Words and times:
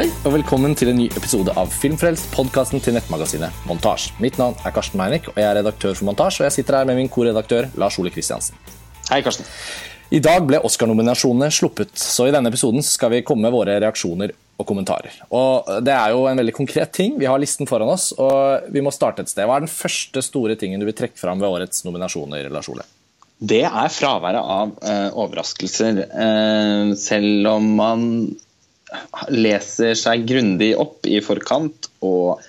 Hei 0.00 0.06
og 0.24 0.32
velkommen 0.32 0.72
til 0.72 0.88
en 0.88 0.96
ny 0.96 1.10
episode 1.12 1.52
av 1.60 1.74
Filmfrelst, 1.76 2.30
podkasten 2.32 2.80
til 2.80 2.94
nettmagasinet 2.96 3.52
Montasj. 3.68 4.14
Mitt 4.24 4.38
navn 4.40 4.54
er 4.64 4.72
Karsten 4.72 4.96
Meinick, 4.96 5.26
og 5.28 5.36
jeg 5.36 5.44
er 5.44 5.58
redaktør 5.58 5.92
for 5.92 6.08
Montasj. 6.08 6.38
Og 6.40 6.46
jeg 6.46 6.54
sitter 6.54 6.78
her 6.78 6.88
med 6.88 6.96
min 6.96 7.10
koredaktør 7.12 7.68
Lars 7.76 7.98
Ole 8.00 8.08
Kristiansen. 8.14 8.56
Hei, 9.10 9.18
Karsten. 9.20 9.44
I 10.08 10.22
dag 10.24 10.48
ble 10.48 10.62
Oscar-nominasjonene 10.64 11.50
sluppet, 11.52 11.92
så 12.00 12.30
i 12.30 12.32
denne 12.32 12.48
episoden 12.48 12.80
skal 12.80 13.12
vi 13.12 13.20
komme 13.28 13.44
med 13.44 13.52
våre 13.58 13.76
reaksjoner 13.84 14.32
og 14.32 14.70
kommentarer. 14.72 15.20
Og 15.36 15.68
Det 15.84 15.92
er 15.98 16.16
jo 16.16 16.24
en 16.32 16.44
veldig 16.46 16.56
konkret 16.62 16.96
ting. 16.96 17.20
Vi 17.20 17.28
har 17.28 17.44
listen 17.44 17.68
foran 17.68 17.92
oss, 17.92 18.14
og 18.16 18.72
vi 18.72 18.80
må 18.80 18.96
starte 18.96 19.20
et 19.20 19.28
sted. 19.28 19.44
Hva 19.44 19.60
er 19.60 19.68
den 19.68 19.76
første 19.76 20.24
store 20.24 20.56
tingen 20.56 20.80
du 20.80 20.88
vil 20.88 20.96
trekke 20.96 21.20
fram 21.20 21.44
ved 21.44 21.60
årets 21.60 21.84
nominasjoner, 21.84 22.48
Lars 22.48 22.72
Ole? 22.72 22.88
Det 23.36 23.66
er 23.68 23.96
fraværet 24.00 24.40
av 24.40 24.78
uh, 24.80 25.08
overraskelser. 25.26 26.06
Uh, 26.08 26.96
selv 26.96 27.58
om 27.58 27.74
man 27.76 28.06
leser 29.30 29.94
seg 29.98 30.26
grundig 30.28 30.72
opp 30.78 31.06
i 31.06 31.20
forkant 31.24 31.90
og 32.06 32.40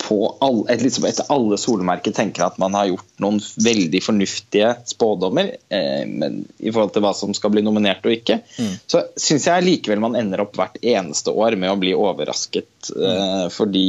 på 0.00 0.36
all, 0.40 0.62
et, 0.72 0.80
liksom 0.82 1.04
etter 1.04 1.28
alle 1.30 1.58
solmerker 1.60 2.14
tenker 2.16 2.46
at 2.46 2.56
man 2.58 2.74
har 2.74 2.88
gjort 2.88 3.20
noen 3.22 3.36
veldig 3.62 4.00
fornuftige 4.02 4.72
spådommer 4.88 5.52
eh, 5.68 6.06
i 6.58 6.72
forhold 6.72 6.94
til 6.94 7.04
hva 7.04 7.12
som 7.16 7.34
skal 7.36 7.52
bli 7.52 7.62
nominert 7.66 8.06
og 8.08 8.14
ikke, 8.14 8.40
mm. 8.40 8.72
så 8.90 9.04
syns 9.20 9.46
jeg 9.50 9.66
likevel 9.66 10.02
man 10.02 10.16
ender 10.18 10.42
opp 10.46 10.56
hvert 10.58 10.80
eneste 10.80 11.34
år 11.36 11.58
med 11.60 11.72
å 11.72 11.78
bli 11.80 11.92
overrasket. 11.96 12.92
Eh, 12.96 13.46
fordi 13.54 13.88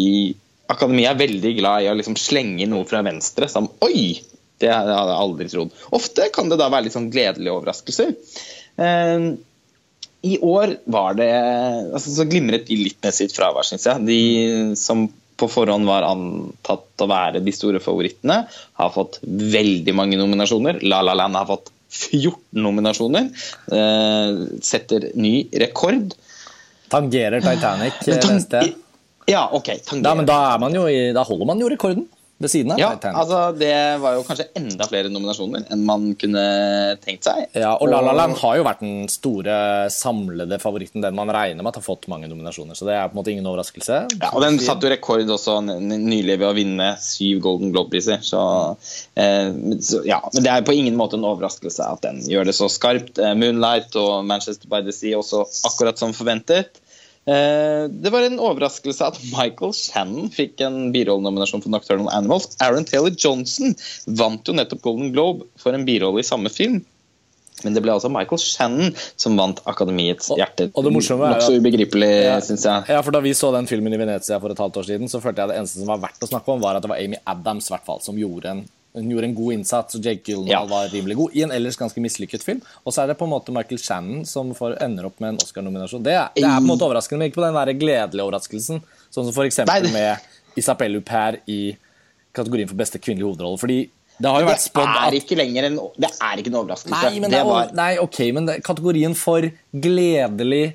Akademiet 0.71 1.09
er 1.09 1.19
veldig 1.19 1.53
glad 1.57 1.83
i 1.83 1.89
å 1.91 1.95
liksom 1.97 2.15
slenge 2.19 2.67
noe 2.69 2.87
fra 2.87 3.01
venstre 3.07 3.49
som 3.51 3.71
Oi! 3.87 4.21
Det 4.61 4.69
hadde 4.69 4.93
jeg 4.93 5.17
aldri 5.17 5.47
trodd. 5.49 5.71
Ofte 5.97 6.27
kan 6.35 6.51
det 6.51 6.59
da 6.61 6.67
være 6.69 6.85
litt 6.85 6.93
sånn 6.93 7.09
gledelige 7.09 7.55
overraskelser. 7.55 8.11
Eh, 8.77 9.31
I 10.21 10.37
år 10.45 10.75
var 10.85 11.15
det 11.17 11.31
altså, 11.93 12.11
Så 12.13 12.27
glimret 12.29 12.67
de 12.67 12.77
litt 12.77 12.99
med 13.01 13.15
sitt 13.15 13.33
fravær, 13.33 13.65
syns 13.65 13.87
jeg. 13.89 14.05
De 14.05 14.21
som 14.79 15.07
på 15.41 15.47
forhånd 15.49 15.87
var 15.89 16.05
antatt 16.05 17.01
å 17.01 17.07
være 17.09 17.41
de 17.41 17.53
store 17.55 17.79
favorittene, 17.81 18.43
har 18.77 18.91
fått 18.93 19.17
veldig 19.25 19.95
mange 19.97 20.19
nominasjoner. 20.19 20.83
La 20.85 20.99
La 21.01 21.15
Land 21.17 21.39
har 21.39 21.47
fått 21.49 21.71
14 21.91 22.61
nominasjoner. 22.61 23.31
Eh, 23.73 24.43
setter 24.61 25.09
ny 25.17 25.33
rekord. 25.63 26.13
Tangerer 26.93 27.41
Titanic 27.41 27.97
eh, 28.05 28.21
neste. 28.29 28.61
Ja, 29.25 29.47
ok. 29.49 29.73
Tangerer. 29.87 30.05
Da, 30.05 30.13
men 30.19 30.29
da, 30.29 30.71
jo 30.77 30.85
i, 30.91 31.09
da 31.15 31.25
holder 31.25 31.49
man 31.49 31.63
jo 31.63 31.71
rekorden 31.73 32.05
ved 32.41 32.51
siden 32.51 32.73
av. 32.75 32.81
Ja, 32.81 32.91
altså 33.11 33.41
Det 33.57 33.73
var 34.01 34.17
jo 34.17 34.25
kanskje 34.27 34.47
enda 34.57 34.87
flere 34.89 35.11
nominasjoner 35.11 35.67
enn 35.71 35.85
man 35.87 36.11
kunne 36.19 36.43
tenkt 37.03 37.27
seg. 37.27 37.47
Ja, 37.57 37.75
og 37.77 37.91
La 37.91 38.01
La 38.05 38.15
Land 38.17 38.37
har 38.41 38.57
jo 38.59 38.65
vært 38.67 38.83
den 38.83 39.07
store 39.11 39.55
samlede 39.93 40.59
favoritten, 40.61 41.03
den 41.03 41.17
man 41.17 41.31
regner 41.33 41.61
med 41.61 41.71
at 41.71 41.79
har 41.81 41.85
fått 41.85 42.09
mange 42.11 42.29
nominasjoner. 42.31 42.77
Så 42.77 42.87
det 42.87 42.97
er 42.97 43.09
på 43.09 43.15
en 43.15 43.21
måte 43.21 43.33
ingen 43.33 43.49
overraskelse. 43.49 44.01
Ja, 44.17 44.31
og 44.31 44.41
Den 44.45 44.59
satte 44.61 44.87
jo 44.87 44.93
rekord 44.93 45.29
også 45.29 45.59
nylig 45.61 46.37
ved 46.39 46.47
å 46.49 46.55
vinne 46.57 46.91
syv 47.01 47.41
Golden 47.45 47.73
Globe-priser. 47.73 48.21
Så, 48.25 48.41
eh, 49.15 49.51
så, 49.79 50.03
ja, 50.07 50.21
Men 50.33 50.45
det 50.45 50.53
er 50.53 50.67
på 50.67 50.75
ingen 50.77 50.97
måte 50.99 51.19
en 51.19 51.27
overraskelse 51.27 51.87
at 51.87 52.03
den 52.05 52.21
gjør 52.27 52.49
det 52.49 52.57
så 52.57 52.69
skarpt. 52.71 53.19
Eh, 53.19 53.35
Moonlight 53.37 53.95
og 53.99 54.25
Manchester 54.25 54.71
by 54.71 54.81
the 54.85 54.95
Sea 54.95 55.19
også 55.19 55.45
akkurat 55.69 55.99
som 56.01 56.15
forventet. 56.17 56.81
Eh, 57.29 57.83
det 57.91 58.09
var 58.09 58.25
en 58.25 58.39
overraskelse 58.41 59.05
at 59.11 59.19
Michael 59.29 59.75
Shannon 59.77 60.31
fikk 60.33 60.63
en 60.65 60.89
birollenominasjon 60.95 61.61
for 61.61 61.73
Nocturnal 61.73 62.09
Animals. 62.13 62.55
Aaron 62.63 62.87
Taylor 62.87 63.13
Johnson 63.13 63.75
vant 64.07 64.47
jo 64.47 64.55
nettopp 64.57 64.81
Golden 64.87 65.13
Globe 65.13 65.45
for 65.61 65.77
en 65.77 65.85
birolle 65.85 66.23
i 66.23 66.27
samme 66.27 66.49
film. 66.53 66.81
Men 67.61 67.75
det 67.75 67.83
ble 67.85 67.93
altså 67.93 68.09
Michael 68.09 68.41
Shannon 68.41 68.95
som 69.19 69.37
vant 69.37 69.59
Akademiets 69.69 70.31
hjerte. 70.33 70.71
Og 70.73 70.87
det 70.87 70.95
morsomme 70.95 71.27
er 71.27 71.37
Nokså 71.37 71.59
ubegripelig, 71.61 72.11
ja, 72.25 72.39
syns 72.41 72.65
jeg. 72.65 72.89
Ja, 72.89 73.03
for 73.05 73.13
Da 73.13 73.21
vi 73.21 73.35
så 73.37 73.51
den 73.53 73.69
filmen 73.69 73.93
i 73.93 74.01
Venezia 74.01 74.39
for 74.41 74.53
et 74.53 74.61
halvt 74.61 74.81
år 74.81 74.87
siden, 74.89 75.11
så 75.11 75.21
følte 75.21 75.43
jeg 75.43 75.53
det 75.53 75.59
eneste 75.61 75.83
som 75.83 75.91
var 75.91 76.01
verdt 76.01 76.25
å 76.25 76.31
snakke 76.31 76.55
om, 76.55 76.63
var 76.63 76.79
at 76.79 76.85
det 76.85 76.89
var 76.89 77.03
Amy 77.03 77.21
Adams 77.29 77.69
hvert 77.69 77.85
fall, 77.85 78.01
som 78.01 78.17
gjorde 78.17 78.55
en 78.55 78.63
hun 78.93 79.11
gjorde 79.11 79.27
en 79.29 79.35
god 79.35 79.53
innsats, 79.53 79.95
og 79.95 80.05
Jake 80.05 80.25
Gyllenhaal 80.25 80.65
ja. 80.65 80.67
var 80.67 80.89
rimelig 80.91 81.15
god 81.15 81.35
i 81.37 81.43
en 81.45 81.53
ellers 81.55 81.77
ganske 81.79 82.01
mislykket 82.03 82.43
film. 82.43 82.59
Og 82.83 82.91
så 82.91 83.03
er 83.03 83.11
det 83.11 83.17
på 83.19 83.27
en 83.27 83.31
måte 83.31 83.53
Michael 83.55 83.79
Shannon 83.79 84.25
som 84.27 84.51
får, 84.57 84.75
ender 84.83 85.07
opp 85.07 85.21
med 85.23 85.35
en 85.35 85.39
Oscar-nominasjon. 85.45 86.03
Det, 86.03 86.17
det, 86.35 86.43
er 86.43 86.57
på 86.57 86.65
en 86.65 86.71
måte 86.73 86.87
overraskende, 86.87 87.21
men 87.21 87.31
ikke 87.31 87.39
på 87.39 87.45
den 87.45 87.59
der 87.59 87.71
gledelige 87.79 88.25
overraskelsen, 88.27 88.83
sånn 89.13 89.29
som 89.29 89.31
f.eks. 89.31 89.63
med 89.93 90.59
Isabelle 90.59 90.99
Huppert 90.99 91.47
i 91.51 91.61
kategorien 92.35 92.67
for 92.67 92.79
beste 92.79 92.99
kvinnelige 92.99 93.29
hovedrolle. 93.29 93.61
Fordi 93.61 93.79
det 94.21 94.29
har 94.29 94.43
jo 94.43 94.51
vært 94.51 94.65
spådd 94.67 94.91
at 94.91 95.17
ikke 95.17 95.39
lenger 95.39 95.71
en, 95.71 95.81
Det 95.97 96.11
er 96.11 96.41
ikke 96.41 96.51
en 96.51 96.59
overraskelse. 96.59 96.99
Nei, 97.07 97.23
men, 97.23 97.31
det 97.31 97.41
var... 97.47 97.71
nei, 97.77 97.91
ok, 98.03 98.21
men 98.35 98.51
det, 98.51 98.59
kategorien 98.67 99.15
for 99.17 99.47
gledelig 99.71 100.65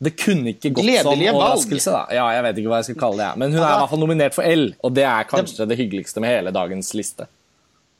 det 0.00 0.14
kunne 0.16 0.54
ikke 0.54 0.70
gått 0.72 0.86
Gledelige 0.86 1.30
som 1.30 1.38
overraskelse. 1.38 1.92
da. 1.92 2.04
Ja, 2.16 2.26
jeg 2.32 2.44
vet 2.46 2.58
ikke 2.60 2.70
hva 2.72 2.78
jeg 2.80 2.88
skal 2.88 3.02
kalle 3.02 3.20
det. 3.20 3.32
Men 3.42 3.52
hun 3.52 3.60
er 3.60 3.66
i 3.68 3.80
hvert 3.82 3.92
fall 3.92 4.00
nominert 4.00 4.36
for 4.36 4.48
L, 4.48 4.70
og 4.80 4.94
det 4.96 5.04
er 5.04 5.28
kanskje 5.28 5.66
det 5.68 5.76
hyggeligste 5.76 6.22
med 6.24 6.32
hele 6.32 6.52
dagens 6.56 6.90
liste 6.96 7.28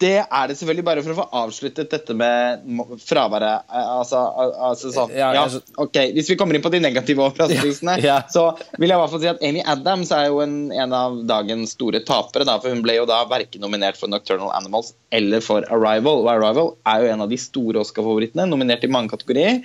det 0.01 0.17
er 0.23 0.49
det 0.49 0.55
selvfølgelig 0.57 0.85
bare 0.87 1.03
for 1.05 1.13
å 1.13 1.17
få 1.19 1.25
avsluttet 1.43 1.91
dette 1.93 2.15
med 2.17 2.63
fraværet. 3.05 3.67
Altså, 3.69 4.23
altså 4.71 4.93
sånn, 4.95 5.13
ja, 5.13 5.45
ok, 5.83 5.99
Hvis 6.17 6.31
vi 6.33 6.37
kommer 6.41 6.57
inn 6.57 6.65
på 6.65 6.73
de 6.73 6.81
negative 6.81 7.27
overraskelsene, 7.27 7.99
ja, 8.01 8.15
ja. 8.15 8.17
så 8.33 8.47
vil 8.79 8.89
jeg 8.89 8.97
i 8.97 9.03
hvert 9.03 9.13
fall 9.13 9.23
si 9.23 9.31
at 9.33 9.45
Amy 9.45 9.65
Adams 9.69 10.13
er 10.17 10.31
jo 10.31 10.41
en, 10.45 10.57
en 10.73 10.97
av 10.97 11.21
dagens 11.29 11.77
store 11.77 12.01
tapere. 12.09 12.49
Da, 12.49 12.57
for 12.63 12.73
Hun 12.73 12.81
ble 12.87 12.97
jo 12.97 13.07
da 13.11 13.21
verken 13.29 13.65
nominert 13.67 14.01
for 14.01 14.13
Nocturnal 14.13 14.55
Animals 14.57 14.95
eller 15.13 15.45
for 15.45 15.69
Arrival. 15.69 16.25
Og 16.25 16.33
Arrival 16.33 16.75
er 16.89 17.05
jo 17.05 17.13
en 17.13 17.27
av 17.27 17.33
de 17.33 17.41
store 17.41 17.85
Oscar-favorittene, 17.85 18.49
nominert 18.49 18.87
i 18.87 18.93
mange 18.93 19.13
kategorier. 19.13 19.61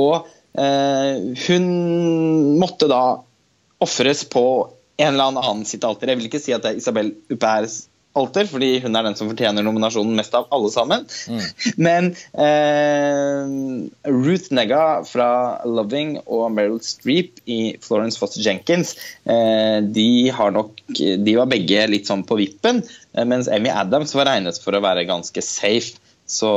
Og 0.00 0.24
eh, 0.56 1.34
hun 1.44 1.72
måtte 2.60 2.88
da 2.88 3.04
ofres 3.84 4.24
på 4.32 4.46
en 4.96 5.10
eller 5.12 5.34
annen 5.34 5.66
sitt 5.68 5.84
alter. 5.84 6.08
Jeg 6.08 6.22
vil 6.22 6.30
ikke 6.30 6.40
si 6.40 6.54
at 6.56 6.64
det 6.64 6.72
er 6.72 6.80
Isabel 6.80 7.12
Huppert 7.28 7.82
alter, 8.18 8.46
fordi 8.50 8.78
hun 8.84 8.94
er 8.96 9.06
den 9.06 9.16
som 9.18 9.30
fortjener 9.30 9.64
nominasjonen 9.66 10.14
mest 10.18 10.34
av 10.38 10.46
alle 10.54 10.70
sammen. 10.72 11.04
Mm. 11.30 11.42
Men 11.86 12.10
eh, 12.46 14.12
Ruth 14.12 14.54
Negga 14.54 14.84
fra 15.08 15.28
'Loving' 15.66 16.20
og 16.24 16.46
Meryl 16.54 16.80
Streep 16.84 17.42
i 17.50 17.74
'Florence 17.82 18.20
Foster 18.20 18.42
Jenkins' 18.44 18.94
eh, 19.26 19.80
de, 19.82 20.08
nok, 20.54 20.78
de 20.94 21.36
var 21.38 21.50
begge 21.50 21.86
litt 21.90 22.10
sånn 22.10 22.24
på 22.26 22.38
vippen, 22.40 22.82
eh, 23.14 23.26
mens 23.28 23.50
Amy 23.50 23.72
Adams 23.74 24.14
var 24.14 24.30
regnet 24.30 24.62
for 24.62 24.76
å 24.76 24.84
være 24.84 25.08
ganske 25.10 25.44
safe. 25.44 26.00
Så, 26.24 26.50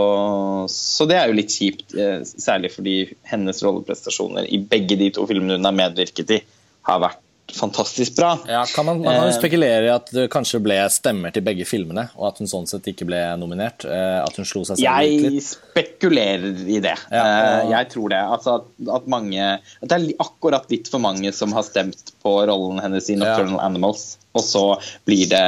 så, 0.72 1.06
det 1.10 1.18
er 1.20 1.28
jo 1.28 1.36
litt 1.36 1.52
kjipt, 1.52 1.92
eh, 2.00 2.22
særlig 2.24 2.72
fordi 2.78 2.98
hennes 3.28 3.60
rolleprestasjoner 3.66 4.48
i 4.48 4.62
begge 4.64 4.96
de 5.00 5.10
to 5.18 5.26
filmene 5.28 5.58
hun 5.58 5.68
har 5.68 5.76
medvirket 5.76 6.38
i, 6.38 6.44
har 6.88 7.02
vært 7.04 7.20
fantastisk 7.56 8.16
bra. 8.16 8.38
Ja, 8.48 8.66
kan 8.76 8.86
man, 8.86 9.02
man 9.02 9.16
kan 9.16 9.28
jo 9.28 9.32
eh, 9.32 9.38
spekulere 9.38 9.88
i 9.88 9.92
at 9.94 10.12
det 10.14 10.28
kanskje 10.34 10.60
ble 10.64 10.78
stemmer 10.92 11.34
til 11.36 11.46
begge 11.46 11.68
filmene, 11.68 12.08
og 12.20 12.30
at 12.32 12.42
hun 12.42 12.50
sånn 12.50 12.68
sett 12.70 12.90
ikke 12.92 13.08
ble 13.08 13.22
nominert? 13.40 13.86
Eh, 13.88 14.20
at 14.20 14.36
hun 14.40 14.48
slo 14.48 14.64
seg 14.68 14.80
selv 14.80 14.86
jeg 14.86 15.22
litt? 15.24 15.38
Jeg 15.40 15.46
spekulerer 15.48 16.62
i 16.68 16.82
det. 16.84 16.96
Ja, 17.12 17.24
eh, 17.24 17.48
og... 17.64 17.74
Jeg 17.76 17.92
tror 17.94 18.14
det. 18.14 18.22
Altså 18.38 18.56
at, 18.60 18.70
at, 19.00 19.10
mange 19.12 19.50
At 19.58 19.90
det 19.90 19.98
er 19.98 20.08
akkurat 20.24 20.68
litt 20.72 20.92
for 20.92 21.04
mange 21.04 21.32
som 21.36 21.56
har 21.56 21.66
stemt 21.68 22.14
på 22.24 22.38
rollen 22.50 22.82
hennes 22.84 23.10
i 23.12 23.18
Nocturnal 23.20 23.60
ja. 23.60 23.68
Animals 23.70 24.10
og 24.38 24.46
så 24.46 24.64
blir 25.08 25.26
det, 25.32 25.44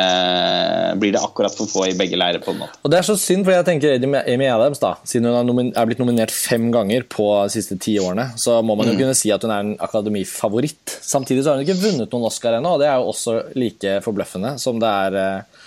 blir 1.02 1.14
det, 1.16 1.22
akkurat 1.24 1.56
for 1.56 1.70
få 1.70 1.86
i 1.90 1.96
begge 1.98 2.20
leirer. 2.20 2.42
på 2.44 2.54
en 2.54 2.62
måte. 2.64 2.80
Og 2.84 2.92
Det 2.92 3.00
er 3.00 3.08
så 3.08 3.18
synd, 3.20 3.46
for 3.46 3.56
jeg 3.56 3.68
tenker 3.68 3.96
Amy 4.22 4.50
Adams, 4.50 4.82
da, 4.82 4.96
siden 5.08 5.30
hun 5.30 5.72
er 5.72 5.90
blitt 5.90 6.02
nominert 6.02 6.34
fem 6.34 6.70
ganger 6.74 7.06
på 7.10 7.30
de 7.48 7.56
siste 7.58 7.78
ti 7.82 7.98
årene, 8.02 8.32
så 8.40 8.60
må 8.66 8.78
man 8.80 8.90
jo 8.90 8.98
mm. 8.98 9.02
kunne 9.04 9.18
si 9.18 9.34
at 9.36 9.44
hun 9.46 9.54
er 9.56 9.66
en 9.66 9.76
akademifavoritt. 9.90 11.00
Samtidig 11.02 11.44
så 11.44 11.54
har 11.54 11.60
hun 11.60 11.68
ikke 11.68 11.82
vunnet 11.82 12.14
noen 12.14 12.30
Oscar 12.30 12.60
ennå, 12.60 12.76
og 12.76 12.84
det 12.84 12.90
er 12.90 13.00
jo 13.00 13.12
også 13.14 13.40
like 13.60 14.00
forbløffende 14.06 14.56
som 14.62 14.80
det 14.82 14.90
er 14.90 15.20
uh, 15.20 15.60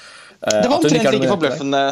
Det 0.43 0.69
var 0.69 0.79
omtrent 0.79 1.15
like 1.17 1.31
forbløffende. 1.31 1.85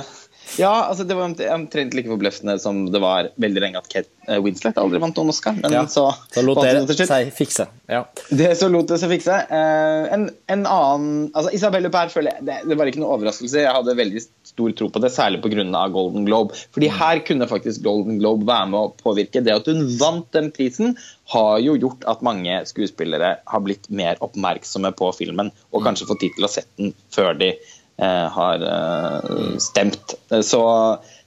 Ja, 0.58 0.84
altså 0.88 1.04
det 1.04 1.14
var 1.14 1.30
omtrent 1.54 1.94
like 1.94 2.10
forbløffende 2.10 2.56
som 2.62 2.82
det 2.90 3.00
var 3.02 3.30
veldig 3.40 3.62
lenge 3.62 3.80
at 3.80 3.88
Kate 3.90 4.08
eh, 4.26 4.40
Winslet 4.42 4.78
aldri 4.80 5.00
vant 5.02 5.16
noen 5.18 5.32
Oscar. 5.32 5.56
Men 5.58 5.74
ja, 5.74 5.84
så, 5.90 6.08
så 6.32 6.42
lot 6.44 6.60
det 6.64 7.06
seg 7.06 7.30
fikse. 7.36 7.66
Ja. 7.90 8.02
Det 8.28 8.50
så 8.58 8.70
lot 8.72 8.90
det 8.90 9.00
seg 9.02 9.12
fikse. 9.14 9.36
Uh, 9.50 10.10
en, 10.14 10.26
en, 10.50 10.66
annen 10.66 11.30
altså 11.30 11.54
Isabelle 11.56 11.90
Huppert 11.90 12.14
føler 12.14 12.34
jeg 12.34 12.48
det, 12.48 12.58
det, 12.70 12.78
var 12.80 12.90
ikke 12.90 13.02
noe 13.02 13.14
overraskelse. 13.18 13.62
Jeg 13.62 13.76
hadde 13.76 13.96
veldig 14.00 14.24
stor 14.50 14.76
tro 14.78 14.90
på 14.90 15.04
det, 15.04 15.12
særlig 15.14 15.42
pga. 15.44 15.86
Golden 15.94 16.26
Globe. 16.26 16.56
Fordi 16.74 16.90
mm. 16.90 16.98
her 16.98 17.24
kunne 17.26 17.50
faktisk 17.50 17.84
Golden 17.86 18.20
Globe 18.20 18.48
være 18.48 18.70
med 18.72 18.80
å 18.80 18.94
påvirke. 19.02 19.44
Det 19.44 19.54
at 19.54 19.70
hun 19.70 19.86
vant 20.00 20.30
den 20.36 20.50
prisen, 20.54 20.96
har 21.30 21.60
jo 21.62 21.76
gjort 21.78 22.02
at 22.10 22.24
mange 22.26 22.56
skuespillere 22.66 23.36
har 23.46 23.60
blitt 23.62 23.84
mer 23.94 24.18
oppmerksomme 24.24 24.90
på 24.98 25.12
filmen, 25.14 25.52
og 25.70 25.82
mm. 25.82 25.84
kanskje 25.86 26.08
fått 26.08 26.24
tid 26.24 26.34
til 26.34 26.46
å 26.48 26.50
sette 26.50 26.74
den 26.80 26.96
før 27.14 27.38
de 27.38 27.52
Eh, 27.54 27.79
har 28.06 28.62
eh, 28.66 29.56
stemt. 29.62 30.14
Så, 30.28 30.62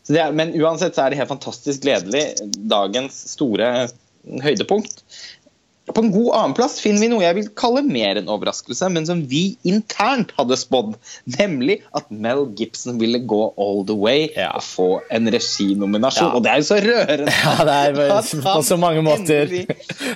så 0.04 0.16
er, 0.16 0.34
men 0.36 0.54
uansett 0.58 0.96
så 0.96 1.06
er 1.06 1.14
det 1.14 1.22
helt 1.22 1.34
fantastisk 1.34 1.86
gledelig. 1.86 2.25
Dagens 2.72 3.18
store 3.36 3.88
høydepunkt. 4.44 5.04
På 5.91 6.00
en 6.00 6.12
god 6.13 6.30
annenplass 6.38 6.77
finner 6.80 7.03
vi 7.03 7.09
noe 7.12 7.24
jeg 7.25 7.35
vil 7.35 7.50
kalle 7.59 7.81
mer 7.83 8.15
en 8.19 8.30
overraskelse, 8.31 8.88
men 8.94 9.03
som 9.07 9.19
vi 9.27 9.57
internt 9.68 10.31
hadde 10.38 10.56
spådd, 10.59 10.94
nemlig 11.35 11.81
at 11.97 12.07
Mel 12.07 12.45
Gibson 12.56 12.95
ville 13.01 13.19
gå 13.27 13.41
all 13.59 13.83
the 13.89 13.97
way 13.97 14.30
ja. 14.31 14.53
og 14.56 14.63
få 14.63 14.88
en 15.12 15.27
reginominasjon. 15.33 16.30
Ja. 16.30 16.38
Og 16.39 16.45
det 16.45 16.53
er 16.53 16.63
jo 16.63 16.69
så 16.69 16.80
rørende! 16.88 17.35
Ja, 17.44 17.65
det 17.68 17.74
er 17.75 18.24
på 18.44 18.62
så 18.63 18.77
mange 18.80 19.01
måter 19.03 19.50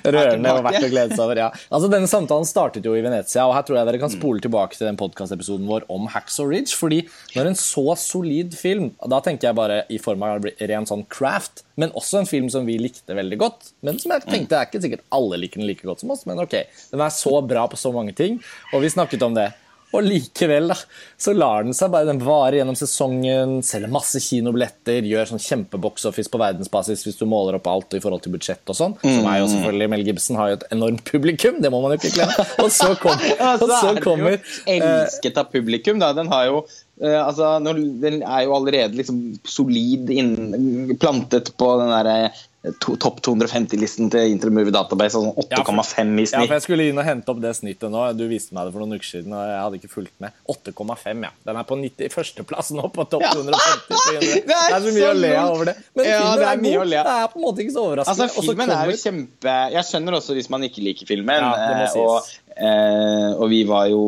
rørende 0.05 0.53
og 0.55 0.63
verdt 0.65 0.85
å 0.87 0.91
glede 0.91 1.17
seg 1.17 1.23
over. 1.25 1.41
Ja. 1.41 1.49
Altså, 1.67 1.89
denne 1.91 2.07
samtalen 2.09 2.47
startet 2.47 2.87
jo 2.87 2.95
i 2.95 3.03
Venezia, 3.03 3.43
og 3.43 3.55
her 3.57 3.65
tror 3.67 3.81
jeg 3.81 3.89
dere 3.89 4.01
kan 4.01 4.13
spole 4.13 4.43
tilbake 4.43 4.77
til 4.77 4.87
den 4.87 4.99
podkastepisoden 4.99 5.67
vår 5.67 5.87
om 5.91 6.07
Hacksaw 6.13 6.47
Ridge. 6.47 6.77
fordi 6.77 7.03
når 7.35 7.51
en 7.51 7.59
så 7.59 7.97
solid 7.99 8.55
film, 8.55 8.93
da 9.03 9.19
tenker 9.25 9.49
jeg 9.49 9.59
bare 9.59 9.83
i 9.91 9.99
form 10.01 10.23
av 10.23 10.47
ren 10.47 10.87
sånn 10.87 11.03
craft 11.11 11.65
men 11.77 11.93
også 11.97 12.21
en 12.21 12.29
film 12.29 12.47
som 12.49 12.65
vi 12.65 12.79
likte 12.81 13.13
veldig 13.15 13.37
godt. 13.37 13.71
Men 13.85 13.99
som 14.01 14.13
jeg 14.15 14.25
tenkte 14.25 14.57
er 14.57 14.65
ikke 14.65 14.81
sikkert 14.81 15.03
alle 15.13 15.37
liker 15.43 15.56
den 15.57 15.67
like 15.69 15.87
godt 15.87 16.03
som 16.03 16.13
oss, 16.15 16.25
men 16.29 16.41
ok. 16.43 16.59
Den 16.93 17.03
er 17.03 17.13
så 17.13 17.39
bra 17.45 17.67
på 17.71 17.79
så 17.79 17.93
mange 17.95 18.15
ting, 18.17 18.41
og 18.73 18.83
vi 18.85 18.93
snakket 18.93 19.25
om 19.27 19.37
det. 19.37 19.51
Og 19.95 20.03
likevel, 20.03 20.67
da, 20.67 20.75
så 21.15 21.31
lar 21.31 21.63
den 21.63 21.75
seg 21.75 21.93
bare 21.93 22.09
den 22.09 22.19
vare 22.19 22.59
gjennom 22.59 22.75
sesongen, 22.75 23.61
selger 23.63 23.91
masse 23.91 24.19
kinobilletter, 24.19 25.05
gjør 25.07 25.29
sånn 25.29 25.41
kjempebox-office 25.41 26.31
på 26.33 26.41
verdensbasis 26.41 27.05
hvis 27.05 27.19
du 27.21 27.23
måler 27.29 27.55
opp 27.55 27.69
alt 27.71 27.95
i 27.95 28.01
forhold 28.03 28.25
til 28.25 28.35
budsjett 28.35 28.67
og 28.67 28.75
sånn. 28.75 28.97
Mm. 28.99 29.13
Som 29.13 29.29
er 29.31 29.37
jo 29.39 29.45
selvfølgelig 29.53 29.91
Mel 29.93 30.03
Gibson 30.09 30.39
har 30.41 30.51
jo 30.51 30.57
et 30.57 30.67
enormt 30.75 31.05
publikum, 31.07 31.61
det 31.63 31.71
må 31.71 31.79
man 31.85 31.95
jo 31.95 32.01
ikke 32.01 32.17
glemme. 32.17 32.47
Og 32.65 32.73
så, 32.75 32.89
kommer, 32.99 33.31
og 33.63 33.71
så 33.71 33.93
kommer 34.03 34.35
Elsket 34.67 35.39
av 35.39 35.47
publikum, 35.55 36.03
da. 36.03 36.11
Den 36.17 36.33
har 36.33 36.51
jo 36.51 36.67
Uh, 36.97 37.19
altså, 37.21 37.59
Den 37.61 38.23
er 38.25 38.39
jo 38.47 38.55
allerede 38.55 38.97
liksom 38.97 39.19
solid 39.45 40.09
inn, 40.09 40.95
plantet 40.97 41.51
på 41.53 41.67
den 41.77 41.91
derre 41.93 42.15
eh, 42.25 42.39
topp 42.81 43.19
250-listen 43.25 44.11
til 44.13 44.33
Intermovie 44.33 44.73
Database, 44.75 45.17
sånn 45.17 45.33
8,5 45.33 45.73
i 46.21 46.25
snitt. 46.27 46.35
Ja, 46.35 46.43
for 46.43 46.55
jeg 46.57 46.65
skulle 46.65 46.87
inn 46.91 47.01
og 47.01 47.07
hente 47.07 47.33
opp 47.33 47.41
det 47.43 47.53
snittet 47.57 47.93
nå. 47.93 48.03
Du 48.17 48.25
viste 48.29 48.57
meg 48.57 48.67
det 48.67 48.75
for 48.75 48.83
noen 48.83 48.97
uker 48.97 49.09
siden, 49.09 49.35
og 49.35 49.43
jeg 49.47 49.59
hadde 49.63 49.79
ikke 49.81 49.91
fulgt 49.91 50.15
med. 50.23 50.35
8,5, 50.53 51.25
ja. 51.27 51.31
Den 51.49 51.61
er 51.61 51.67
på 51.69 51.79
91.-plass 51.81 52.73
nå, 52.77 52.87
på 52.95 53.07
topp 53.11 53.27
250. 53.27 53.53
Ja, 53.97 54.23
det, 54.23 54.31
er 54.33 54.49
det, 54.49 54.57
er 54.57 54.87
så 54.87 54.95
mye 54.95 55.11
å 55.11 55.19
le 55.19 55.31
av 55.35 55.53
over 55.53 55.71
det. 55.71 55.77
Men 55.97 56.09
ja, 56.09 56.17
filmen 56.17 56.41
det 56.41 56.47
er, 56.47 56.49
er 56.49 56.65
god. 56.65 56.91
Det 56.97 57.15
er 57.17 57.31
på 57.33 57.41
en 57.41 57.47
måte 57.47 57.63
ikke 57.65 57.77
så 57.77 57.85
overraskende. 57.85 58.27
Altså, 58.27 58.47
filmen 58.47 58.65
kommer... 58.65 58.81
er 58.81 58.91
jo 58.91 58.99
kjempe 59.03 59.55
Jeg 59.77 59.87
skjønner 59.91 60.19
også 60.21 60.37
hvis 60.37 60.51
man 60.53 60.67
ikke 60.67 60.85
liker 60.89 61.09
filmen. 61.09 61.47
Ja, 61.47 61.55
det 61.61 61.79
må 61.79 61.87
eh, 61.87 61.95
sies. 61.95 62.03
Og 62.03 62.47
Eh, 62.57 63.31
og 63.37 63.51
vi 63.51 63.59
var 63.69 63.85
jo 63.91 63.99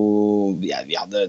ja, 0.66 0.80
Vi 0.88 0.96
hadde 0.98 1.28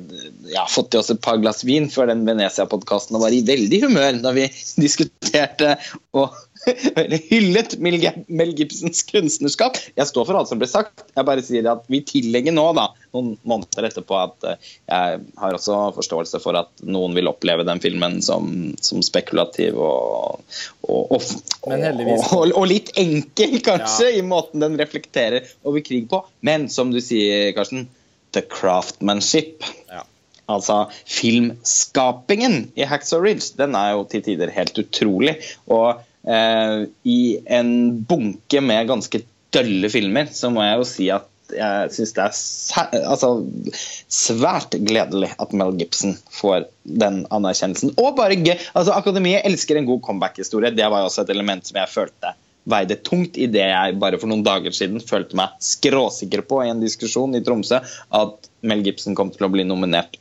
ja, 0.49 0.63
fått 0.73 0.95
i 0.95 1.01
oss 1.01 1.11
et 1.13 1.21
par 1.21 1.37
glass 1.43 1.61
vin 1.69 1.91
før 1.93 2.09
den 2.09 2.23
Venezia-podkasten 2.25 3.19
og 3.19 3.27
var 3.27 3.35
i 3.37 3.43
veldig 3.45 3.81
humør 3.83 4.23
da 4.25 4.33
vi 4.33 4.47
diskuterte 4.87 5.75
og 6.17 6.39
hyllet 7.31 7.77
Mel 7.81 8.53
Gibsons 8.57 9.03
kunstnerskap. 9.09 9.79
Jeg 9.97 10.09
står 10.11 10.27
for 10.29 10.39
alt 10.39 10.51
som 10.51 10.61
ble 10.61 10.69
sagt. 10.71 11.05
Jeg 11.17 11.27
bare 11.29 11.45
sier 11.45 11.69
at 11.73 11.87
vi 11.91 12.03
tillegger 12.07 12.55
nå, 12.55 12.67
da, 12.77 12.89
noen 13.17 13.33
måneder 13.49 13.89
etterpå, 13.89 14.19
at 14.21 14.49
eh, 14.51 14.73
jeg 14.91 15.23
har 15.41 15.57
også 15.57 15.79
forståelse 15.97 16.43
for 16.45 16.59
at 16.61 16.85
noen 16.85 17.17
vil 17.17 17.31
oppleve 17.31 17.65
den 17.69 17.81
filmen 17.83 18.19
som, 18.25 18.51
som 18.85 19.05
spekulativ 19.05 19.79
og, 19.81 20.45
og, 20.85 21.17
og, 21.17 21.31
og, 21.71 22.67
litt 22.69 22.93
enkel, 23.01 23.57
kanskje, 23.65 24.11
ja. 24.11 24.19
i 24.21 24.27
måten 24.27 24.65
den 24.65 24.79
reflekterer 24.81 25.49
over 25.65 25.85
krig 25.87 26.11
på. 26.11 26.23
Men 26.47 26.69
som 26.73 26.93
du 26.93 27.01
sier, 27.05 27.51
Karsten, 27.57 27.89
the 28.37 28.45
craftsmanship. 28.47 29.65
Ja. 29.91 30.05
Altså 30.51 30.91
filmskapingen 31.07 32.73
i 32.75 32.87
Hacksaw 32.89 33.23
Ridge, 33.23 33.53
den 33.59 33.77
er 33.79 33.95
jo 33.95 34.07
til 34.11 34.25
tider 34.27 34.51
helt 34.55 34.79
utrolig. 34.83 35.37
Og 35.71 36.01
i 36.21 37.21
en 37.49 37.71
bunke 38.05 38.61
med 38.61 38.89
ganske 38.91 39.23
dølle 39.55 39.89
filmer, 39.91 40.29
så 40.33 40.51
må 40.53 40.65
jeg 40.67 40.79
jo 40.79 40.89
si 40.89 41.07
at 41.15 41.29
jeg 41.51 41.91
syns 41.95 42.13
det 42.15 42.23
er 42.23 43.07
altså, 43.11 43.31
svært 44.13 44.77
gledelig 44.87 45.33
at 45.43 45.55
Mel 45.57 45.75
Gibson 45.81 46.15
får 46.35 46.69
den 46.85 47.25
anerkjennelsen. 47.35 47.97
Og 47.99 48.15
bare 48.19 48.39
gøy! 48.39 48.55
Altså, 48.75 48.95
Akademiet 48.95 49.47
elsker 49.49 49.81
en 49.81 49.89
god 49.89 50.03
comeback-historie. 50.07 50.73
Det 50.77 50.87
var 50.87 51.03
jo 51.03 51.11
også 51.11 51.25
et 51.25 51.35
element 51.35 51.67
som 51.67 51.81
jeg 51.81 51.93
følte 51.93 52.35
veide 52.71 52.99
tungt 53.03 53.39
i 53.41 53.49
det 53.51 53.65
jeg 53.65 53.99
bare 53.99 54.19
for 54.21 54.31
noen 54.31 54.45
dager 54.47 54.75
siden 54.77 55.01
følte 55.03 55.39
meg 55.39 55.55
skråsikker 55.65 56.45
på 56.47 56.61
i 56.65 56.71
en 56.71 56.83
diskusjon 56.83 57.35
i 57.35 57.43
Tromsø, 57.45 57.81
at 57.81 58.51
Mel 58.61 58.85
Gibson 58.87 59.17
kom 59.19 59.33
til 59.35 59.49
å 59.49 59.53
bli 59.53 59.65
nominert. 59.67 60.19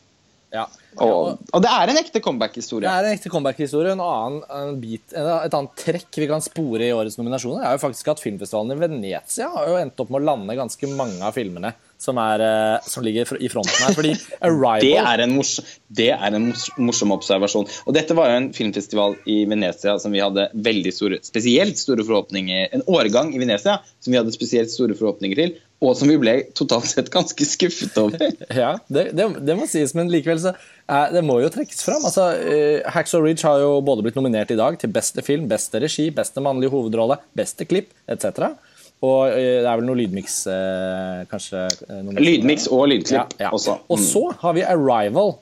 Ja. 0.56 0.66
Og, 0.98 1.38
og, 1.54 1.60
det 1.62 1.70
er 1.70 1.92
en 1.92 2.00
ekte 2.02 2.22
comeback-historie. 2.24 2.88
Det 2.88 2.92
er 2.92 3.08
en 3.08 3.18
ekte 3.18 3.32
comeback-historie. 3.32 3.94
En 3.94 4.02
annen 4.04 4.40
en 4.58 4.80
bit, 4.82 5.06
et 5.14 5.54
annet 5.54 5.76
trekk 5.80 6.18
vi 6.18 6.30
kan 6.32 6.44
spore 6.44 6.88
i 6.88 6.96
årets 6.96 7.20
nominasjoner, 7.20 7.62
er 7.66 7.78
jo 7.78 7.84
faktisk 7.84 8.10
at 8.16 8.24
filmfestivalen 8.24 8.74
i 8.74 8.80
Venezia 8.80 9.52
har 9.54 9.70
jo 9.70 9.78
endt 9.80 10.02
opp 10.02 10.10
med 10.10 10.24
å 10.24 10.30
lande 10.32 10.58
ganske 10.58 10.92
mange 10.98 11.22
av 11.26 11.38
filmene 11.38 11.76
som, 12.00 12.18
er, 12.22 12.44
eh, 12.44 12.88
som 12.88 13.04
ligger 13.04 13.28
i 13.40 13.50
fronten 13.52 13.84
her. 13.84 13.96
Fordi 13.98 14.14
Arrival 14.40 14.84
Det 14.84 14.96
er 14.98 15.24
en, 15.26 15.36
morsom, 15.36 15.68
det 15.88 16.10
er 16.16 16.38
en 16.38 16.50
morsom 16.80 17.14
observasjon. 17.16 17.68
Og 17.86 17.96
dette 17.98 18.16
var 18.18 18.32
jo 18.32 18.40
en 18.40 18.52
filmfestival 18.56 19.18
i 19.30 19.42
Venezia 19.50 19.98
som 20.00 20.16
vi 20.16 20.24
hadde 20.24 20.50
veldig 20.54 20.94
store, 20.96 21.24
spesielt 21.26 21.80
store 21.80 22.06
forhåpninger 22.08 22.76
En 22.78 22.86
årgang 22.88 23.34
i 23.36 23.42
Venezia 23.42 23.80
som 24.00 24.14
vi 24.14 24.20
hadde 24.20 24.36
spesielt 24.36 24.72
store 24.72 24.96
forhåpninger 24.98 25.44
til 25.44 25.58
og 25.80 25.94
som 25.96 26.10
vi 26.12 26.18
ble 26.20 26.34
totalt 26.58 26.90
sett 26.92 27.08
ganske 27.14 27.46
skuffet 27.48 27.96
over. 28.02 28.20
ja, 28.64 28.74
det, 28.92 29.06
det, 29.16 29.28
det, 29.48 29.56
må 29.56 29.68
sies, 29.70 29.94
men 29.96 30.12
likevel 30.12 30.42
så 30.44 30.52
uh, 30.52 31.06
Det 31.14 31.22
må 31.24 31.38
jo 31.40 31.52
trekkes 31.54 31.86
fram. 31.88 32.04
Altså, 32.04 32.26
uh, 32.36 32.90
Hacksaw 32.92 33.24
Ridge 33.24 33.48
har 33.48 33.64
jo 33.64 33.78
både 33.86 34.04
blitt 34.04 34.20
nominert 34.20 34.52
i 34.52 34.60
dag 34.60 34.76
til 34.82 34.92
beste 34.92 35.24
film, 35.24 35.48
beste 35.52 35.80
regi, 35.80 36.10
beste 36.16 36.44
mannlige 36.44 36.74
hovedrolle, 36.74 37.22
beste 37.38 37.68
klipp 37.70 37.94
etc. 38.12 38.52
Og 39.00 39.32
eh, 39.32 39.62
det 39.64 39.68
er 39.70 39.78
vel 39.80 39.86
noe 39.88 39.96
lydmiks, 39.96 40.34
eh, 40.52 41.22
kanskje? 41.32 41.62
Eh, 41.88 42.10
lydmiks 42.20 42.68
og 42.68 42.90
lydklipp 42.92 43.38
ja, 43.38 43.46
ja. 43.46 43.52
også. 43.56 43.78
Mm. 43.78 43.94
Og 43.96 44.02
så 44.04 44.24
har 44.42 44.58
vi 44.58 44.66
'Arrival', 44.68 45.38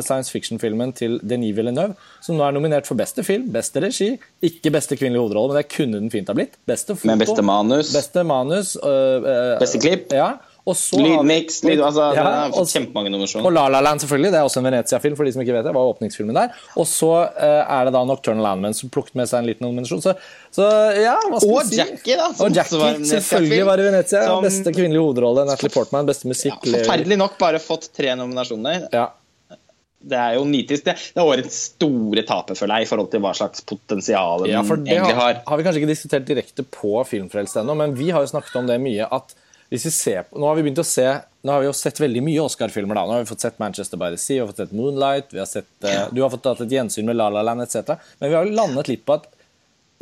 science 0.00 0.32
fiction-filmen 0.32 0.94
til 0.96 1.18
Denis 1.20 1.56
Villeneuve, 1.56 1.92
som 2.24 2.38
nå 2.38 2.46
er 2.46 2.56
nominert 2.56 2.88
for 2.88 2.96
beste 2.96 3.24
film, 3.24 3.50
beste 3.52 3.82
regi, 3.84 4.14
ikke 4.42 4.72
beste 4.72 4.96
kvinnelige 4.96 5.26
hovedrolle, 5.26 5.52
men 5.52 5.60
det 5.60 5.68
kunne 5.76 6.00
den 6.00 6.10
fint 6.10 6.32
ha 6.32 6.36
blitt. 6.38 6.56
Beste 6.66 6.96
foto, 6.96 7.10
men 7.12 7.20
beste 7.20 7.44
manus. 7.44 7.92
Beste 7.92 8.24
manus. 8.24 8.76
Øh, 8.80 9.60
beste 9.60 9.82
klipp. 9.82 10.08
Ja. 10.16 10.32
Lydmix. 10.62 11.56
Lyd, 11.66 11.80
altså, 11.82 12.04
ja, 12.14 12.24
og, 12.54 12.68
kjempemange 12.70 13.10
nominasjoner. 13.10 13.46
Og 13.48 13.54
La 13.54 13.64
La 13.72 13.80
Land, 13.82 14.02
selvfølgelig. 14.04 14.30
Det 14.30 14.38
er 14.38 14.46
også 14.46 14.60
en 14.60 14.68
Venezia-film. 14.68 15.16
for 15.18 15.26
de 15.26 15.32
som 15.34 15.42
ikke 15.42 15.56
vet 15.56 15.64
det, 15.66 15.72
var 15.74 15.88
åpningsfilmen 15.90 16.38
der. 16.38 16.60
Og 16.78 16.86
så 16.86 17.10
uh, 17.26 17.62
er 17.66 17.88
det 17.88 17.94
da 17.96 18.02
Nocturnal 18.06 18.46
Landman 18.46 18.76
som 18.78 18.92
plukket 18.94 19.18
med 19.18 19.30
seg 19.30 19.42
en 19.42 19.50
liten 19.50 19.66
nominasjon. 19.66 20.04
Så, 20.04 20.14
så 20.54 20.68
ja, 20.94 21.16
hva 21.18 21.40
skal 21.42 21.56
og 21.56 21.66
si? 21.66 21.80
Jackie, 21.80 22.18
da. 22.20 22.28
og 22.30 22.54
Jackie, 22.54 22.78
var 22.78 23.02
selvfølgelig 23.10 23.66
var 23.72 23.82
i 23.82 23.88
Venezia. 23.88 24.22
Som, 24.28 24.46
beste 24.46 24.76
kvinnelige 24.76 25.02
hovedrolle. 25.02 25.48
Natalie 25.50 25.74
Portman, 25.74 26.06
beste 26.12 26.30
musikk. 26.30 26.54
Ja, 26.62 26.78
forferdelig 26.78 27.18
nok 27.24 27.36
bare 27.42 27.62
fått 27.62 27.90
tre 27.96 28.14
nominasjoner. 28.22 28.86
Ja. 28.94 29.08
Det 30.02 30.18
er 30.18 30.38
jo 30.38 30.46
nitisk. 30.46 30.86
Det, 30.86 30.94
det 31.14 31.22
er 31.22 31.26
årets 31.26 31.60
store 31.72 32.22
taper, 32.26 32.58
føler 32.58 32.80
jeg, 32.80 32.86
i 32.86 32.90
forhold 32.90 33.10
til 33.10 33.22
hva 33.22 33.34
slags 33.38 33.66
potensial 33.66 34.46
den 34.46 34.54
ja, 34.54 34.62
det 34.62 34.94
egentlig 34.94 35.18
har. 35.18 35.42
har 35.46 35.58
vi 35.58 35.66
kanskje 35.66 35.82
ikke 35.82 35.90
diskutert 35.90 36.26
direkte 36.30 36.66
på 36.66 36.96
Filmfrelst 37.06 37.58
ennå, 37.62 37.74
men 37.78 37.94
vi 37.98 38.10
har 38.14 38.22
jo 38.22 38.30
snakket 38.30 38.62
om 38.62 38.70
det 38.70 38.78
mye. 38.82 39.10
at 39.10 39.34
ser 39.80 40.22
på, 40.28 40.38
Nå 40.38 40.48
har 40.48 40.58
vi 40.58 40.64
begynt 40.66 40.80
å 40.82 40.86
se 40.86 41.06
Nå 41.42 41.52
har 41.52 41.62
vi 41.62 41.68
jo 41.68 41.74
sett 41.76 42.00
veldig 42.00 42.22
mye 42.22 42.42
Oscar-filmer. 42.44 42.94
da 42.94 43.04
Nå 43.06 43.16
har 43.16 43.22
vi 43.24 43.30
fått 43.30 43.44
sett 43.44 43.58
Manchester 43.58 44.00
by 44.00 44.12
the 44.14 44.18
Sea, 44.20 44.34
vi 44.34 44.40
har 44.40 44.50
fått 44.50 44.62
sett 44.64 44.74
Moonlight, 44.76 45.32
vi 45.32 45.40
har 45.40 45.48
sett, 45.50 45.70
uh, 45.84 46.08
du 46.12 46.22
har 46.22 46.30
fått 46.30 46.44
tatt 46.44 46.60
et 46.64 46.74
gjensyn 46.76 47.08
med 47.08 47.16
La 47.16 47.28
La 47.32 47.42
Land 47.42 47.64
etc. 47.64 47.96
Men 48.20 48.30
vi 48.30 48.36
har 48.36 48.46
jo 48.46 48.54
landet 48.54 48.90
litt 48.92 49.04
på 49.08 49.16
at 49.16 49.26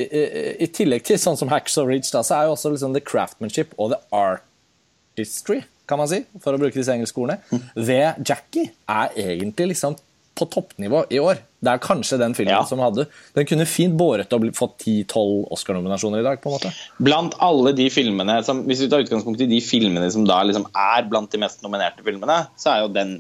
i, 0.01 0.05
i, 0.05 0.25
i 0.65 0.69
tillegg 0.73 1.05
til 1.07 1.21
sånn 1.21 1.39
som 1.39 1.51
Hacks 1.53 1.77
of 1.81 1.89
Ridge, 1.89 2.11
da, 2.13 2.23
så 2.27 2.39
er 2.39 2.49
jo 2.49 2.57
også 2.57 2.73
liksom 2.75 2.97
the 2.97 3.03
craftsmanship 3.05 3.73
og 3.77 3.95
the 3.95 4.01
artistry, 4.17 5.63
kan 5.89 6.01
man 6.01 6.09
si, 6.11 6.23
for 6.41 6.57
å 6.57 6.61
bruke 6.61 6.79
disse 6.79 6.95
engelske 6.95 7.21
ordene, 7.21 7.41
mm. 7.51 7.67
ved 7.89 8.23
Jackie 8.29 8.71
er 8.89 9.17
egentlig 9.19 9.75
liksom 9.75 9.99
på 10.39 10.47
toppnivå 10.47 11.05
i 11.13 11.19
år. 11.21 11.41
Det 11.61 11.73
er 11.73 11.83
kanskje 11.83 12.19
den 12.21 12.35
filmen 12.37 12.55
ja. 12.55 12.63
som 12.65 12.81
hadde 12.81 13.05
Den 13.37 13.45
kunne 13.49 13.67
fint 13.69 13.97
båret 13.99 14.33
og 14.33 14.47
fått 14.57 14.87
10-12 14.87 15.51
Oscar-nominasjoner 15.53 16.23
i 16.23 16.27
dag. 16.27 16.41
på 16.41 16.49
en 16.49 16.57
måte. 16.57 16.73
Blant 17.03 17.37
alle 17.45 17.75
de 17.77 17.91
filmene 17.93 18.39
som, 18.47 18.63
Hvis 18.69 18.85
vi 18.85 18.89
tar 18.93 19.05
utgangspunkt 19.05 19.43
i 19.45 19.51
de 19.51 19.61
filmene 19.65 20.09
som 20.15 20.25
da 20.29 20.41
liksom 20.47 20.69
er 20.71 21.05
blant 21.11 21.33
de 21.33 21.43
mest 21.43 21.61
nominerte 21.67 22.07
filmene, 22.07 22.45
så 22.57 22.73
er 22.75 22.83
jo 22.85 22.95
den 22.95 23.19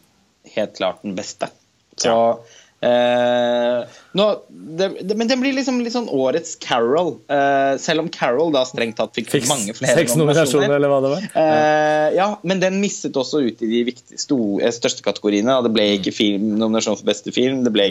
helt 0.54 0.74
klart 0.78 1.04
den 1.04 1.18
beste. 1.18 1.50
Så 2.00 2.14
ja. 2.14 2.24
Eh, 2.80 3.82
nå, 4.12 4.24
det, 4.48 4.88
det, 5.06 5.14
men 5.14 5.28
den 5.30 5.38
blir 5.38 5.54
liksom 5.54 5.76
litt 5.84 5.94
sånn 5.94 6.08
årets 6.10 6.56
Carol. 6.62 7.12
Uh, 7.30 7.76
selv 7.78 8.02
om 8.02 8.08
Carol 8.10 8.50
da 8.54 8.64
strengt 8.66 8.96
tatt 8.98 9.14
fikk 9.14 9.28
fikk 9.30 9.46
mange 9.46 9.74
flere 9.78 10.00
seks 10.00 10.16
nominasjoner. 10.18 10.72
eller 10.80 10.90
hva 10.90 10.98
det 11.04 11.12
var. 11.12 11.26
Uh, 11.36 12.06
ja, 12.16 12.26
Men 12.42 12.62
den 12.62 12.80
mistet 12.82 13.18
også 13.20 13.44
ut 13.44 13.62
i 13.62 13.68
de 13.70 13.84
viktige, 13.92 14.18
store, 14.18 14.64
eh, 14.66 14.74
største 14.74 15.06
kategoriene. 15.06 15.60
Det 15.62 15.70
ble 15.76 15.86
ikke 16.00 16.14
film, 16.16 16.56
nominasjon 16.58 16.98
for 16.98 17.06
beste 17.06 17.34
film, 17.34 17.62
det 17.66 17.74
ble, 17.76 17.86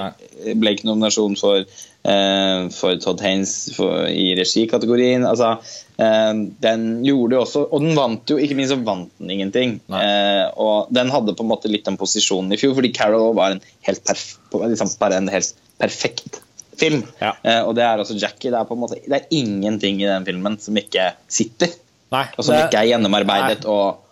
ble 0.59 0.75
ikke 0.75 0.89
nominasjon 0.89 1.39
for 1.39 1.63
uh, 1.63 2.67
for 2.75 2.99
Todd 2.99 3.23
Haines 3.23 3.55
for, 3.77 4.03
i 4.11 4.33
regikategorien. 4.39 5.23
Altså, 5.27 5.55
den 5.99 6.83
gjorde 7.03 7.35
jo 7.35 7.39
også 7.41 7.61
Og 7.75 7.81
den 7.83 7.97
vant 7.97 8.31
jo, 8.31 8.37
ikke 8.39 8.55
minst 8.55 8.71
så 8.71 8.77
vant 8.79 9.09
den 9.19 9.33
ingenting. 9.35 9.73
Og 9.91 10.91
den 10.95 11.11
hadde 11.11 11.35
på 11.35 11.43
en 11.43 11.51
måte 11.51 11.71
litt 11.71 11.83
den 11.87 11.99
posisjonen 11.99 12.55
i 12.55 12.59
fjor, 12.61 12.77
fordi 12.77 12.93
Carol 12.95 13.33
var 13.35 13.57
en 13.57 13.63
helt, 13.87 14.05
perf 14.07 14.37
liksom 14.55 14.93
en 15.09 15.27
helt 15.33 15.59
perfekt 15.79 16.41
film. 16.79 17.01
Ja. 17.19 17.33
og 17.65 17.73
det 17.75 17.83
er 17.83 17.99
også 17.99 18.15
Jackie. 18.15 18.51
Det 18.53 18.59
er 18.59 18.67
på 18.67 18.75
en 18.77 18.79
måte 18.79 18.99
Det 19.03 19.17
er 19.17 19.25
ingenting 19.35 19.99
i 19.99 20.07
den 20.07 20.27
filmen 20.27 20.55
som 20.63 20.77
ikke 20.79 21.09
sitter. 21.27 21.73
Nei, 22.13 22.25
og 22.37 22.45
som 22.45 22.55
det, 22.55 22.69
ikke 22.69 22.79
er 22.81 22.93
gjennomarbeidet 22.93 23.65
nei. 23.65 23.73
og 23.73 24.05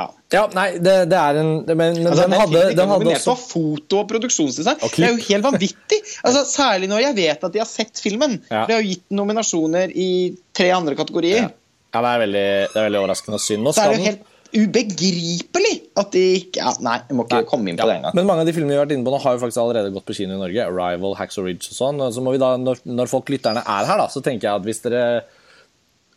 ja. 0.00 0.06
ja. 0.32 0.42
nei, 0.54 0.66
det, 0.80 0.94
det 1.10 1.18
er 1.18 1.38
en 1.40 1.52
Men, 1.66 1.76
men 1.76 2.08
altså, 2.08 2.24
den, 2.24 2.36
hadde, 2.40 2.64
den 2.78 2.92
hadde 2.92 3.14
også 3.14 3.34
på 3.34 3.40
foto 3.40 4.02
og 4.02 4.08
produksjonsdesign. 4.12 4.80
Og 4.86 4.96
det 4.96 5.06
er 5.06 5.14
jo 5.14 5.24
helt 5.28 5.46
vanvittig! 5.48 6.00
Altså, 6.26 6.44
særlig 6.48 6.90
når 6.90 7.04
jeg 7.04 7.16
vet 7.16 7.44
at 7.46 7.54
de 7.54 7.60
har 7.62 7.68
sett 7.68 8.00
filmen. 8.02 8.38
Ja. 8.48 8.62
For 8.62 8.70
de 8.70 8.76
har 8.76 8.82
jo 8.84 8.92
gitt 8.92 9.06
nominasjoner 9.14 9.92
i 9.94 10.10
tre 10.56 10.68
andre 10.74 10.96
kategorier. 10.98 11.48
Ja, 11.48 11.52
ja 11.94 12.02
det, 12.02 12.10
er 12.10 12.22
veldig, 12.24 12.48
det 12.72 12.80
er 12.80 12.86
veldig 12.88 13.00
overraskende 13.02 13.40
og 13.40 13.44
synd. 13.44 13.64
Nå 13.66 13.74
skal 13.76 13.96
den 13.96 14.20
ubegripelig 14.54 15.74
at 16.00 16.14
de 16.14 16.22
ikke 16.40 16.62
ja, 16.62 16.72
Nei, 16.84 16.96
jeg 17.08 17.16
må 17.18 17.26
ikke 17.26 17.40
nei, 17.42 17.48
komme 17.48 17.70
inn 17.72 17.78
på 17.78 17.84
ja. 17.84 17.90
det 17.90 17.98
engang. 18.00 18.16
Men 18.18 18.28
mange 18.28 18.44
av 18.44 18.48
de 18.50 18.54
filmene 18.56 18.74
vi 18.74 18.78
har 18.78 18.86
vært 18.86 18.94
inne 18.96 19.06
på 19.06 19.12
nå, 19.14 19.20
har 19.22 19.36
jo 19.36 19.42
faktisk 19.44 19.62
allerede 19.62 19.92
gått 19.94 20.06
på 20.08 20.16
kino 20.16 20.36
i 20.36 20.40
Norge. 20.40 20.64
Arrival, 20.66 21.14
Hacks 21.18 21.38
Ridge 21.40 21.70
og 21.70 21.76
sånn. 21.76 22.02
Så 22.14 22.24
må 22.24 22.34
vi 22.34 22.40
da, 22.42 22.54
når, 22.60 22.82
når 22.88 23.12
folk 23.12 23.30
lytterne 23.32 23.62
er 23.62 23.90
her, 23.90 24.02
da, 24.02 24.08
så 24.10 24.22
tenker 24.24 24.48
jeg 24.48 24.62
at 24.62 24.66
hvis 24.66 24.82
dere 24.86 25.04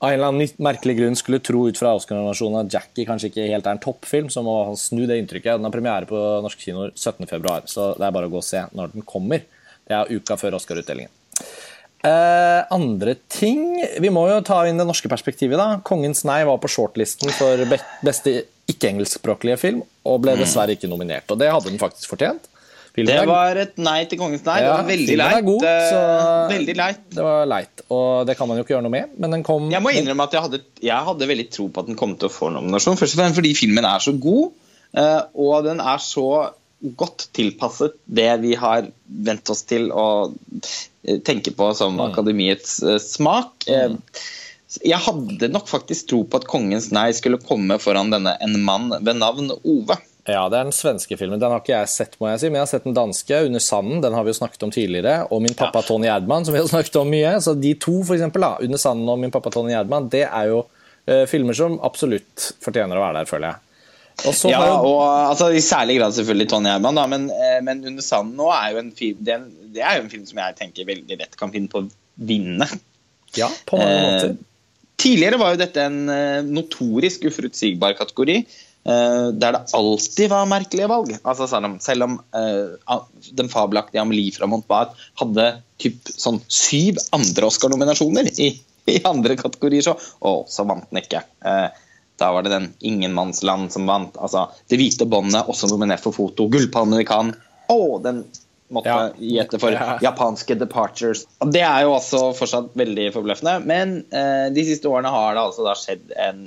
av 0.04 0.12
en 0.12 0.18
eller 0.18 0.32
annen 0.34 0.64
merkelig 0.66 0.98
grunn 0.98 1.16
skulle 1.16 1.40
tro 1.40 1.62
ut 1.72 1.80
fra 1.80 1.94
Oscar-nominasjonen 1.96 2.66
at 2.66 2.74
Jackie 2.76 3.08
kanskje 3.08 3.30
ikke 3.30 3.46
helt 3.48 3.68
er 3.70 3.78
en 3.78 3.84
toppfilm, 3.84 4.28
så 4.34 4.44
må 4.44 4.58
han 4.68 4.80
snu 4.80 5.06
det 5.08 5.16
inntrykket. 5.22 5.56
Den 5.56 5.70
har 5.70 5.76
premiere 5.76 6.10
på 6.10 6.20
norske 6.44 6.60
kinoer 6.60 6.92
17.2, 6.92 7.54
så 7.72 7.94
det 7.96 8.10
er 8.10 8.18
bare 8.18 8.28
å 8.28 8.34
gå 8.34 8.42
og 8.42 8.48
se 8.48 8.66
når 8.76 8.92
den 8.98 9.06
kommer. 9.08 9.46
Det 9.88 9.96
er 9.96 10.12
uka 10.12 10.36
før 10.40 10.58
Oscar-utdelingen. 10.60 11.12
Eh, 12.04 12.62
andre 12.76 13.14
ting 13.32 13.78
Vi 14.04 14.10
må 14.12 14.26
jo 14.28 14.42
ta 14.44 14.58
inn 14.68 14.80
det 14.80 14.86
norske 14.88 15.08
perspektivet. 15.08 15.56
da. 15.56 15.80
'Kongens 15.80 16.26
nei' 16.28 16.44
var 16.46 16.58
på 16.60 16.72
shortlisten 16.72 17.32
for 17.32 17.64
beste 18.04 18.44
ikke-engelskspråklige 18.68 19.60
film, 19.60 19.84
og 20.08 20.22
ble 20.24 20.36
mm. 20.36 20.42
dessverre 20.44 20.76
ikke 20.76 20.92
nominert. 20.92 21.30
Og 21.32 21.40
det 21.40 21.52
hadde 21.52 21.72
den 21.72 21.80
faktisk 21.80 22.12
fortjent. 22.12 22.50
Filmen 22.94 23.10
det 23.10 23.26
var 23.26 23.58
et 23.58 23.80
nei 23.82 24.04
til 24.06 24.20
kongens 24.22 24.44
nei. 24.46 24.60
Ja, 24.62 24.68
det 24.68 24.74
var 24.76 24.90
veldig 24.92 25.16
leit. 25.18 25.46
God, 25.48 25.64
veldig 26.52 26.76
leit. 26.78 27.00
Det 27.10 27.24
var 27.26 27.48
leit, 27.50 27.82
og 27.90 28.28
det 28.30 28.36
kan 28.38 28.48
man 28.48 28.60
jo 28.60 28.66
ikke 28.66 28.76
gjøre 28.76 28.86
noe 28.86 28.94
med. 28.94 29.16
Men 29.18 29.34
den 29.34 29.46
kom 29.48 29.72
Jeg 29.74 29.82
må 29.82 29.96
innrømme 29.98 30.28
at 30.28 30.36
jeg 30.38 30.46
hadde, 30.46 30.60
jeg 30.84 31.08
hadde 31.08 31.30
veldig 31.32 31.48
tro 31.56 31.70
på 31.74 31.82
at 31.82 31.90
den 31.90 31.98
kom 31.98 32.14
til 32.22 32.30
å 32.30 32.34
få 32.34 32.52
nominasjon. 32.54 33.00
Først 33.00 33.18
og 33.18 33.24
fremst 33.24 33.40
fordi 33.40 33.56
filmen 33.58 33.88
er 33.90 34.04
så 34.04 34.14
god, 34.14 34.54
eh, 34.94 35.22
og 35.34 35.66
den 35.66 35.82
er 35.82 36.04
så 36.06 36.28
godt 36.84 37.28
tilpasset 37.36 37.96
det 38.06 38.30
vi 38.44 38.54
har 38.60 38.88
vent 39.06 39.50
oss 39.50 39.64
til 39.70 39.90
å 39.92 40.08
eh, 41.08 41.20
tenke 41.26 41.54
på 41.56 41.70
som 41.78 41.96
mm. 41.98 42.06
akademiets 42.12 42.80
eh, 42.84 43.00
smak. 43.02 43.68
Mm. 43.68 44.00
Jeg 44.84 45.00
hadde 45.06 45.52
nok 45.54 45.70
faktisk 45.70 46.10
tro 46.10 46.24
på 46.26 46.42
at 46.42 46.48
'Kongens 46.50 46.90
nei' 46.96 47.14
skulle 47.14 47.42
komme 47.42 47.78
foran 47.80 48.10
denne 48.10 48.34
En 48.42 48.58
mann 48.66 48.90
ved 49.00 49.20
navn 49.22 49.54
Ove. 49.62 50.00
Ja, 50.26 50.48
det 50.50 50.58
er 50.58 50.70
den 50.70 50.76
svenske 50.76 51.18
filmen. 51.20 51.40
Den 51.40 51.52
har 51.52 51.62
ikke 51.62 51.76
jeg 51.76 51.92
sett, 51.92 52.16
må 52.20 52.30
jeg 52.32 52.40
si, 52.42 52.48
men 52.48 52.62
jeg 52.62 52.66
har 52.66 52.72
sett 52.72 52.88
den 52.88 52.98
danske, 52.98 53.42
'Under 53.44 53.64
sanden'. 53.64 54.02
Den 54.02 54.16
har 54.18 54.24
vi 54.24 54.32
jo 54.32 54.40
snakket 54.40 54.64
om 54.64 54.72
tidligere. 54.72 55.28
Og 55.30 55.42
'Min 55.42 55.56
pappa 55.56 55.82
Tony 55.82 56.08
Erdman', 56.08 56.46
som 56.46 56.54
vi 56.56 56.62
har 56.62 56.68
snakket 56.68 56.96
om 56.96 57.12
mye. 57.12 57.36
Så 57.42 57.54
de 57.60 57.74
to, 57.76 58.04
for 58.04 58.16
eksempel, 58.16 58.42
da, 58.42 58.58
'Under 58.60 58.78
sanden' 58.78 59.10
og 59.10 59.20
'Min 59.20 59.32
pappa 59.32 59.52
Tony 59.52 59.74
Erdman', 59.74 60.10
det 60.10 60.28
er 60.28 60.48
jo 60.48 60.66
filmer 61.28 61.54
som 61.54 61.80
absolutt 61.84 62.54
fortjener 62.64 62.96
å 62.96 63.04
være 63.04 63.20
der, 63.20 63.28
føler 63.28 63.48
jeg. 63.52 63.60
Ja, 64.48 64.62
og 64.78 65.02
altså, 65.04 65.50
I 65.52 65.62
særlig 65.64 65.98
grad 66.00 66.16
selvfølgelig 66.16 66.50
Tony 66.52 66.72
Herman, 66.72 67.00
da, 67.00 67.06
men, 67.10 67.28
uh, 67.34 67.60
men 67.66 67.84
'Under 67.84 68.06
sanden' 68.06 68.38
nå 68.40 68.50
er 68.54 68.72
jo 68.74 68.82
en 68.84 68.92
film, 68.96 69.22
det, 69.26 69.38
det, 69.74 69.84
er 69.84 69.98
jo 69.98 70.06
en 70.06 70.12
film 70.12 70.26
som 70.30 70.42
jeg 70.44 70.58
tenker 70.60 70.90
veldig 70.90 71.20
rett 71.20 71.40
kan 71.40 71.54
finne 71.54 71.72
på 71.72 71.84
å 71.84 71.88
vinne. 72.16 72.68
Ja, 73.38 73.50
på 73.66 73.80
mange 73.82 73.98
uh, 73.98 74.10
måter. 74.10 74.36
Tidligere 75.04 75.40
var 75.42 75.56
jo 75.56 75.60
dette 75.60 75.84
en 75.84 76.06
notorisk 76.54 77.26
uforutsigbar 77.28 77.98
kategori. 77.98 78.38
eh, 78.86 79.28
der 79.40 79.56
det 79.56 79.62
alltid 79.74 80.30
var 80.32 80.50
merkelige 80.50 80.90
valg. 80.92 81.14
Altså, 81.24 81.48
selv 81.84 82.08
om 82.08 82.18
eh, 82.36 83.00
den 83.36 83.50
fabelaktige 83.52 84.02
Amelie 84.04 84.34
fra 84.36 84.48
Montbard 84.50 84.94
hadde 85.20 85.48
typ, 85.82 86.00
sånn 86.08 86.42
syv 86.48 87.00
andre 87.16 87.50
Oscar-nominasjoner 87.50 88.32
i, 88.38 88.52
i, 88.92 89.00
andre 89.08 89.38
kategorier, 89.40 89.86
så, 89.86 89.96
å, 90.20 90.44
så 90.52 90.68
vant 90.70 90.88
den 90.90 91.04
ikke. 91.04 91.24
Uh, 91.44 91.68
da 92.24 92.32
var 92.36 92.48
det 92.48 92.54
den 92.56 92.70
Ingenmannsland 92.80 93.74
som 93.76 93.90
vant. 93.90 94.16
Altså, 94.18 94.48
det 94.72 94.80
hvite 94.80 95.08
båndet, 95.10 95.44
også 95.52 95.70
nominert 95.72 96.04
for 96.04 96.16
foto. 96.16 96.48
Gullpalmen 96.52 97.04
i 97.04 97.08
Cannes. 97.08 97.38
Å, 97.72 97.80
den 98.04 98.24
måtte 98.74 98.90
ja. 98.90 99.12
gi 99.20 99.38
etter 99.44 99.62
for 99.62 99.76
ja. 99.76 100.00
japanske 100.02 100.58
departures. 100.58 101.28
Det 101.54 101.62
er 101.62 101.86
jo 101.86 101.94
også 102.00 102.26
fortsatt 102.38 102.74
veldig 102.80 103.12
forbløffende. 103.14 103.60
Men 103.70 104.00
de 104.56 104.66
siste 104.66 104.90
årene 104.90 105.12
har 105.14 105.36
det 105.36 105.44
altså 105.44 105.68
da 105.68 105.76
skjedd 105.78 106.16
en 106.18 106.44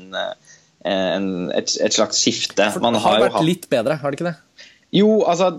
en, 0.86 1.50
et, 1.50 1.72
et, 1.82 1.94
slags 1.94 2.20
skifte. 2.22 2.66
Man 2.82 2.94
det 2.94 3.02
har, 3.02 3.16
har 3.16 3.24
vært 3.26 3.38
hatt... 3.40 3.46
litt 3.46 3.68
bedre, 3.72 3.98
har 4.02 4.12
det 4.12 4.20
ikke 4.20 4.28
det? 4.28 4.65
Jo, 4.96 5.10
altså 5.28 5.50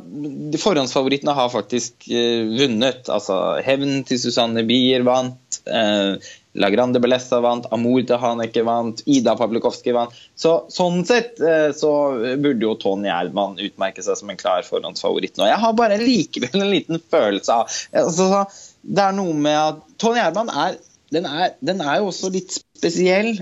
Forhåndsfavorittene 0.58 1.36
har 1.38 1.54
faktisk 1.54 2.08
uh, 2.10 2.50
vunnet. 2.58 3.08
Altså 3.12 3.38
Hevn 3.66 4.02
til 4.08 4.22
Susanne 4.22 4.64
Bier 4.68 5.06
vant. 5.08 5.60
Uh, 5.68 6.18
La 6.58 6.72
Grande 6.74 7.02
Bellessa 7.04 7.40
vant. 7.44 7.68
Amor 7.76 8.02
til 8.08 8.22
Haneke 8.22 8.64
vant. 8.66 9.04
Ida 9.06 9.36
Pavlikovskij 9.38 9.94
vant. 9.98 10.16
Så, 10.40 10.56
sånn 10.74 11.04
sett 11.08 11.38
uh, 11.44 11.70
så 11.76 11.92
burde 12.40 12.66
jo 12.66 12.74
Tony 12.82 13.12
Erdmann 13.14 13.60
utmerke 13.62 14.06
seg 14.06 14.18
som 14.20 14.34
en 14.34 14.42
klar 14.42 14.66
forhåndsfavoritt 14.68 15.38
nå. 15.38 15.50
Jeg 15.52 15.62
har 15.66 15.78
bare 15.78 16.02
likevel 16.02 16.64
en 16.64 16.74
liten 16.74 17.04
følelse 17.14 17.62
av 17.62 17.80
altså, 18.04 18.46
Det 18.82 19.06
er 19.06 19.18
noe 19.18 19.38
med 19.38 19.58
at 19.58 19.82
Tony 20.02 20.24
Erdmann 20.24 20.54
er 20.54 20.80
er, 21.16 21.54
den 21.64 21.80
er 21.80 22.02
jo 22.02 22.10
også 22.10 22.28
litt 22.34 22.52
spesiell. 22.52 23.38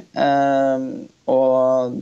Og 1.34 1.96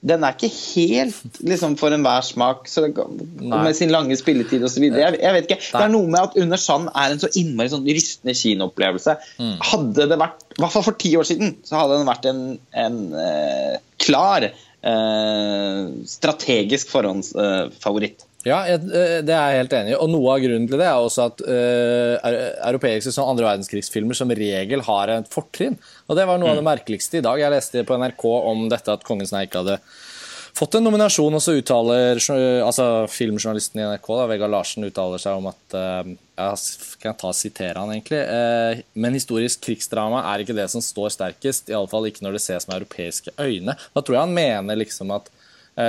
den 0.00 0.22
er 0.24 0.32
ikke 0.32 0.48
helt 0.48 1.40
liksom, 1.44 1.74
for 1.76 1.92
enhver 1.92 2.24
smak 2.24 2.68
så 2.70 2.86
det, 2.86 3.04
med 3.42 3.74
sin 3.76 3.92
lange 3.92 4.16
spilletid 4.16 4.64
osv. 4.64 4.86
Jeg, 4.88 5.18
jeg 5.20 5.36
vet 5.36 5.48
ikke. 5.48 5.58
Det 5.60 5.82
er 5.82 5.92
noe 5.92 6.08
med 6.08 6.22
at 6.22 6.38
Under 6.40 6.60
sand 6.60 6.88
er 6.94 7.12
en 7.12 7.20
så 7.20 7.28
innmari 7.36 7.72
sånn 7.72 7.84
rystende 7.84 8.36
kinoopplevelse. 8.38 9.18
Mm. 9.42 9.58
Hadde 9.72 10.08
det 10.12 10.18
vært, 10.22 10.46
i 10.56 10.62
hvert 10.62 10.74
fall 10.76 10.86
for 10.88 11.00
ti 11.04 11.12
år 11.20 11.28
siden, 11.28 11.52
så 11.68 11.82
hadde 11.82 12.00
den 12.00 12.08
vært 12.08 12.30
en, 12.30 12.42
en 12.86 12.98
uh, 13.12 13.76
klar 14.00 14.48
uh, 14.48 15.84
strategisk 16.08 16.94
forhåndsfavoritt. 16.96 18.24
Ja, 18.46 18.62
eh, 18.64 18.80
det 18.80 19.34
er 19.36 19.52
jeg 19.52 19.64
helt 19.64 19.74
enig 19.76 19.92
i. 19.92 19.96
Og 20.00 20.08
noe 20.12 20.34
av 20.34 20.44
grunnen 20.44 20.68
til 20.68 20.80
det 20.80 20.86
er 20.88 20.96
også 20.98 21.26
at 21.28 21.42
uh, 21.44 22.30
europeiske 22.70 23.12
sånn 23.12 23.34
andre 23.34 23.50
verdenskrigsfilmer 23.50 24.16
som 24.16 24.32
regel 24.32 24.84
har 24.86 25.12
et 25.12 25.32
fortrinn. 25.32 25.76
Og 26.08 26.16
det 26.16 26.24
var 26.24 26.40
noe 26.40 26.48
mm. 26.48 26.52
av 26.52 26.60
det 26.60 26.64
mm. 26.64 26.70
merkeligste 26.70 27.20
i 27.20 27.26
dag. 27.26 27.40
Jeg 27.42 27.52
leste 27.52 27.84
på 27.84 27.98
NRK 28.00 28.24
om 28.38 28.64
dette 28.72 28.96
at 28.96 29.04
Kongens 29.04 29.34
nei 29.34 29.44
ikke 29.48 29.60
hadde 29.60 29.80
fått 30.56 30.78
en 30.78 30.84
nominasjon, 30.84 31.36
og 31.36 31.42
så 31.44 31.54
uttaler 31.58 32.18
altså, 32.64 32.86
filmjournalisten 33.12 33.80
i 33.80 33.84
NRK, 33.86 34.08
da, 34.18 34.24
Vegard 34.32 34.52
Larsen, 34.52 34.88
uttaler 34.88 35.20
seg 35.22 35.38
om 35.38 35.50
at 35.52 35.76
uh, 35.76 36.08
Jeg 36.40 36.96
kan 37.04 37.18
ta 37.20 37.30
og 37.30 37.36
sitere 37.36 37.76
han 37.76 37.92
egentlig. 37.92 38.22
Uh, 38.24 38.80
men 39.04 39.18
historisk 39.20 39.60
krigsdrama 39.68 40.24
er 40.32 40.46
ikke 40.46 40.56
det 40.56 40.70
som 40.72 40.80
står 40.84 41.12
sterkest. 41.12 41.68
Iallfall 41.68 42.08
ikke 42.08 42.24
når 42.24 42.38
det 42.38 42.44
ses 42.46 42.64
med 42.70 42.80
europeiske 42.80 43.36
øyne. 43.36 43.76
Da 43.76 44.00
tror 44.00 44.16
jeg 44.16 44.24
han 44.24 44.38
mener 44.40 44.80
liksom 44.80 45.12
at 45.12 45.28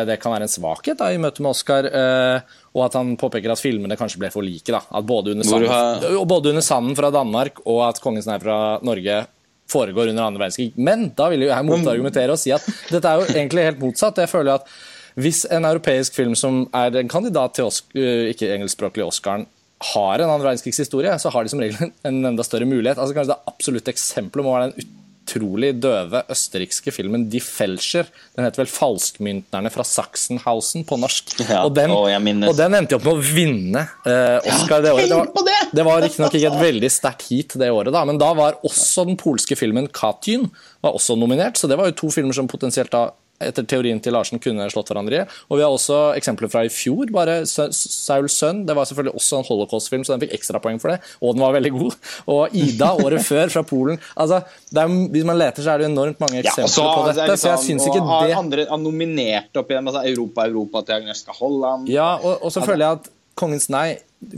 det 0.08 0.18
kan 0.22 0.34
være 0.34 0.48
en 0.48 0.52
svakhet 0.52 1.00
da, 1.00 1.10
i 1.12 1.20
møte 1.22 1.44
med 1.44 1.52
Oscar. 1.52 1.88
Eh, 1.88 2.58
og 2.72 2.86
at 2.86 2.96
han 3.00 3.16
påpeker 3.20 3.52
at 3.52 3.62
filmene 3.62 3.98
kanskje 4.00 4.22
ble 4.22 4.32
for 4.34 4.46
like. 4.46 4.70
Da. 4.72 4.82
At 4.88 5.08
både 5.08 5.34
under, 5.34 5.48
sanden, 5.48 5.72
har... 5.72 6.26
både 6.30 6.54
under 6.54 6.66
sanden 6.66 6.96
fra 6.98 7.12
Danmark 7.14 7.64
og 7.66 7.84
at 7.90 8.02
Kongens 8.04 8.30
nei 8.30 8.40
fra 8.44 8.58
Norge 8.86 9.24
foregår 9.72 10.12
under 10.12 10.28
andre 10.28 10.44
verdenskrig. 10.46 10.72
Men 10.76 11.10
da 11.18 11.30
vil 11.32 11.48
jeg 11.48 11.68
motargumentere 11.68 12.36
og 12.36 12.40
si 12.40 12.54
at 12.56 12.66
dette 12.92 13.08
er 13.08 13.22
jo 13.22 13.30
egentlig 13.34 13.68
helt 13.70 13.84
motsatt. 13.84 14.20
Jeg 14.24 14.32
føler 14.32 14.60
at 14.60 14.74
Hvis 15.20 15.44
en 15.52 15.66
europeisk 15.68 16.16
film 16.16 16.38
som 16.40 16.62
er 16.72 16.96
en 16.96 17.10
kandidat 17.12 17.58
til 17.58 17.68
eh, 18.00 18.30
ikke 18.32 18.48
engelskspråklig 18.56 19.04
Oscaren, 19.04 19.44
har 19.82 20.22
en 20.22 20.30
annen 20.30 20.46
verdenskrigshistorie, 20.46 21.18
så 21.20 21.32
har 21.34 21.44
de 21.44 21.52
som 21.52 21.60
regel 21.60 21.90
en 22.08 22.26
enda 22.30 22.44
større 22.46 22.70
mulighet. 22.70 22.96
Altså 22.98 23.18
Kanskje 23.18 23.34
det 23.34 23.52
absolutte 23.52 23.92
eksempelet 23.92 24.46
må 24.46 24.54
være 24.56 24.72
den 24.72 25.01
utrolig 25.22 25.72
døve 25.82 26.24
østerrikske 26.32 26.92
filmen 26.94 27.28
Die 27.32 27.42
Felscher. 27.44 28.08
Den 28.36 28.46
heter 28.46 28.64
vel 28.64 28.72
'Falskmyntnerne 28.72 29.72
fra 29.72 29.84
Sachsenhausen' 29.84 30.86
på 30.88 30.98
norsk. 31.00 31.36
Ja, 31.48 31.64
og, 31.64 31.76
den, 31.76 31.92
og, 31.92 32.56
den, 32.58 32.76
endte 32.76 32.98
opp 32.98 33.06
med 33.06 33.14
å 33.14 33.22
vinne 33.22 33.86
eh, 34.06 34.52
Oscar 34.52 34.84
det 34.84 34.92
året. 34.92 35.10
Det 35.10 35.16
var, 35.16 35.72
det 35.72 35.86
var 35.88 36.02
riktignok 36.04 36.36
ikke 36.38 36.52
et 36.52 36.62
veldig 36.62 36.92
sterkt 36.92 37.28
heat 37.30 37.56
det 37.62 37.72
året, 37.72 37.94
da, 37.94 38.04
men 38.08 38.20
da 38.22 38.32
var 38.38 38.60
også 38.68 39.06
den 39.08 39.20
polske 39.20 39.58
filmen 39.60 39.88
'Katyn' 39.88 40.50
var 40.82 40.98
også 40.98 41.16
nominert. 41.20 41.58
Så 41.58 41.70
det 41.70 41.78
var 41.80 41.92
jo 41.92 42.00
to 42.04 42.12
filmer 42.14 42.36
som 42.36 42.50
potensielt 42.52 42.92
da 42.92 43.12
etter 43.48 43.66
teorien 43.68 44.02
til 44.04 44.16
Larsen 44.16 44.42
kunne 44.42 44.68
slått 44.72 44.92
hverandre 44.92 45.22
i. 45.22 45.26
Og 45.50 45.60
vi 45.60 45.66
har 45.66 45.74
også 45.74 46.00
eksempler 46.20 46.52
fra 46.52 46.64
i 46.68 46.72
fjor. 46.74 47.12
bare 47.14 47.42
Sauls 47.46 48.38
sønn. 48.38 48.66
Det 48.68 48.76
var 48.78 48.90
selvfølgelig 48.90 49.16
også 49.20 49.42
en 49.42 49.48
holocaust-film, 49.48 50.06
så 50.06 50.16
den 50.16 50.26
fikk 50.26 50.36
ekstrapoeng 50.40 50.82
for 50.82 50.94
det. 50.94 51.00
Og 51.22 51.36
den 51.36 51.46
var 51.46 51.56
veldig 51.58 51.74
god. 51.78 51.98
Og 52.34 52.56
Ida 52.58 52.92
året 53.06 53.26
før 53.26 53.54
fra 53.54 53.66
Polen. 53.68 54.00
altså, 54.16 54.42
er, 54.76 54.94
Hvis 55.12 55.28
man 55.28 55.40
leter, 55.40 55.64
så 55.64 55.74
er 55.74 55.84
det 55.84 55.90
enormt 55.92 56.20
mange 56.24 56.42
eksempler 56.44 56.70
ja, 56.70 56.76
så, 56.76 56.86
på 56.86 57.08
dette. 57.10 57.28
Liksom, 57.32 57.42
så 57.42 57.50
jeg 57.54 57.66
syns 57.70 57.88
ikke 57.90 58.06
det 58.28 58.38
andre 58.38 58.68
har 58.70 58.82
nominert 58.82 59.58
opp 59.58 59.72
igjen 59.72 59.88
altså 59.88 60.06
Europa, 60.08 60.46
Europa 60.48 60.86
til 60.86 61.00
Agnieszka 61.00 61.36
Holland. 61.38 61.90
Ja, 61.92 62.14
og, 62.22 62.46
og 62.46 62.54
så 62.54 62.64
føler 62.66 62.86
jeg 62.86 63.02
at 63.02 63.12
Kongens 63.42 63.70
nei 63.72 63.96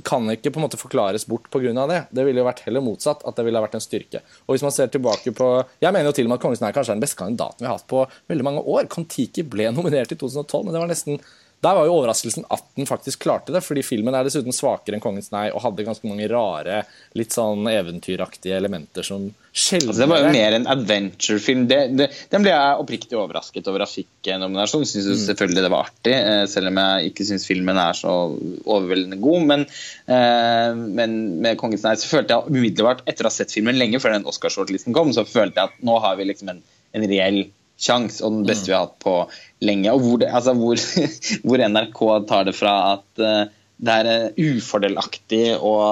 kan 0.08 0.30
ikke 0.32 0.52
på 0.54 0.62
en 0.62 0.66
måte 0.66 0.80
forklares 0.80 1.26
bort 1.28 1.50
pga. 1.52 1.74
det. 1.88 2.00
Det 2.12 2.24
ville 2.24 2.40
jo 2.40 2.48
vært 2.48 2.64
heller 2.66 2.84
motsatt, 2.84 3.24
at 3.28 3.36
det 3.36 3.44
ville 3.46 3.62
vært 3.62 3.76
en 3.76 3.84
styrke. 3.84 4.22
Og 4.48 4.56
hvis 4.56 4.64
man 4.64 4.72
ser 4.72 4.88
tilbake 4.88 5.34
på, 5.36 5.50
Jeg 5.80 5.92
mener 5.92 6.06
jo 6.06 6.16
til 6.16 6.26
og 6.26 6.30
med 6.30 6.40
at 6.40 6.42
Kongens 6.42 6.62
er 6.62 6.76
kanskje 6.76 6.96
den 6.96 7.04
beste 7.04 7.20
kandidaten 7.20 7.60
vi 7.60 7.68
har 7.68 7.78
hatt 7.78 7.88
på 7.88 8.06
veldig 8.32 8.44
mange 8.44 8.62
år. 8.64 8.88
Kon-Tiki 8.88 9.44
ble 9.44 9.72
nominert 9.72 10.12
i 10.12 10.16
2012, 10.16 10.64
men 10.66 10.74
det 10.74 10.82
var 10.82 10.88
nesten 10.92 11.20
Der 11.64 11.78
var 11.78 11.88
jo 11.88 11.96
overraskelsen 11.96 12.44
at 12.52 12.66
den 12.76 12.88
faktisk 12.90 13.22
klarte 13.24 13.54
det, 13.56 13.62
fordi 13.64 13.84
filmen 13.86 14.16
er 14.18 14.26
dessuten 14.28 14.56
svakere 14.56 14.98
enn 14.98 15.04
'Kongens 15.04 15.32
nei' 15.32 15.52
og 15.54 15.62
hadde 15.64 15.86
ganske 15.88 16.10
mange 16.10 16.28
rare, 16.32 16.82
litt 17.16 17.32
sånn 17.32 17.64
eventyraktige 17.72 18.58
elementer 18.58 19.06
som 19.08 19.30
sjelden 19.54 19.94
altså, 19.94 20.02
Det 20.02 20.10
var 20.12 20.26
jo 20.26 20.34
mer 20.34 20.58
en 20.58 20.68
adventure-film. 20.74 21.64
Den 21.70 22.44
ble 22.44 22.52
jeg 22.52 22.84
oppriktig 22.84 23.20
overrasket 23.20 23.70
over 23.72 23.86
at 23.86 23.94
fikk 23.94 24.32
nominasjon. 24.42 24.84
Syns 24.90 25.08
mm. 25.08 25.24
selvfølgelig 25.30 25.64
det 25.64 25.72
var 25.72 25.88
artig, 25.88 26.18
eh, 26.18 26.44
selv 26.52 26.74
om 26.74 26.82
jeg 26.84 27.14
ikke 27.14 27.30
syns 27.32 27.48
filmen 27.48 27.80
er 27.80 27.96
så 28.02 28.14
overveldende 28.34 29.22
god. 29.24 29.48
Men, 29.54 29.66
eh, 30.12 30.70
men 31.00 31.18
med 31.46 31.58
'Kongens 31.62 31.88
nei' 31.88 31.96
så 32.02 32.12
følte 32.12 32.36
jeg 32.36 32.52
umiddelbart, 32.52 33.08
etter 33.08 33.24
å 33.24 33.32
ha 33.32 33.38
sett 33.40 33.56
filmen 33.56 33.80
lenge 33.80 34.04
før 34.04 34.18
den 34.18 34.28
Oscar-shortlisten 34.28 34.96
kom, 34.96 35.16
så 35.16 35.24
følte 35.24 35.62
jeg 35.62 35.72
at 35.72 35.84
nå 35.86 36.00
har 36.04 36.20
vi 36.20 36.28
liksom 36.28 36.52
en, 36.52 36.64
en 36.92 37.08
reell 37.08 37.46
sjanse, 37.80 38.22
og 38.24 38.38
den 38.38 38.48
beste 38.48 38.68
mm. 38.68 38.70
vi 38.70 38.76
har 38.78 38.86
hatt 38.88 39.02
på 39.04 39.18
lenge. 39.66 39.92
Og 39.94 40.06
hvor, 40.06 40.24
altså 40.30 40.56
hvor, 40.58 40.80
hvor 41.48 41.66
NRK 41.68 42.02
tar 42.30 42.48
det 42.50 42.56
fra 42.58 42.78
at 42.94 43.24
uh, 43.24 43.44
det 43.84 43.98
er 44.00 44.10
uh, 44.30 44.40
ufordelaktig 44.54 45.44
og, 45.58 45.84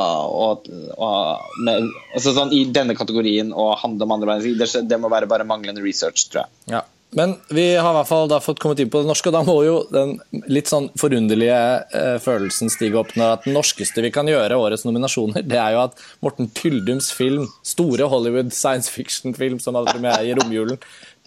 og, 0.46 0.72
og 0.96 1.60
med, 1.66 1.92
altså 2.16 2.36
sånn, 2.38 2.54
i 2.56 2.64
denne 2.72 2.96
kategorien 2.98 3.52
å 3.52 3.72
handle 3.82 4.08
om 4.08 4.18
andre 4.18 4.34
verdenskrig, 4.34 4.58
det, 4.62 4.88
det, 4.92 5.02
må 5.02 5.12
være 5.12 5.30
bare 5.32 5.48
manglende 5.48 5.84
research, 5.84 6.30
tror 6.32 6.46
jeg. 6.46 6.76
Ja. 6.78 6.86
Men 7.14 7.34
vi 7.50 7.76
har 7.76 7.92
i 7.92 7.96
hvert 7.98 8.08
fall 8.08 8.30
da 8.32 8.38
fått 8.40 8.62
kommet 8.64 8.80
inn 8.80 8.90
på 8.92 9.02
det 9.02 9.10
norske, 9.10 9.28
og 9.28 9.36
da 9.36 9.42
må 9.44 9.58
jo 9.66 9.74
den 9.92 10.14
litt 10.48 10.70
sånn 10.72 10.88
forunderlige 11.00 11.58
eh, 11.92 12.16
følelsen 12.24 12.72
stige 12.72 13.02
opp 13.02 13.12
når 13.20 13.34
at 13.34 13.48
den 13.48 13.58
norskeste 13.58 14.04
vi 14.06 14.14
kan 14.16 14.30
gjøre 14.32 14.56
årets 14.56 14.86
nominasjoner, 14.88 15.44
det 15.44 15.60
er 15.60 15.76
jo 15.76 15.82
at 15.90 16.00
Morten 16.24 16.48
Tyldums 16.56 17.10
film, 17.12 17.50
store 17.68 18.08
Hollywood 18.08 18.56
science 18.56 18.88
fiction-film 18.94 19.60
som 19.60 19.76
hadde 19.76 19.92
premiere 19.92 20.24
i 20.30 20.38
romjulen, 20.40 20.80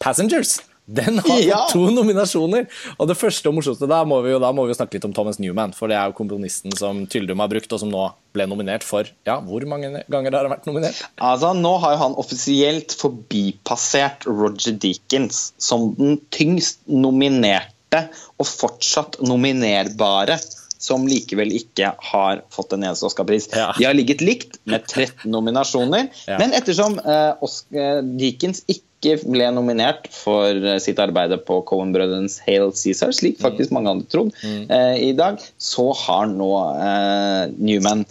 'Passengers', 0.04 0.61
den 0.84 1.18
har 1.18 1.40
ja. 1.40 1.61
to 1.73 1.87
nominasjoner! 1.88 2.66
Og 2.99 3.08
det 3.08 3.16
første 3.16 3.49
og 3.49 3.56
morsomste, 3.56 3.88
da 3.88 4.02
må, 4.04 4.18
vi 4.25 4.34
jo, 4.34 4.40
må 4.52 4.66
vi 4.68 4.76
snakke 4.76 4.99
litt 4.99 5.06
om 5.08 5.14
Thomas 5.16 5.38
Newman. 5.40 5.73
For 5.76 5.88
det 5.88 5.96
er 5.96 6.11
jo 6.11 6.16
komponisten 6.18 6.75
som 6.76 7.06
Tyldum 7.08 7.40
har 7.40 7.49
brukt, 7.52 7.73
og 7.73 7.80
som 7.80 7.92
nå 7.92 8.02
ble 8.37 8.46
nominert 8.50 8.84
for 8.84 9.08
Ja, 9.25 9.38
hvor 9.40 9.64
mange 9.70 10.04
ganger 10.12 10.37
har 10.37 10.44
han 10.44 10.52
vært 10.52 10.68
nominert? 10.68 11.00
Altså, 11.16 11.54
Nå 11.56 11.76
har 11.80 11.96
jo 11.96 12.02
han 12.02 12.18
offisielt 12.20 12.96
forbipassert 13.00 14.28
Roger 14.28 14.76
Deakins 14.76 15.54
som 15.56 15.94
den 15.96 16.18
tyngst 16.34 16.82
nominerte 16.90 18.04
og 18.37 18.49
fortsatt 18.50 19.23
nominerbare 19.25 20.37
som 20.84 21.06
likevel 21.08 21.54
ikke 21.56 21.94
har 22.11 22.42
fått 22.52 22.75
en 22.76 22.84
eneste 22.84 23.06
Oscar-pris. 23.08 23.49
Ja. 23.54 23.70
De 23.78 23.87
har 23.87 23.96
ligget 23.96 24.20
likt 24.20 24.58
med 24.68 24.84
13 24.84 25.30
nominasjoner, 25.32 26.11
ja. 26.28 26.37
men 26.42 26.52
ettersom 26.52 26.99
uh, 27.00 27.40
Oscar 27.44 28.02
Deakins 28.04 28.66
ikke 28.68 28.93
ikke 29.04 29.30
ble 29.34 29.49
nominert 29.54 30.08
for 30.12 30.50
eh, 30.50 30.80
sitt 30.82 31.00
arbeid 31.02 31.34
på 31.49 31.61
Cohen-brødrenes 31.68 32.40
'Hail 32.44 32.73
Cæsar, 32.76 33.14
slik 33.16 33.40
faktisk 33.42 33.75
mange 33.75 33.92
andre 33.92 34.08
trodd 34.11 34.32
mm. 34.42 34.68
eh, 34.73 34.94
i 35.11 35.12
dag, 35.16 35.40
så 35.58 35.90
har 36.04 36.30
nå 36.30 36.50
eh, 36.80 37.42
Newman 37.58 38.04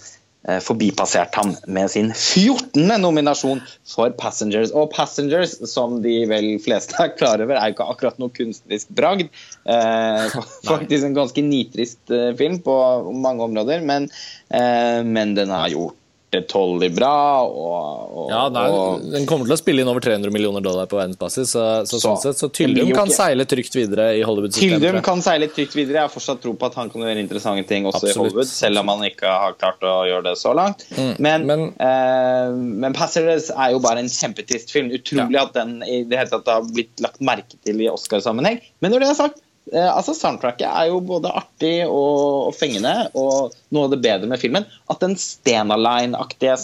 eh, 0.48 0.60
forbipassert 0.64 1.34
ham 1.40 1.56
med 1.66 1.90
sin 1.92 2.12
14. 2.14 2.86
nominasjon 3.02 3.64
for 3.90 4.14
Passengers. 4.20 4.74
Og 4.76 4.92
Passengers, 4.94 5.58
som 5.72 6.02
de 6.06 6.20
vel 6.30 6.54
fleste 6.64 7.00
er 7.02 7.16
klar 7.18 7.42
over, 7.42 7.58
er 7.58 7.72
jo 7.72 7.78
ikke 7.78 7.90
akkurat 7.96 8.22
noe 8.22 8.34
kunstnerisk 8.36 8.94
bragd. 8.94 9.34
Eh, 9.66 10.38
faktisk 10.72 11.10
en 11.10 11.18
ganske 11.18 11.46
nitrist 11.46 12.16
film 12.40 12.62
på 12.64 12.78
mange 13.26 13.50
områder, 13.50 13.82
men, 13.82 14.10
men 14.54 15.36
den 15.40 15.54
har 15.54 15.74
gjort 15.74 15.98
hjertetollig 16.34 16.90
bra. 16.96 17.42
Og, 17.46 18.18
og, 18.18 18.32
ja, 18.32 18.42
er, 18.48 19.04
Den 19.16 19.28
kommer 19.30 19.48
til 19.48 19.56
å 19.56 19.60
spille 19.60 19.84
inn 19.84 19.92
over 19.92 20.04
300 20.04 20.34
millioner 20.34 20.64
dollar 20.66 20.90
på 20.90 20.98
verdensbasis. 21.00 21.54
Så, 21.54 21.64
så, 21.90 22.00
så, 22.00 22.16
sånn 22.18 22.36
så 22.38 22.50
Tyldum 22.54 22.92
kan 22.96 23.12
seile 23.14 23.46
trygt 23.50 23.78
videre 23.78 24.10
i 24.18 24.24
Hollywood-systemet. 24.26 24.82
Tyldum 24.82 25.06
kan 25.06 25.24
seile 25.26 25.50
trygt 25.54 25.78
videre. 25.78 26.02
Jeg 26.02 26.10
har 26.10 26.14
fortsatt 26.14 26.44
tro 26.44 26.56
på 26.58 26.70
at 26.70 26.78
han 26.80 26.92
kan 26.94 27.06
gjøre 27.06 27.24
interessante 27.24 27.66
ting 27.70 27.88
også 27.90 28.02
Absolutt. 28.02 28.16
i 28.16 28.22
Hollywood, 28.24 28.52
selv 28.52 28.84
om 28.84 28.94
han 28.94 29.08
ikke 29.10 29.38
har 29.46 29.58
klart 29.62 29.88
å 29.88 29.96
gjøre 30.10 30.28
det 30.32 30.36
så 30.42 30.56
langt. 30.58 30.86
Mm, 30.98 31.14
men, 31.24 31.48
men, 31.50 31.66
eh, 31.88 32.60
men 32.84 32.98
Passengers 32.98 33.52
er 33.54 33.74
jo 33.76 33.82
bare 33.84 34.04
en 34.04 34.12
kjempetrist 34.12 34.74
film. 34.74 34.92
Utrolig 34.94 35.40
ja. 35.40 35.48
at 35.48 35.58
den 35.58 35.80
i 35.86 36.04
det 36.08 36.22
hele 36.22 36.34
tatt 36.34 36.52
har 36.52 36.70
blitt 36.70 37.04
lagt 37.04 37.24
merke 37.24 37.60
til 37.64 37.82
i 37.84 37.90
Oscar-sammenheng. 37.92 38.62
Men 38.84 38.96
når 38.96 39.06
det 39.06 39.12
er 39.14 39.20
sagt, 39.26 39.44
Eh, 39.72 39.90
altså 39.90 40.12
Soundtracket 40.16 40.68
er 40.68 40.90
jo 40.92 41.00
både 41.08 41.32
artig 41.32 41.86
og, 41.88 42.50
og 42.50 42.56
fengende, 42.58 43.08
og 43.16 43.54
noe 43.74 43.90
av 43.90 43.96
det 43.96 44.02
bedre 44.06 44.30
med 44.30 44.42
filmen. 44.42 44.66
At 44.92 45.04
den 45.04 45.18
Stena 45.20 45.78
Line-aktige 45.80 46.58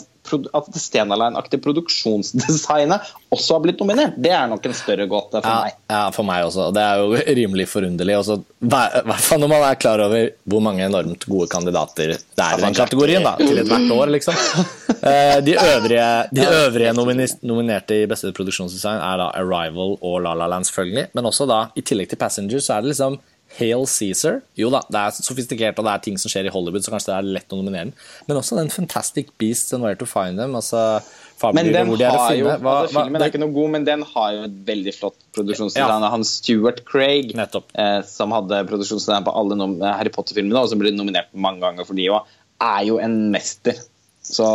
at 0.54 0.68
det 0.74 0.80
Stena 0.80 1.16
Line-aktige 1.18 1.62
produksjonsdesignet 1.64 3.14
også 3.34 3.56
har 3.56 3.64
blitt 3.64 3.80
nominert, 3.82 4.18
det 4.18 4.32
er 4.36 4.50
nok 4.52 4.66
en 4.68 4.76
større 4.78 5.08
gåte 5.10 5.42
for 5.42 5.50
ja, 5.50 5.62
meg. 5.66 5.78
Ja, 5.90 6.02
for 6.14 6.28
meg 6.28 6.46
også. 6.46 6.68
Det 6.76 6.84
er 6.84 7.02
jo 7.02 7.22
rimelig 7.40 7.66
forunderlig. 7.72 8.18
I 8.20 8.70
hvert 8.70 9.26
fall 9.26 9.42
når 9.42 9.52
man 9.52 9.66
er 9.70 9.80
klar 9.82 10.04
over 10.06 10.30
hvor 10.50 10.64
mange 10.66 10.86
enormt 10.86 11.26
gode 11.30 11.50
kandidater 11.52 12.14
det 12.14 12.46
er 12.46 12.60
i 12.60 12.66
den 12.66 12.78
kategorien 12.78 13.26
da, 13.26 13.36
til 13.40 13.64
ethvert 13.64 13.96
år, 13.96 14.14
liksom. 14.18 14.38
Eh, 15.00 15.38
de 15.46 15.54
øvrige, 15.56 16.08
de 16.36 16.44
øvrige 16.44 16.94
nominerte 17.48 18.02
i 18.02 18.08
beste 18.10 18.34
produksjonsdesign 18.36 19.00
er 19.00 19.22
da 19.22 19.30
Arrival 19.40 19.96
og 19.96 20.18
La 20.26 20.34
La 20.38 20.50
Land, 20.52 20.68
selvfølgelig. 20.68 21.10
Men 21.16 21.30
også 21.30 21.48
da, 21.50 21.60
i 21.80 21.84
tillegg 21.86 22.12
til 22.12 22.20
Passengers, 22.20 22.68
så 22.68 22.78
er 22.78 22.84
det 22.84 22.94
liksom 22.94 23.16
Hail 23.58 23.88
Cæsar. 23.90 24.42
Jo 24.60 24.70
da, 24.74 24.84
det 24.92 25.00
er 25.00 25.16
sofistikert 25.18 25.80
og 25.82 25.88
det 25.88 25.96
er 25.96 26.04
ting 26.06 26.20
som 26.22 26.32
skjer 26.32 26.50
i 26.50 26.54
Hollywood, 26.54 26.86
så 26.86 26.94
kanskje 26.94 27.12
det 27.12 27.18
er 27.18 27.32
lett 27.40 27.56
å 27.56 27.60
nominere 27.60 27.90
den. 27.90 27.96
Men 28.28 28.42
også 28.42 28.60
den 28.60 28.70
Fantastic 28.74 29.34
Beasts 29.42 29.74
and 29.74 29.86
Where 29.86 29.98
to 30.00 30.08
Find 30.10 30.42
Them. 30.42 30.56
altså 30.60 31.02
men 31.56 31.70
den 31.72 31.94
har 32.04 32.34
jo, 32.36 32.48
hva, 32.50 32.72
altså, 32.84 33.00
Filmen 33.00 33.16
hva, 33.16 33.24
er 33.24 33.32
ikke 33.32 33.40
noe 33.40 33.54
god, 33.56 33.70
men 33.76 33.86
den 33.88 34.02
har 34.12 34.32
jo 34.36 34.42
et 34.50 34.58
veldig 34.68 34.94
flott 34.96 35.16
produksjonsdesign. 35.38 36.04
Ja. 36.04 36.10
Han 36.12 36.26
Stuart 36.28 36.82
Craig, 36.90 37.32
eh, 37.32 38.00
som 38.08 38.36
hadde 38.36 38.60
produksjonsdesign 38.68 39.28
på 39.28 39.36
alle 39.40 39.70
Harry 39.86 40.12
Potter-filmene, 40.12 40.60
og 40.60 40.72
som 40.72 40.82
ble 40.82 40.92
nominert 40.96 41.32
mange 41.32 41.64
ganger 41.64 41.88
for 41.88 42.00
de 42.00 42.10
òg, 42.12 42.28
er 42.60 42.82
jo 42.90 43.00
en 43.00 43.16
mester. 43.32 43.80
Så 44.26 44.50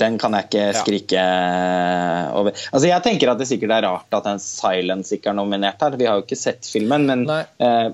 den 0.00 0.16
kan 0.18 0.34
jeg 0.34 0.48
ikke 0.48 0.64
skrike 0.80 1.18
ja. 1.18 2.30
over. 2.34 2.56
Altså 2.72 2.88
Jeg 2.88 3.04
tenker 3.04 3.30
at 3.30 3.38
det 3.38 3.46
sikkert 3.50 3.76
er 3.76 3.86
rart 3.86 4.16
at 4.18 4.26
en 4.26 4.42
Silence 4.42 5.14
ikke 5.14 5.30
er 5.30 5.38
nominert 5.38 5.82
her. 5.84 5.98
Vi 6.00 6.08
har 6.08 6.18
jo 6.18 6.26
ikke 6.26 6.38
sett 6.38 6.66
filmen, 6.66 7.06
men 7.06 7.24
eh, 7.30 7.88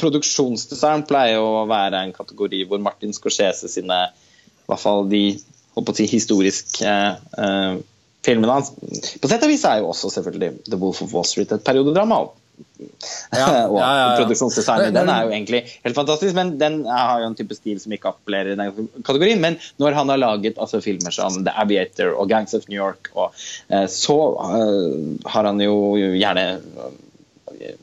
produksjonsdesign 0.00 1.04
pleier 1.08 1.42
å 1.44 1.66
være 1.68 2.00
en 2.06 2.14
kategori 2.16 2.64
hvor 2.70 2.80
Martin 2.82 3.12
Scorsese 3.16 3.68
sine 3.68 4.04
i 4.08 4.70
hvert 4.70 4.80
fall 4.80 5.04
de 5.10 5.24
håper 5.76 5.92
å 5.92 5.98
si, 5.98 6.08
historiske 6.08 6.88
eh, 6.88 7.74
filmene 8.22 8.54
hans 8.54 8.72
På 9.20 9.28
sett 9.30 9.44
og 9.44 9.50
vis 9.50 9.64
er 9.68 9.82
jo 9.82 9.90
også 9.92 10.12
selvfølgelig 10.14 10.70
The 10.70 10.78
Wolf 10.80 11.02
of 11.04 11.12
Wall 11.16 11.26
Street 11.28 11.52
et 11.52 11.64
periodedrama. 11.66 12.22
Ja, 13.32 13.46
og 13.70 13.78
ja, 13.78 13.90
ja, 13.98 14.08
produksjonsdesignet 14.20 14.94
den 14.96 15.10
er 15.12 15.26
jo 15.26 15.34
egentlig 15.34 15.62
helt 15.84 15.98
fantastisk, 15.98 16.34
men 16.38 16.56
den 16.60 16.82
har 16.88 17.22
jo 17.22 17.30
en 17.30 17.38
type 17.38 17.56
stil 17.56 17.80
som 17.82 17.94
ikke 17.94 18.12
appellerer 18.12 18.54
i 18.54 18.58
den 18.58 18.90
kategorien. 19.06 19.42
Men 19.42 19.58
når 19.82 19.98
han 19.98 20.12
har 20.12 20.20
laget 20.20 20.60
altså, 20.60 20.82
filmer 20.84 21.14
som 21.14 21.42
The 21.44 21.54
Aviator 21.64 22.16
og 22.16 22.28
Gangs 22.32 22.56
of 22.58 22.68
New 22.70 22.78
York, 22.78 23.12
og, 23.14 23.38
eh, 23.72 23.86
så 23.90 24.18
uh, 24.40 25.30
har 25.34 25.48
han 25.50 25.62
jo 25.62 25.78
gjerne 25.96 26.46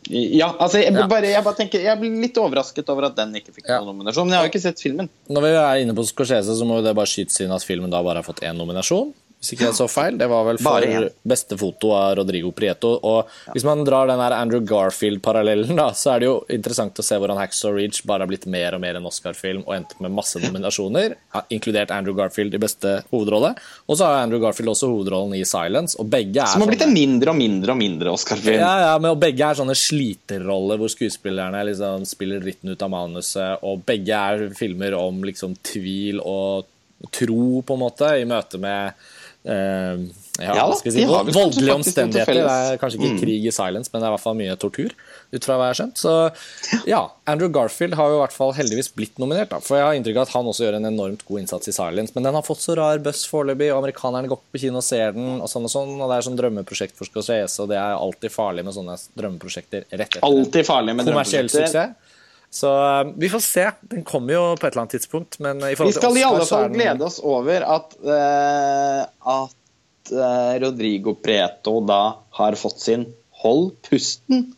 ja, 0.10 0.50
altså 0.60 0.82
jeg, 0.82 0.92
bare, 1.08 1.30
jeg, 1.30 1.44
bare 1.46 1.56
tenker, 1.56 1.84
jeg 1.86 2.00
blir 2.02 2.16
litt 2.20 2.38
overrasket 2.42 2.90
over 2.92 3.06
at 3.08 3.16
den 3.16 3.38
ikke 3.40 3.54
fikk 3.54 3.70
noen 3.70 3.94
nominasjon. 3.94 4.28
Men 4.28 4.36
jeg 4.36 4.42
har 4.42 4.48
jo 4.48 4.52
ikke 4.52 4.64
sett 4.64 4.82
filmen. 4.84 5.08
Når 5.32 5.46
vi 5.46 5.52
er 5.56 5.84
inne 5.86 5.96
på 5.96 6.04
Scorsese, 6.10 6.56
så 6.58 6.68
må 6.68 6.82
det 6.84 6.96
bare 6.98 7.08
skytes 7.08 7.40
inn 7.46 7.54
at 7.56 7.64
filmen 7.64 7.94
da 7.94 8.02
bare 8.04 8.20
har 8.20 8.28
fått 8.28 8.44
én 8.44 8.60
nominasjon 8.60 9.14
hvis 9.40 9.54
ikke 9.56 9.70
jeg 9.70 9.76
så 9.78 9.86
feil. 9.88 10.18
Det 10.20 10.28
var 10.28 10.44
vel 10.50 10.58
for 10.60 10.86
beste 11.32 11.56
foto 11.60 11.94
av 11.96 12.18
Rodrigo 12.20 12.50
Prieto. 12.52 12.92
Og 13.08 13.30
hvis 13.54 13.64
man 13.64 13.86
drar 13.88 14.10
den 14.10 14.20
her 14.20 14.34
Andrew 14.36 14.60
Garfield-parallellen, 14.68 15.78
da, 15.80 15.88
så 15.96 16.12
er 16.14 16.20
det 16.20 16.28
jo 16.28 16.34
interessant 16.52 17.00
å 17.00 17.06
se 17.06 17.16
hvordan 17.16 17.40
Hacksaw 17.40 17.78
Ridge 17.78 18.04
bare 18.10 18.26
har 18.26 18.32
blitt 18.32 18.50
mer 18.52 18.76
og 18.76 18.82
mer 18.84 19.00
en 19.00 19.08
Oscar-film 19.08 19.62
og 19.64 19.78
endt 19.78 19.94
med 20.04 20.12
masse 20.12 20.42
nominasjoner, 20.44 21.16
inkludert 21.56 21.94
Andrew 21.96 22.18
Garfield 22.18 22.58
i 22.58 22.60
beste 22.60 22.98
hovedrolle. 23.14 23.54
Og 23.88 23.96
så 23.96 24.10
har 24.10 24.26
Andrew 24.26 24.42
Garfield 24.44 24.74
også 24.74 24.90
hovedrollen 24.92 25.38
i 25.38 25.46
Silence, 25.48 25.96
og 26.02 26.10
begge 26.12 26.44
er 26.44 26.52
Som 26.52 26.66
har 26.66 26.74
blitt 26.74 26.84
en 26.84 26.92
mindre 26.96 27.32
og 27.32 27.40
mindre 27.40 27.76
og 27.78 27.80
mindre 27.80 28.12
Oscar-film. 28.18 28.60
Ja, 28.60 28.74
ja, 28.90 28.98
men 29.00 29.16
begge 29.24 29.48
er 29.48 29.62
sånne 29.62 29.78
sliterroller 29.80 30.82
hvor 30.82 30.92
skuespillerne 30.92 31.62
liksom 31.70 32.04
spiller 32.10 32.44
dritten 32.44 32.74
ut 32.74 32.84
av 32.84 32.92
manuset, 32.92 33.64
og 33.64 33.88
begge 33.88 34.20
er 34.20 34.50
filmer 34.60 35.00
om 35.00 35.24
liksom 35.24 35.56
tvil 35.64 36.20
og 36.20 36.68
tro, 37.16 37.62
på 37.64 37.78
en 37.78 37.82
måte, 37.86 38.12
i 38.20 38.28
møte 38.28 38.60
med 38.60 39.00
Uh, 39.48 40.10
ja, 40.40 40.56
ja, 40.56 40.66
si, 40.76 41.04
voldelige 41.06 41.74
omstendigheter. 41.74 42.38
Det 42.38 42.44
er 42.48 42.80
kanskje 42.80 43.00
ikke 43.00 43.12
mm. 43.14 43.20
krig 43.22 43.46
i 43.48 43.54
silence, 43.54 43.92
men 43.92 44.02
det 44.02 44.08
er 44.08 44.12
i 44.12 44.16
hvert 44.16 44.24
fall 44.24 44.38
mye 44.40 44.56
tortur. 44.60 44.94
ut 45.30 45.46
fra 45.46 45.56
hva 45.60 45.68
jeg 45.68 45.74
har 45.74 45.80
skjønt. 45.80 46.02
Så 46.02 46.84
ja, 46.90 47.02
Andrew 47.30 47.52
Garfield 47.54 47.96
har 48.00 48.12
jo 48.12 48.18
i 48.18 48.22
hvert 48.24 48.36
fall 48.36 48.54
heldigvis 48.58 48.92
blitt 48.96 49.20
nominert. 49.22 49.52
Da. 49.52 49.60
For 49.64 49.80
jeg 49.80 49.88
har 49.88 49.98
inntrykk 49.98 50.20
av 50.20 50.28
at 50.28 50.36
han 50.36 50.50
også 50.52 50.66
gjør 50.66 50.80
en 50.80 50.90
enormt 50.90 51.26
god 51.28 51.44
innsats 51.44 51.72
i 51.72 51.76
silence. 51.76 52.16
Men 52.16 52.28
den 52.28 52.40
har 52.40 52.46
fått 52.46 52.64
så 52.64 52.76
rar 52.80 53.02
buzz 53.04 53.24
foreløpig, 53.30 53.72
og 53.74 53.84
amerikanerne 53.84 54.32
går 54.32 54.42
på 54.42 54.64
kino 54.66 54.82
og 54.82 54.88
ser 54.88 55.16
den. 55.18 55.40
Og 55.40 55.52
sånn 55.52 55.68
og 55.70 55.74
sånn, 55.76 55.96
og 55.98 56.12
det 56.12 56.20
er 56.20 56.28
sånn 56.30 56.40
drømmeprosjekt 56.40 56.98
for 57.00 57.10
Scorsese, 57.10 57.64
og 57.64 57.72
det 57.72 57.80
er 57.80 57.98
alltid 57.98 58.34
farlig 58.34 58.68
med 58.68 58.76
sånne 58.76 58.98
drømmeprosjekter 59.20 59.88
rett 59.90 60.08
etter 60.10 60.26
alltid 60.26 60.68
farlig 60.68 60.98
med 60.98 61.12
kommersiell 61.12 61.52
suksess. 61.52 62.09
Så 62.50 62.70
uh, 62.74 63.12
vi 63.16 63.30
får 63.30 63.40
se. 63.46 63.66
Den 63.82 64.04
kommer 64.04 64.34
jo 64.34 64.44
på 64.58 64.68
et 64.68 64.74
eller 64.74 64.86
annet 64.86 64.98
tidspunkt. 64.98 65.40
Men 65.40 65.62
i 65.64 65.76
vi 65.78 65.94
skal 65.94 66.18
i 66.18 66.26
alle 66.26 66.46
fall 66.50 66.70
glede 66.74 67.06
oss 67.06 67.20
over 67.22 67.66
at, 67.78 67.98
uh, 68.04 69.02
at 69.38 70.14
uh, 70.14 70.54
Rodrigo 70.64 71.14
Preto 71.20 71.80
da 71.86 72.04
har 72.42 72.58
fått 72.60 72.82
sin 72.90 73.10
Hold 73.40 73.78
pusten. 73.88 74.50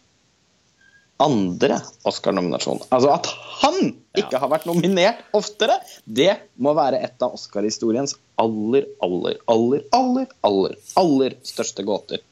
andre 1.22 1.76
Oscar-nominasjon. 2.10 2.80
Altså 2.90 3.12
at 3.14 3.28
han 3.62 3.92
ikke 4.18 4.40
har 4.42 4.50
vært 4.50 4.66
nominert 4.66 5.20
oftere, 5.38 5.76
det 6.04 6.32
må 6.58 6.74
være 6.74 6.98
et 7.06 7.22
av 7.22 7.36
Oscar-historiens 7.38 8.16
aller, 8.42 8.88
aller, 9.06 9.38
aller, 9.46 9.84
aller, 9.94 10.26
aller, 10.48 10.74
aller 10.98 11.36
største 11.46 11.86
gåter. 11.86 12.24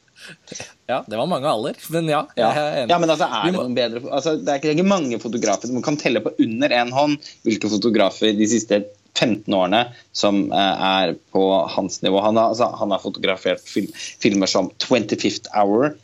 Ja, 0.90 1.00
det 1.06 1.16
var 1.16 1.28
mange 1.30 1.48
aller, 1.48 1.76
men 1.94 2.08
ja. 2.10 2.24
Ja. 2.36 2.50
ja, 2.82 2.98
men 2.98 3.10
altså, 3.10 3.26
er 3.26 3.46
det 3.46 3.54
noen 3.54 3.76
bedre 3.76 4.02
altså, 4.10 4.34
Det 4.42 4.56
er 4.56 4.72
ikke 4.74 4.86
mange 4.86 5.20
fotografer 5.22 5.70
man 5.72 5.84
kan 5.86 5.98
telle 6.00 6.22
på 6.24 6.32
under 6.42 6.74
én 6.74 6.90
hånd 6.94 7.30
hvilke 7.46 7.70
fotografer 7.72 8.34
de 8.36 8.48
siste 8.50 8.82
15 9.14 9.54
årene 9.54 9.84
som 10.16 10.46
uh, 10.52 11.00
er 11.00 11.14
på 11.34 11.42
hans 11.74 12.00
nivå. 12.04 12.20
Han 12.24 12.38
har, 12.38 12.52
altså, 12.54 12.70
han 12.78 12.94
har 12.94 13.02
fotografert 13.02 13.62
film, 13.66 13.90
filmer 14.22 14.50
som 14.50 14.70
25th 14.80 15.50
Hour, 15.54 15.94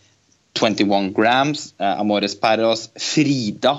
21 0.59 1.13
Grams, 1.17 1.71
uh, 1.81 1.95
Amores 2.01 2.37
Perros, 2.41 2.89
Frida, 3.01 3.77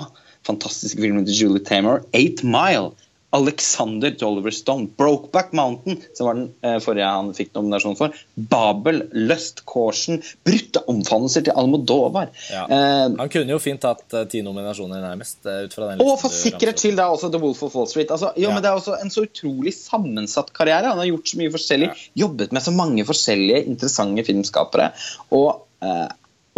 fantastiske 0.48 1.02
filmen 1.02 1.26
til 1.28 1.44
Julie 1.44 1.64
Tamer, 1.64 2.02
8 2.16 2.48
Mile. 2.48 2.94
Alexander 3.30 4.10
Tolliver 4.10 4.50
Stone. 4.50 4.88
Brokeback 4.96 5.52
Mountain, 5.52 6.00
som 6.14 6.26
var 6.26 6.34
den 6.34 6.54
eh, 6.62 6.78
forrige 6.80 7.08
han 7.12 7.34
fikk 7.36 7.52
nominasjon 7.56 7.96
for. 7.98 8.14
Babel, 8.34 9.02
Lust, 9.12 9.64
Caution, 9.68 10.22
brutte 10.48 10.80
omfavnelser 10.88 11.44
til 11.48 11.56
Almodovar. 11.60 12.32
Ja. 12.52 12.64
Eh, 12.64 13.04
han 13.18 13.32
kunne 13.32 13.52
jo 13.52 13.60
fint 13.62 13.84
hatt 13.84 14.16
uh, 14.16 14.24
ti 14.30 14.40
nominasjoner, 14.46 15.02
nærmest. 15.04 15.42
Ut 15.44 15.76
fra 15.76 15.90
den 15.90 16.04
og 16.04 16.14
for 16.22 16.32
sikkerhets 16.32 16.84
skyld 16.84 16.96
da 17.00 17.10
også 17.12 17.32
The 17.34 17.42
Wolf 17.42 17.62
of 17.66 17.76
Wall 17.76 17.90
Street. 17.90 18.12
Altså, 18.14 18.32
jo, 18.36 18.48
ja. 18.48 18.54
men 18.54 18.64
Det 18.64 18.72
er 18.72 18.80
også 18.80 18.96
en 18.96 19.12
så 19.12 19.26
utrolig 19.28 19.76
sammensatt 19.76 20.54
karriere. 20.56 20.94
Han 20.94 21.02
har 21.02 21.10
gjort 21.12 21.28
så 21.28 21.42
mye 21.42 21.52
forskjellig, 21.52 21.92
ja. 21.92 22.12
jobbet 22.24 22.56
med 22.56 22.64
så 22.64 22.74
mange 22.74 23.04
forskjellige 23.08 23.66
interessante 23.68 24.24
filmskapere. 24.28 24.92
og 25.36 25.66
eh, 25.84 26.08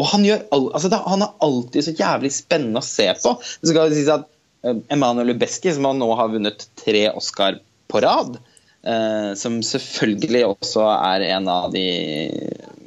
og 0.01 0.07
han, 0.15 0.23
gjør, 0.25 0.39
altså, 0.57 0.89
han 0.97 1.23
er 1.27 1.33
alltid 1.45 1.85
så 1.85 1.93
jævlig 1.93 2.31
spennende 2.33 2.81
å 2.81 2.87
se 2.87 3.05
på. 3.21 3.35
Det 3.61 3.69
skal 3.69 3.91
sies 3.93 4.09
at 4.09 4.23
Eh, 4.25 4.39
Emanuel 4.62 5.33
Lubeski, 5.33 5.73
som 5.73 5.88
nå 5.96 6.09
har 6.18 6.33
vunnet 6.33 6.66
tre 6.85 7.09
Oscar 7.16 7.59
på 7.90 8.01
rad. 8.05 8.38
Eh, 8.83 9.33
som 9.37 9.61
selvfølgelig 9.64 10.44
også 10.49 10.85
er 10.94 11.27
en 11.35 11.49
av 11.53 11.73
de 11.73 11.85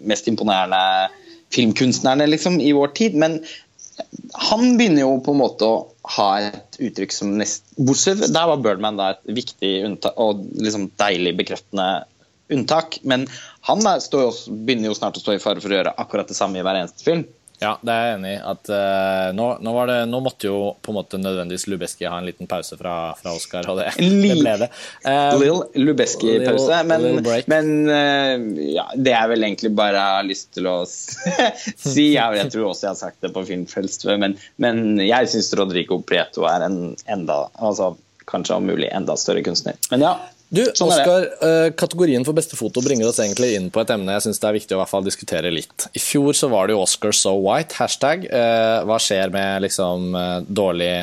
mest 0.09 0.27
imponerende 0.29 1.09
filmkunstnerne 1.53 2.27
liksom, 2.29 2.59
i 2.61 2.71
vår 2.73 2.93
tid. 2.97 3.17
Men 3.19 3.39
han 4.49 4.77
begynner 4.77 5.05
jo 5.05 5.19
på 5.25 5.35
en 5.35 5.41
måte 5.43 5.69
å 5.69 5.83
ha 6.15 6.29
et 6.41 6.79
uttrykk 6.81 7.13
som 7.13 7.35
nest 7.37 7.69
Bortsett 7.77 8.25
der 8.25 8.49
var 8.49 8.61
Birdman 8.61 8.97
da 8.97 9.13
et 9.13 9.21
viktig 9.37 9.75
og 10.09 10.41
liksom 10.57 10.89
deilig 10.99 11.35
bekreftende 11.43 11.87
unntak. 12.53 12.99
Men 13.07 13.27
han 13.69 13.85
er, 13.87 14.01
jo, 14.01 14.31
begynner 14.49 14.91
jo 14.91 14.97
snart 14.97 15.17
å 15.17 15.23
stå 15.23 15.37
i 15.37 15.41
fare 15.41 15.61
for 15.63 15.71
å 15.71 15.79
gjøre 15.79 15.95
akkurat 16.01 16.29
det 16.29 16.37
samme 16.37 16.59
i 16.59 16.65
hver 16.65 16.81
eneste 16.81 17.05
film. 17.05 17.25
Ja, 17.63 17.73
det 17.81 17.93
er 17.93 18.07
jeg 18.07 18.17
enig 18.17 18.33
i. 18.33 18.39
At, 18.53 18.69
uh, 18.69 19.29
nå, 19.35 19.47
nå, 19.63 19.73
det, 19.89 19.97
nå, 20.11 20.19
måtte 20.25 20.49
jo 20.49 20.57
på 20.83 20.91
en 20.91 20.97
måte 20.97 21.19
nødvendigvis 21.21 21.65
Lubeski 21.71 22.07
ha 22.09 22.17
en 22.19 22.27
liten 22.27 22.49
pause 22.49 22.77
fra, 22.79 22.95
fra 23.19 23.35
Oscar, 23.37 23.69
og 23.71 23.79
det, 23.79 23.89
det 23.99 24.37
ble 24.41 24.55
det. 24.65 24.69
Um, 25.05 25.41
Lill 25.41 25.61
Lubeski-pause. 25.87 26.81
Men, 26.89 27.21
men 27.51 27.71
uh, 27.87 28.63
ja, 28.75 28.87
det 28.95 29.15
er 29.15 29.31
vel 29.31 29.47
egentlig 29.47 29.73
bare 29.77 29.97
jeg 29.99 30.19
har 30.19 30.29
lyst 30.29 30.51
til 30.57 30.69
å 30.69 30.77
si. 30.89 32.09
Jeg, 32.13 32.39
jeg 32.39 32.53
tror 32.53 32.69
også 32.71 32.89
jeg 32.89 32.91
har 32.91 33.01
sagt 33.01 33.21
det 33.23 33.33
på 33.35 33.45
Filmfrelst, 33.47 34.07
men, 34.19 34.37
men 34.61 34.83
jeg 35.01 35.31
syns 35.31 35.53
Rodrigo 35.59 36.01
Prieto 36.03 36.47
er 36.49 36.67
en 36.67 36.81
enda 37.11 37.45
altså, 37.53 37.93
Kanskje 38.23 38.55
om 38.55 38.63
mulig 38.63 38.87
enda 38.95 39.17
større 39.19 39.41
kunstner. 39.43 39.75
Men 39.91 40.05
ja, 40.05 40.13
du, 40.53 40.61
sånn 40.77 40.91
Oscar, 40.91 41.25
uh, 41.41 41.69
Kategorien 41.77 42.25
for 42.27 42.37
beste 42.37 42.57
foto 42.59 42.83
bringer 42.85 43.09
oss 43.09 43.17
egentlig 43.23 43.55
inn 43.57 43.71
på 43.73 43.81
et 43.81 43.93
emne 43.95 44.13
jeg 44.13 44.27
synes 44.27 44.41
det 44.41 44.49
er 44.49 44.57
viktig 44.59 44.75
å 44.75 44.77
i 44.77 44.81
hvert 44.83 44.91
fall 44.91 45.07
diskutere 45.07 45.49
litt. 45.53 45.87
I 45.97 46.01
fjor 46.01 46.37
så 46.37 46.49
var 46.51 46.69
det 46.69 46.75
jo 46.75 46.83
Oscar 46.83 47.15
so 47.17 47.33
white. 47.41 47.73
Hashtag. 47.79 48.27
Uh, 48.29 48.85
hva 48.85 48.99
skjer 49.01 49.33
med 49.33 49.65
liksom 49.67 50.13
uh, 50.13 50.39
dårlig 50.45 50.95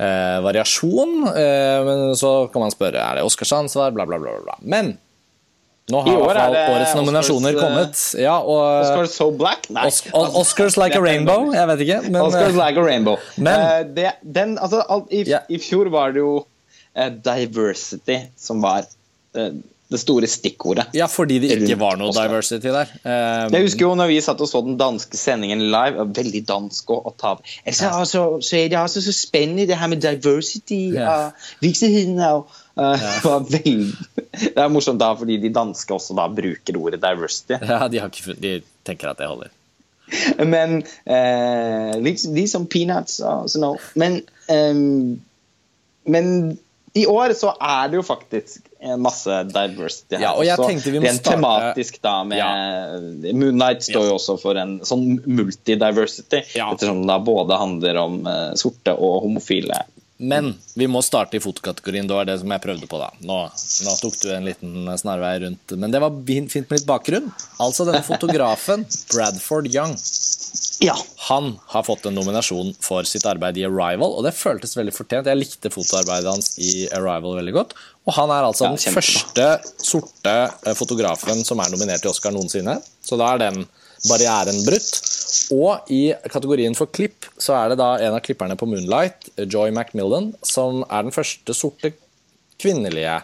variasjon? 0.00 1.10
men 1.84 2.14
så 2.16 2.30
kan 2.48 2.62
man 2.62 2.70
spørre 2.72 3.02
er 3.04 3.18
det 3.18 3.24
Oscars 3.28 3.50
ansvar, 3.52 3.90
bla, 3.92 4.06
bla, 4.08 4.16
bla. 4.16 4.30
bla. 4.46 4.54
Men 4.64 4.94
nå 5.92 6.00
har 6.06 6.08
i 6.08 6.22
hvert 6.22 6.38
fall 6.38 6.56
årets 6.56 6.94
nominasjoner 6.96 7.50
Oscars, 7.50 7.66
kommet. 7.66 8.00
Ja, 8.22 8.38
og, 8.40 8.62
Oscars 8.86 9.18
so 9.18 9.26
black? 9.28 9.68
Nei. 9.68 9.90
Oscars, 9.90 10.38
Oscars 10.40 10.78
like 10.80 10.96
a 10.96 11.04
rainbow? 11.04 11.50
Jeg 11.52 11.68
vet 11.74 11.84
ikke. 11.84 11.98
Men, 12.06 12.22
Oscars 12.22 12.56
like 12.56 12.80
a 12.80 12.86
rainbow. 12.86 13.20
Men, 13.36 13.92
det, 13.92 14.14
den, 14.24 14.56
altså, 14.56 14.80
i. 15.12 15.20
I 15.28 15.60
fjor 15.60 15.92
var 15.92 16.16
det 16.16 16.24
jo 16.24 16.38
Eh, 16.40 16.49
diversity 16.94 18.16
som 18.36 18.62
var 18.64 18.86
eh, 19.36 19.52
det 19.90 19.98
store 19.98 20.26
stikkordet. 20.30 20.92
Ja, 20.94 21.08
fordi 21.10 21.40
det 21.42 21.50
ikke 21.56 21.74
var 21.80 21.96
noe 21.98 22.12
diversity 22.14 22.70
der. 22.70 22.90
Um, 23.02 23.54
jeg 23.56 23.64
husker 23.64 23.88
jo 23.88 23.94
når 23.98 24.10
vi 24.12 24.18
satt 24.22 24.42
og 24.44 24.46
så 24.46 24.60
den 24.62 24.76
danske 24.78 25.18
sendingen 25.18 25.64
live, 25.72 26.04
veldig 26.14 26.42
dansk 26.46 26.92
å, 26.94 27.00
ta 27.18 27.32
av. 27.34 27.40
Så, 27.66 27.90
så, 28.06 28.22
så, 28.38 28.52
er 28.60 28.70
det 28.70 28.78
altså 28.78 29.02
så 29.02 29.14
spennende 29.16 29.66
det 29.66 29.78
her 29.80 29.90
med 29.90 30.02
diversity. 30.04 30.78
yeah. 30.94 31.32
Uh, 31.32 31.48
virksomheten 31.64 32.22
uh, 32.22 32.44
ja. 32.78 33.40
Det 33.50 34.54
er 34.54 34.70
morsomt 34.70 35.02
da, 35.02 35.10
fordi 35.18 35.40
de 35.42 35.50
danske 35.58 35.94
også 35.98 36.14
da 36.18 36.28
bruker 36.30 36.78
ordet 36.78 37.02
diversity. 37.02 37.58
Ja, 37.58 37.82
de, 37.90 38.04
ikke, 38.06 38.38
de 38.38 38.56
tenker 38.86 39.10
at 39.10 39.18
det 39.18 39.26
holder. 39.26 39.50
Men 40.38 40.84
uh, 40.86 41.98
de 41.98 42.46
som 42.50 42.70
peanuts 42.70 43.18
uh, 43.18 43.42
so 43.50 43.58
no. 43.58 43.74
Men, 43.98 44.20
um, 44.46 45.18
men 46.06 46.58
i 46.92 47.06
år 47.06 47.32
så 47.38 47.52
er 47.62 47.90
det 47.90 48.00
jo 48.00 48.02
faktisk 48.02 48.66
masse 48.98 49.42
diversity 49.52 50.16
her. 50.16 50.24
Ja, 50.24 50.32
og 50.34 50.46
jeg 50.46 50.58
tenkte 50.58 50.90
vi 50.90 51.02
må 51.02 51.06
Rent 51.06 51.22
tematisk, 51.22 52.00
da, 52.02 52.16
med 52.26 52.40
ja. 52.40 52.48
Moonlight 53.36 53.84
står 53.86 54.06
ja. 54.06 54.08
jo 54.10 54.16
også 54.16 54.36
for 54.42 54.58
en 54.58 54.78
sånn 54.86 55.20
multidiversity, 55.22 56.42
ja. 56.58 56.70
ettersom 56.72 57.04
det 57.06 57.18
både 57.26 57.60
handler 57.60 58.00
om 58.00 58.20
uh, 58.26 58.50
sorte 58.58 58.96
og 58.96 59.20
homofile. 59.26 59.84
Men 60.20 60.50
vi 60.76 60.84
må 60.90 61.00
starte 61.02 61.38
i 61.38 61.40
fotokategorien. 61.40 62.08
Det 62.08 62.12
var 62.12 62.26
det 62.28 62.36
som 62.42 62.50
jeg 62.52 62.60
prøvde 62.60 62.88
på. 62.90 62.98
da. 63.00 63.08
Nå, 63.24 63.38
nå 63.86 63.94
tok 64.02 64.18
du 64.20 64.26
en 64.34 64.44
liten 64.44 64.90
snarvei 65.00 65.38
rundt. 65.46 65.72
Men 65.80 65.94
det 65.94 66.02
var 66.02 66.12
fint 66.28 66.58
med 66.58 66.74
litt 66.76 66.88
bakgrunn. 66.90 67.30
Altså 67.56 67.86
denne 67.88 68.02
fotografen, 68.04 68.84
Bradford 69.14 69.70
Young. 69.72 69.94
Ja. 70.80 70.94
Han 71.28 71.58
har 71.66 71.82
fått 71.84 72.06
en 72.08 72.14
nominasjon 72.16 72.72
for 72.80 73.04
sitt 73.08 73.26
arbeid 73.28 73.58
i 73.60 73.66
Arrival, 73.68 74.14
og 74.16 74.24
det 74.24 74.32
føltes 74.32 74.72
veldig 74.78 74.94
fortjent. 74.96 75.28
Jeg 75.28 75.36
likte 75.36 75.72
fotoarbeidet 75.72 76.32
hans 76.32 76.54
i 76.56 76.86
Arrival 76.96 77.36
veldig 77.36 77.52
godt. 77.52 77.74
Og 78.08 78.16
han 78.16 78.32
er 78.32 78.46
altså 78.46 78.70
ja, 78.70 78.72
den 78.72 78.96
første 78.96 79.48
sorte 79.76 80.34
eh, 80.48 80.76
fotografen 80.78 81.44
som 81.44 81.60
er 81.60 81.72
nominert 81.74 82.00
til 82.00 82.14
Oscar 82.14 82.32
noensinne. 82.32 82.78
Så 83.04 83.20
da 83.20 83.34
er 83.34 83.42
den 83.44 83.66
barrieren 84.08 84.62
brutt. 84.64 85.02
Og 85.52 85.92
i 85.92 86.14
kategorien 86.32 86.76
for 86.78 86.88
klipp 86.88 87.28
så 87.36 87.58
er 87.58 87.72
det 87.72 87.80
da 87.82 87.92
en 88.00 88.16
av 88.16 88.24
klipperne 88.24 88.56
på 88.56 88.68
Moonlight, 88.70 89.28
Joy 89.44 89.74
Macmillan, 89.76 90.32
som 90.46 90.80
er 90.88 91.04
den 91.04 91.14
første 91.14 91.56
sorte 91.56 91.92
kvinnelige 92.60 93.20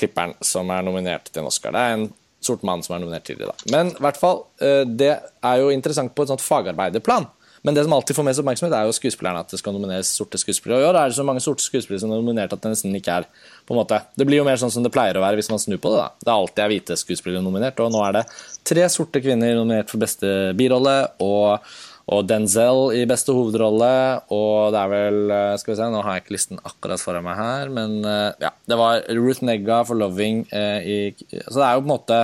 klipperen 0.00 0.34
som 0.40 0.72
er 0.72 0.84
nominert 0.86 1.28
til 1.28 1.44
en 1.44 1.52
Oscar. 1.52 1.76
Det 1.76 1.84
er 1.84 1.96
en 1.98 2.08
sort 2.46 2.64
mann 2.66 2.82
som 2.84 2.96
er 2.96 3.04
nominert 3.04 3.26
tidligere. 3.28 3.54
Da. 3.54 3.72
Men 3.74 3.92
hvert 4.02 4.18
fall, 4.20 4.44
eh, 4.62 4.82
det 4.86 5.14
er 5.18 5.62
jo 5.62 5.70
interessant 5.74 6.14
på 6.14 6.26
et 6.26 6.32
sånt 6.32 6.44
fagarbeiderplan. 6.44 7.28
Men 7.62 7.76
det 7.76 7.84
som 7.84 7.92
alltid 7.94 8.16
får 8.16 8.26
mest 8.26 8.42
oppmerksomhet, 8.42 8.74
er 8.74 8.88
jo 8.88 8.94
skuespillerne. 8.96 9.44
At 9.44 9.52
det 9.54 9.60
skal 9.60 9.74
nomineres 9.76 10.10
sorte 10.10 10.38
skuespillere. 10.40 10.80
Og 10.80 10.82
i 10.82 10.88
år 10.88 10.98
er 10.98 11.12
det 11.12 11.18
så 11.18 11.26
mange 11.26 11.42
sorte 11.44 11.62
skuespillere 11.62 12.02
som 12.02 12.10
er 12.10 12.18
nominert 12.18 12.54
at 12.54 12.64
det 12.64 12.72
nesten 12.72 12.96
ikke 12.98 13.20
er 13.20 13.28
på 13.68 13.76
en 13.76 13.78
måte. 13.78 14.00
Det 14.18 14.26
blir 14.26 14.40
jo 14.40 14.46
mer 14.48 14.58
sånn 14.58 14.72
som 14.74 14.82
det 14.82 14.90
pleier 14.94 15.18
å 15.18 15.22
være 15.22 15.38
hvis 15.38 15.50
man 15.52 15.62
snur 15.62 15.78
på 15.78 15.92
det. 15.94 16.02
da. 16.02 16.08
Det 16.18 16.32
er 16.32 16.34
alltid 16.34 16.64
er 16.64 16.72
hvite 16.72 16.98
skuespillere 16.98 17.44
nominert, 17.44 17.78
og 17.78 17.94
nå 17.94 18.02
er 18.08 18.18
det 18.18 18.24
tre 18.66 18.88
sorte 18.90 19.22
kvinner 19.22 19.54
nominert 19.54 19.94
for 19.94 20.02
beste 20.02 20.34
birolle. 20.58 20.96
og 21.22 21.62
og 22.10 22.26
Denzel 22.26 22.90
i 22.98 23.04
beste 23.08 23.34
hovedrolle. 23.34 23.92
Og 24.34 24.72
det 24.74 24.80
er 24.80 24.90
vel 24.90 25.34
eh, 25.34 25.56
Skal 25.60 25.72
vi 25.72 25.78
se, 25.78 25.88
nå 25.92 26.02
har 26.02 26.16
jeg 26.16 26.24
ikke 26.24 26.36
listen 26.36 26.62
akkurat 26.66 27.02
foran 27.02 27.26
meg 27.26 27.38
her, 27.38 27.72
men 27.72 28.00
eh, 28.02 28.30
ja. 28.42 28.52
Det 28.68 28.78
var 28.78 29.04
Ruth 29.18 29.44
Negga 29.46 29.82
for 29.86 29.98
'Loving' 29.98 30.44
eh, 30.50 30.80
i 30.82 30.98
Så 31.46 31.58
det 31.60 31.66
er 31.66 31.76
jo 31.76 31.84
på 31.84 31.88
en 31.88 31.94
måte 31.94 32.20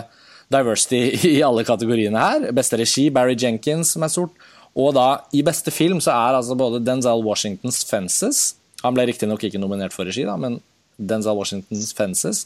diversity 0.50 1.02
i 1.36 1.42
alle 1.46 1.66
kategoriene 1.68 2.22
her. 2.22 2.48
Beste 2.56 2.80
regi, 2.80 3.08
Barry 3.14 3.36
Jenkins, 3.38 3.94
som 3.94 4.06
er 4.06 4.12
sort. 4.12 4.34
Og 4.78 4.92
da, 4.94 5.24
i 5.34 5.42
beste 5.42 5.72
film, 5.74 6.00
så 6.02 6.14
er 6.14 6.38
altså 6.38 6.56
både 6.58 6.82
Denzel 6.84 7.24
Washingtons 7.26 7.84
'Fences' 7.86 8.54
Han 8.84 8.94
ble 8.94 9.08
riktignok 9.08 9.42
ikke 9.42 9.58
nominert 9.58 9.90
for 9.90 10.06
regi, 10.06 10.22
da, 10.22 10.36
men 10.38 10.60
Denzel 10.98 11.34
Washingtons 11.34 11.90
'Fences' 11.94 12.44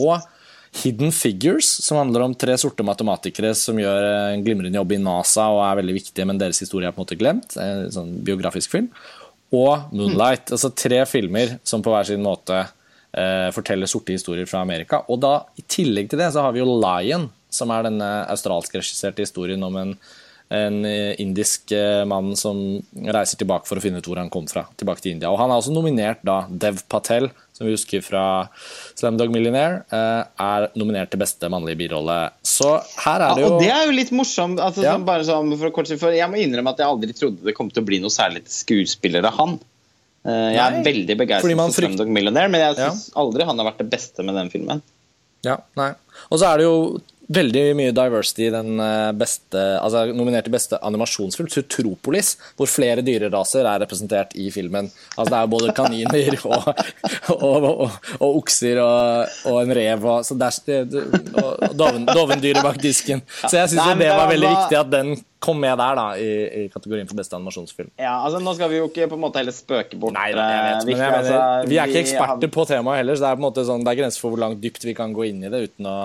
og 0.00 0.22
Hidden 0.74 1.12
Figures, 1.14 1.68
som 1.84 2.00
handler 2.00 2.24
om 2.24 2.32
tre 2.34 2.56
sorte 2.58 2.82
matematikere 2.86 3.52
som 3.54 3.78
gjør 3.78 4.06
en 4.34 4.42
glimrende 4.42 4.74
jobb 4.80 4.94
i 4.96 5.02
NASA 5.02 5.46
og 5.54 5.60
er 5.62 5.78
veldig 5.78 5.94
viktige, 6.00 6.26
men 6.26 6.40
deres 6.40 6.58
historie 6.64 6.88
er 6.88 6.94
på 6.94 6.98
en 6.98 7.06
måte 7.06 7.18
glemt. 7.20 7.54
En 7.62 7.86
sånn 7.94 8.10
biografisk 8.26 8.74
film. 8.74 8.88
Og 9.54 9.92
Moonlight. 9.94 10.48
Mm. 10.48 10.56
Altså 10.56 10.72
tre 10.74 10.98
filmer 11.06 11.54
som 11.62 11.84
på 11.84 11.94
hver 11.94 12.08
sin 12.08 12.24
måte 12.24 12.64
eh, 12.64 13.48
forteller 13.54 13.90
sorte 13.90 14.16
historier 14.16 14.50
fra 14.50 14.64
Amerika. 14.66 15.04
Og 15.06 15.22
da, 15.22 15.36
i 15.54 15.62
tillegg 15.62 16.10
til 16.10 16.22
det, 16.24 16.32
så 16.34 16.42
har 16.42 16.56
vi 16.56 16.64
jo 16.64 16.66
Lion, 16.82 17.28
som 17.54 17.70
er 17.70 17.86
denne 17.86 18.10
australsk 18.32 18.74
regisserte 18.74 19.22
historien 19.22 19.62
om 19.62 19.78
en 19.78 19.94
en 20.52 20.84
indisk 20.84 21.72
mann 22.06 22.34
som 22.36 22.58
reiser 22.94 23.38
tilbake 23.40 23.66
for 23.66 23.80
å 23.80 23.82
finne 23.82 23.98
ut 23.98 24.06
hvor 24.06 24.20
han 24.20 24.30
kom 24.30 24.44
fra. 24.50 24.66
tilbake 24.76 25.02
til 25.02 25.14
India. 25.14 25.30
Og 25.32 25.38
Han 25.40 25.50
er 25.50 25.58
også 25.58 25.72
nominert 25.74 26.20
da 26.22 26.44
Dev 26.48 26.82
Patel, 26.88 27.30
som 27.56 27.66
vi 27.66 27.72
husker 27.74 28.04
fra 28.04 28.24
Slamdog 28.94 29.32
Millionaire, 29.32 29.82
er 29.90 30.68
nominert 30.78 31.10
til 31.10 31.22
beste 31.22 31.48
mannlige 31.50 31.80
birolle. 31.80 32.18
Så 32.44 32.70
her 33.06 33.24
er 33.24 33.34
det 33.34 33.44
jo 33.44 33.48
ja, 33.48 33.52
Og 33.54 33.62
det 33.64 33.70
er 33.72 33.84
jo 33.88 33.96
litt 33.96 34.12
morsomt. 34.14 34.62
Altså, 34.62 34.84
ja. 34.86 34.94
bare 34.98 35.26
sånn 35.26 35.54
for, 35.56 35.74
kort, 35.74 35.90
for 35.98 36.14
Jeg 36.14 36.30
må 36.30 36.42
innrømme 36.42 36.74
at 36.76 36.82
jeg 36.84 36.92
aldri 36.92 37.16
trodde 37.16 37.46
det 37.48 37.56
kom 37.56 37.72
til 37.72 37.82
å 37.82 37.88
bli 37.88 38.02
noe 38.04 38.12
særlig 38.14 38.44
skuespiller 38.52 39.26
av 39.30 39.38
han. 39.40 39.56
Jeg 40.24 40.56
er 40.56 40.78
nei, 40.78 40.84
veldig 40.86 41.16
begeistret 41.20 41.58
for 41.60 41.76
Slamdog 41.76 42.12
Millionaire, 42.12 42.48
men 42.52 42.62
jeg 42.62 42.78
syns 42.78 43.08
ja. 43.10 43.16
aldri 43.20 43.44
han 43.44 43.58
har 43.60 43.68
vært 43.68 43.82
det 43.82 43.90
beste 43.92 44.24
med 44.24 44.38
den 44.38 44.52
filmen. 44.52 44.80
Ja, 45.44 45.58
nei. 45.76 45.90
Og 46.32 46.40
så 46.40 46.48
er 46.48 46.60
det 46.60 46.64
jo 46.64 46.76
veldig 47.32 47.64
mye 47.78 47.94
diversity 47.96 48.48
i 48.48 48.52
den 48.52 48.80
eh, 48.82 49.10
beste 49.16 49.62
altså 49.80 50.04
nominert 50.12 50.46
til 50.48 50.54
beste 50.54 50.78
animasjonsfilm, 50.84 51.48
Sutropolis, 51.52 52.34
hvor 52.58 52.68
flere 52.70 53.04
dyreraser 53.04 53.64
er 53.68 53.82
representert 53.84 54.34
i 54.36 54.50
filmen. 54.54 54.90
Altså 55.16 55.30
Det 55.32 55.40
er 55.40 55.52
både 55.54 55.74
kaniner 55.76 56.38
og, 56.44 56.70
og, 57.34 57.68
og, 57.70 58.00
og 58.18 58.40
okser 58.42 58.80
og, 58.84 59.60
en 59.62 59.76
rev 59.76 60.08
og, 60.10 60.24
så 60.26 60.36
der, 60.38 60.58
og 61.40 61.76
doven, 61.76 62.08
dovendyret 62.08 62.64
bak 62.64 62.80
disken. 62.82 63.24
Så 63.44 63.56
jeg 63.58 63.72
syns 63.72 63.94
det 64.00 64.10
var 64.10 64.28
veldig 64.30 64.50
viktig 64.50 64.80
at 64.80 64.90
den 64.92 65.16
kom 65.44 65.58
med 65.60 65.76
der, 65.76 65.98
da, 65.98 66.04
i, 66.16 66.28
i, 66.64 66.68
kategorien 66.72 67.08
for 67.08 67.18
beste 67.18 67.36
animasjonsfilm. 67.36 67.90
Ja, 68.00 68.14
altså 68.24 68.40
Nå 68.40 68.54
skal 68.56 68.70
vi 68.72 68.78
jo 68.78 68.86
ikke 68.88 69.10
på 69.10 69.18
en 69.18 69.24
måte 69.26 69.42
heller 69.42 69.52
spøke 69.52 69.98
bort 70.00 70.16
Nei, 70.16 70.30
jeg 70.32 70.38
vet, 70.40 70.86
men 70.88 70.94
jeg 70.94 71.00
mener, 71.02 71.18
altså, 71.18 71.68
Vi 71.68 71.80
er 71.80 71.92
ikke 71.92 72.04
eksperter 72.06 72.52
på 72.54 72.64
temaet 72.70 73.02
heller, 73.02 73.18
så 73.18 73.26
det 73.26 73.30
er 73.30 73.36
på 73.36 73.42
en 73.42 73.48
måte 73.48 73.66
sånn, 73.68 73.84
det 73.84 73.92
er 73.92 74.00
grenser 74.00 74.24
for 74.24 74.34
hvor 74.34 74.40
langt 74.46 74.62
dypt 74.64 74.86
vi 74.88 74.96
kan 74.96 75.12
gå 75.16 75.28
inn 75.28 75.44
i 75.44 75.52
det 75.52 75.66
uten 75.68 75.90
å 75.90 75.98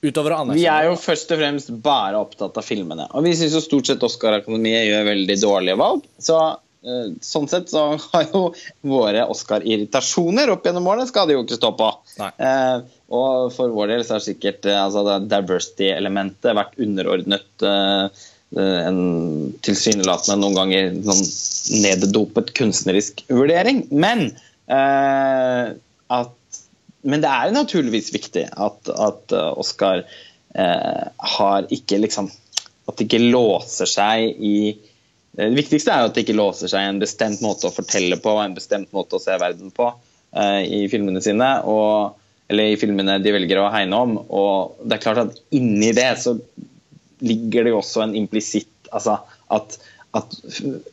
utover 0.00 0.34
å 0.34 0.40
anerkjenne 0.44 0.60
Vi 0.60 0.66
er 0.72 0.88
jo 0.88 0.96
først 1.00 1.34
og 1.34 1.40
fremst 1.42 1.70
bare 1.84 2.20
opptatt 2.20 2.58
av 2.60 2.66
filmene. 2.66 3.06
Og 3.16 3.26
vi 3.26 3.34
syns 3.36 3.56
jo 3.56 3.62
stort 3.64 3.90
sett 3.90 4.04
Oscar-akademiet 4.06 4.88
gjør 4.88 5.08
veldig 5.10 5.36
dårlige 5.42 5.80
valg. 5.80 6.06
Så 6.22 6.38
uh, 6.40 7.10
sånn 7.24 7.50
sett 7.52 7.70
så 7.72 7.84
har 8.12 8.26
jo 8.30 8.46
våre 8.88 9.26
Oscar-irritasjoner 9.32 10.54
opp 10.54 10.66
gjennom 10.66 10.88
årene 10.92 11.08
skal 11.10 11.28
det 11.28 11.36
jo 11.36 11.44
ikke 11.44 11.60
stå 11.60 11.72
på. 11.78 11.92
Eh, 12.30 12.76
og 13.10 13.54
for 13.54 13.72
vår 13.74 13.94
del 13.94 14.04
så 14.06 14.16
har 14.16 14.24
sikkert 14.24 14.68
uh, 14.70 14.82
altså, 14.86 15.20
diversity-elementet 15.28 16.56
vært 16.56 16.78
underordnet 16.80 17.70
en 18.50 18.96
tilsynelatende 19.62 20.40
noen 20.40 20.56
ganger 20.56 20.88
sånn 21.06 21.84
neddopet 21.84 22.48
kunstnerisk 22.58 23.20
vurdering. 23.30 23.84
Men 23.94 24.24
at 24.66 26.32
men 27.02 27.22
det 27.22 27.30
er 27.32 27.54
naturligvis 27.54 28.10
viktig 28.14 28.44
at, 28.50 28.90
at 28.92 29.32
Oskar 29.32 30.02
Oscar 30.02 30.02
eh, 30.54 31.08
har 31.36 31.66
ikke 31.70 32.00
liksom 32.02 32.30
At 32.88 32.98
det 32.98 33.06
ikke 33.06 33.30
låser 33.30 33.88
seg 33.88 34.40
i 34.42 34.56
Det 35.36 35.50
viktigste 35.54 35.92
er 35.94 36.02
jo 36.02 36.10
at 36.10 36.16
det 36.16 36.24
ikke 36.26 36.38
låser 36.38 36.70
seg 36.72 36.84
i 36.84 36.90
en 36.90 37.02
bestemt 37.02 37.42
måte 37.44 37.68
å 37.68 37.74
fortelle 37.74 38.18
på, 38.20 38.34
en 38.42 38.56
bestemt 38.56 38.90
måte 38.96 39.16
å 39.16 39.22
se 39.22 39.36
verden 39.38 39.70
på 39.70 39.86
eh, 40.34 40.64
i 40.66 40.80
filmene 40.90 41.22
sine. 41.22 41.52
Og, 41.70 42.18
eller 42.50 42.72
i 42.72 42.80
filmene 42.80 43.20
de 43.22 43.34
velger 43.36 43.60
å 43.62 43.68
hegne 43.70 44.00
om. 44.04 44.16
Og 44.26 44.82
det 44.82 44.96
er 44.96 45.04
klart 45.04 45.22
at 45.22 45.38
inni 45.54 45.92
det 45.96 46.08
så 46.18 46.34
ligger 47.22 47.64
det 47.64 47.72
jo 47.72 47.78
også 47.78 48.02
en 48.02 48.16
implisitt 48.18 48.90
altså 48.90 49.20
at 49.54 49.78
at 50.16 50.32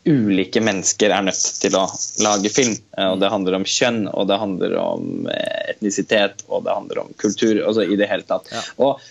ulike 0.05 0.61
mennesker 0.61 1.13
er 1.13 1.25
nødt 1.25 1.45
til 1.61 1.75
å 1.77 1.85
lage 2.21 2.51
film. 2.53 2.75
Eh, 2.97 3.07
og 3.09 3.21
Det 3.21 3.31
handler 3.33 3.57
om 3.57 3.65
kjønn, 3.65 4.03
og 4.13 4.27
det 4.29 4.37
handler 4.41 4.75
om 4.81 5.29
eh, 5.33 5.71
etnisitet 5.73 6.43
og 6.47 6.67
det 6.67 6.75
handler 6.75 7.01
om 7.05 7.15
kultur. 7.17 7.63
altså 7.65 7.87
i 7.87 7.97
det 7.97 8.09
hele 8.11 8.27
tatt. 8.27 8.51
Ja. 8.53 8.61
Og 8.77 9.01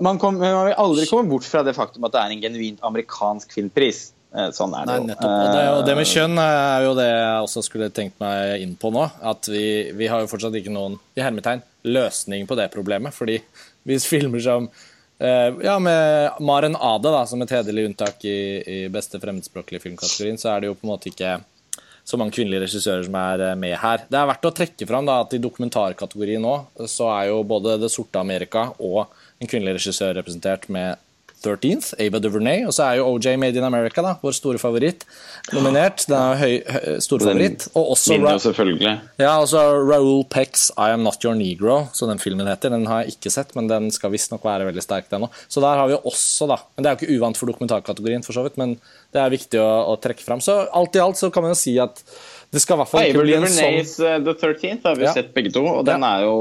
man, 0.00 0.18
kom, 0.20 0.40
man, 0.40 0.66
vil 0.68 0.80
aldri 0.80 1.06
komme 1.08 1.28
bort 1.28 1.48
fra 1.48 1.62
det 1.64 1.76
faktum 1.76 2.04
at 2.08 2.14
det 2.14 2.22
er 2.22 2.34
en 2.34 2.42
genuint 2.44 2.84
amerikansk 2.84 3.52
filmpris. 3.52 4.10
Eh, 4.32 4.48
sånn 4.56 4.72
er 4.76 4.88
det 4.88 4.96
jo. 4.96 5.04
Og 5.12 5.50
det, 5.52 5.66
og 5.74 5.82
det, 5.84 5.96
med 6.00 6.08
kjønn 6.08 6.40
er 6.40 6.86
jo 6.86 6.94
det 6.96 7.10
jeg 7.10 7.42
også 7.48 7.64
skulle 7.66 7.90
tenkt 7.92 8.16
meg 8.24 8.64
inn 8.64 8.72
på 8.80 8.92
nå. 8.94 9.04
At 9.20 9.52
vi, 9.52 9.66
vi 9.96 10.08
har 10.08 10.24
jo 10.24 10.30
fortsatt 10.32 10.56
ikke 10.56 10.72
noen 10.72 10.96
i 11.12 11.24
hermetegn, 11.24 11.60
løsning 11.84 12.48
på 12.48 12.56
det 12.56 12.70
problemet. 12.72 13.12
fordi 13.12 13.42
hvis 13.88 14.06
filmer 14.06 14.40
som 14.40 14.70
ja, 15.22 15.78
med 15.78 16.42
Maren 16.42 16.74
Ade 16.74 17.12
da, 17.14 17.22
som 17.30 17.42
et 17.44 17.52
hederlig 17.54 17.84
unntak 17.90 18.24
i, 18.26 18.38
i 18.66 18.78
beste 18.92 19.20
fremmedspråklige 19.22 19.84
filmkategorien, 19.84 20.40
så 20.40 20.50
er 20.52 20.62
det 20.62 20.70
jo 20.70 20.76
på 20.78 20.88
en 20.88 20.92
måte 20.94 21.12
ikke 21.12 21.36
så 22.04 22.18
mange 22.18 22.34
kvinnelige 22.34 22.64
regissører 22.64 23.06
som 23.06 23.16
er 23.18 23.44
eh, 23.46 23.58
med 23.58 23.76
her. 23.78 24.04
Det 24.10 24.18
er 24.18 24.28
verdt 24.30 24.48
å 24.48 24.54
trekke 24.56 24.88
fram 24.88 25.06
da, 25.08 25.20
at 25.22 25.36
i 25.36 25.42
dokumentarkategorien 25.42 26.42
nå 26.42 26.56
så 26.90 27.08
er 27.14 27.30
jo 27.30 27.42
både 27.46 27.78
Det 27.82 27.90
sorte 27.92 28.20
Amerika 28.20 28.68
og 28.78 29.04
en 29.42 29.50
kvinnelig 29.50 29.78
regissør 29.78 30.16
representert 30.18 30.68
med 30.72 30.98
13th, 31.44 31.92
Ava 32.00 32.20
DuVernay. 32.22 32.64
Og 32.68 32.74
så 32.76 32.86
er 32.86 33.00
jo 33.00 33.08
OJ 33.10 33.34
Made 33.40 33.60
in 33.60 33.66
America, 33.66 34.04
da, 34.04 34.14
vår 34.22 34.36
store 34.36 34.60
favoritt, 34.62 35.06
nominert. 35.52 36.06
Den 36.08 36.16
er 36.18 36.40
høy, 36.40 36.54
høy 36.76 36.98
stor 37.04 37.24
favoritt. 37.24 37.68
Og 37.74 37.92
også, 37.96 38.18
Ra. 38.22 38.34
Ja, 39.20 39.34
også 39.34 39.62
Raoul 39.82 40.24
Pecks 40.32 40.70
I 40.76 40.92
Am 40.94 41.04
Not 41.06 41.24
Your 41.26 41.36
Negro, 41.38 41.82
som 41.96 42.12
den 42.12 42.22
filmen 42.22 42.50
heter. 42.50 42.74
Den 42.74 42.88
har 42.90 43.04
jeg 43.04 43.16
ikke 43.16 43.32
sett, 43.34 43.54
men 43.58 43.70
den 43.70 43.90
skal 43.94 44.14
visstnok 44.14 44.44
være 44.46 44.68
veldig 44.70 44.84
sterk, 44.84 45.10
den 45.12 45.28
òg. 45.28 45.40
Så 45.48 45.62
der 45.64 45.80
har 45.82 45.90
vi 45.90 45.98
også, 45.98 46.50
da 46.50 46.60
Men 46.76 46.84
det 46.84 46.90
er 46.90 46.94
jo 46.94 47.02
ikke 47.02 47.18
uvant 47.18 47.40
for 47.40 47.50
dokumentarkategorien, 47.50 48.24
for 48.26 48.36
så 48.36 48.46
vidt, 48.46 48.60
men 48.60 48.76
det 49.12 49.20
er 49.20 49.32
viktig 49.32 49.60
å, 49.60 49.72
å 49.92 49.98
trekke 50.02 50.24
fram. 50.24 50.40
Så 50.44 50.62
alt 50.72 50.96
i 50.96 51.02
alt 51.02 51.20
så 51.20 51.30
kan 51.32 51.44
man 51.44 51.52
jo 51.54 51.60
si 51.60 51.76
at 51.82 52.04
det 52.52 52.60
skal 52.60 52.76
i 52.76 52.82
hvert 52.82 52.90
fall 52.90 53.06
ikke 53.08 53.24
bli 53.24 53.34
en 53.38 53.46
sånn 53.48 53.78
uh, 53.80 54.18
The 54.26 54.34
13th 54.36 54.84
har 54.84 54.98
vi 54.98 55.06
ja. 55.06 55.12
sett 55.16 55.30
begge 55.32 55.54
to, 55.54 55.62
og 55.64 55.86
den 55.88 56.04
er 56.04 56.26
jo 56.26 56.34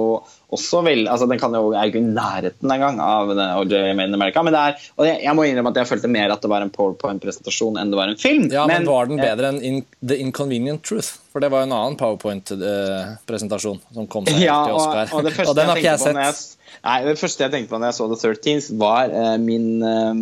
også 0.52 0.82
vel 0.86 1.06
altså 1.08 1.28
Den 1.30 1.40
kan 1.40 1.54
jo, 1.56 1.72
er 1.72 1.88
jo 1.88 1.94
ikke 1.94 2.02
i 2.02 2.12
nærheten 2.12 2.74
engang 2.76 3.00
av 3.04 3.32
OJ 3.32 3.74
Made 3.96 4.10
in 4.10 4.18
America. 4.18 4.44
Men 4.44 4.56
det 4.56 4.62
er, 4.62 4.88
og 4.98 5.08
jeg, 5.08 5.20
jeg, 5.24 5.36
må 5.38 5.46
innrømme 5.48 5.72
at 5.74 5.82
jeg 5.82 5.90
følte 5.94 6.12
mer 6.12 6.34
at 6.34 6.44
det 6.44 6.52
var 6.52 6.66
en 6.66 6.74
PowerPoint-presentasjon 6.74 7.80
enn 7.80 7.94
det 7.94 8.00
var 8.00 8.12
en 8.12 8.20
film. 8.20 8.50
Ja, 8.52 8.66
men, 8.70 8.84
men 8.84 8.92
var 8.92 9.08
den 9.12 9.22
bedre 9.22 9.54
enn 9.54 9.62
in, 9.64 9.84
The 10.04 10.20
Inconvenient 10.22 10.84
Truth? 10.88 11.22
For 11.32 11.44
det 11.44 11.52
var 11.54 11.64
jo 11.64 11.70
en 11.70 11.78
annen 11.78 11.96
PowerPoint-presentasjon 12.00 13.80
som 13.96 14.10
kom 14.12 14.28
seg 14.28 14.44
ja, 14.44 14.58
til 14.68 14.80
Oscar. 14.80 15.14
Og, 15.16 15.32
og, 15.32 15.40
og 15.54 15.56
den 15.56 15.72
har 15.72 15.80
ikke 15.80 15.94
jeg 15.94 16.04
sett. 16.04 16.20
Jeg, 16.20 16.76
nei, 16.90 16.98
Det 17.08 17.16
første 17.24 17.48
jeg 17.48 17.56
tenkte 17.56 17.72
på 17.72 17.80
når 17.80 17.92
jeg 17.94 18.00
så 18.02 18.10
The 18.12 18.20
13th, 18.36 18.70
var 18.82 19.16
uh, 19.16 19.38
min 19.40 19.72
um, 19.80 20.22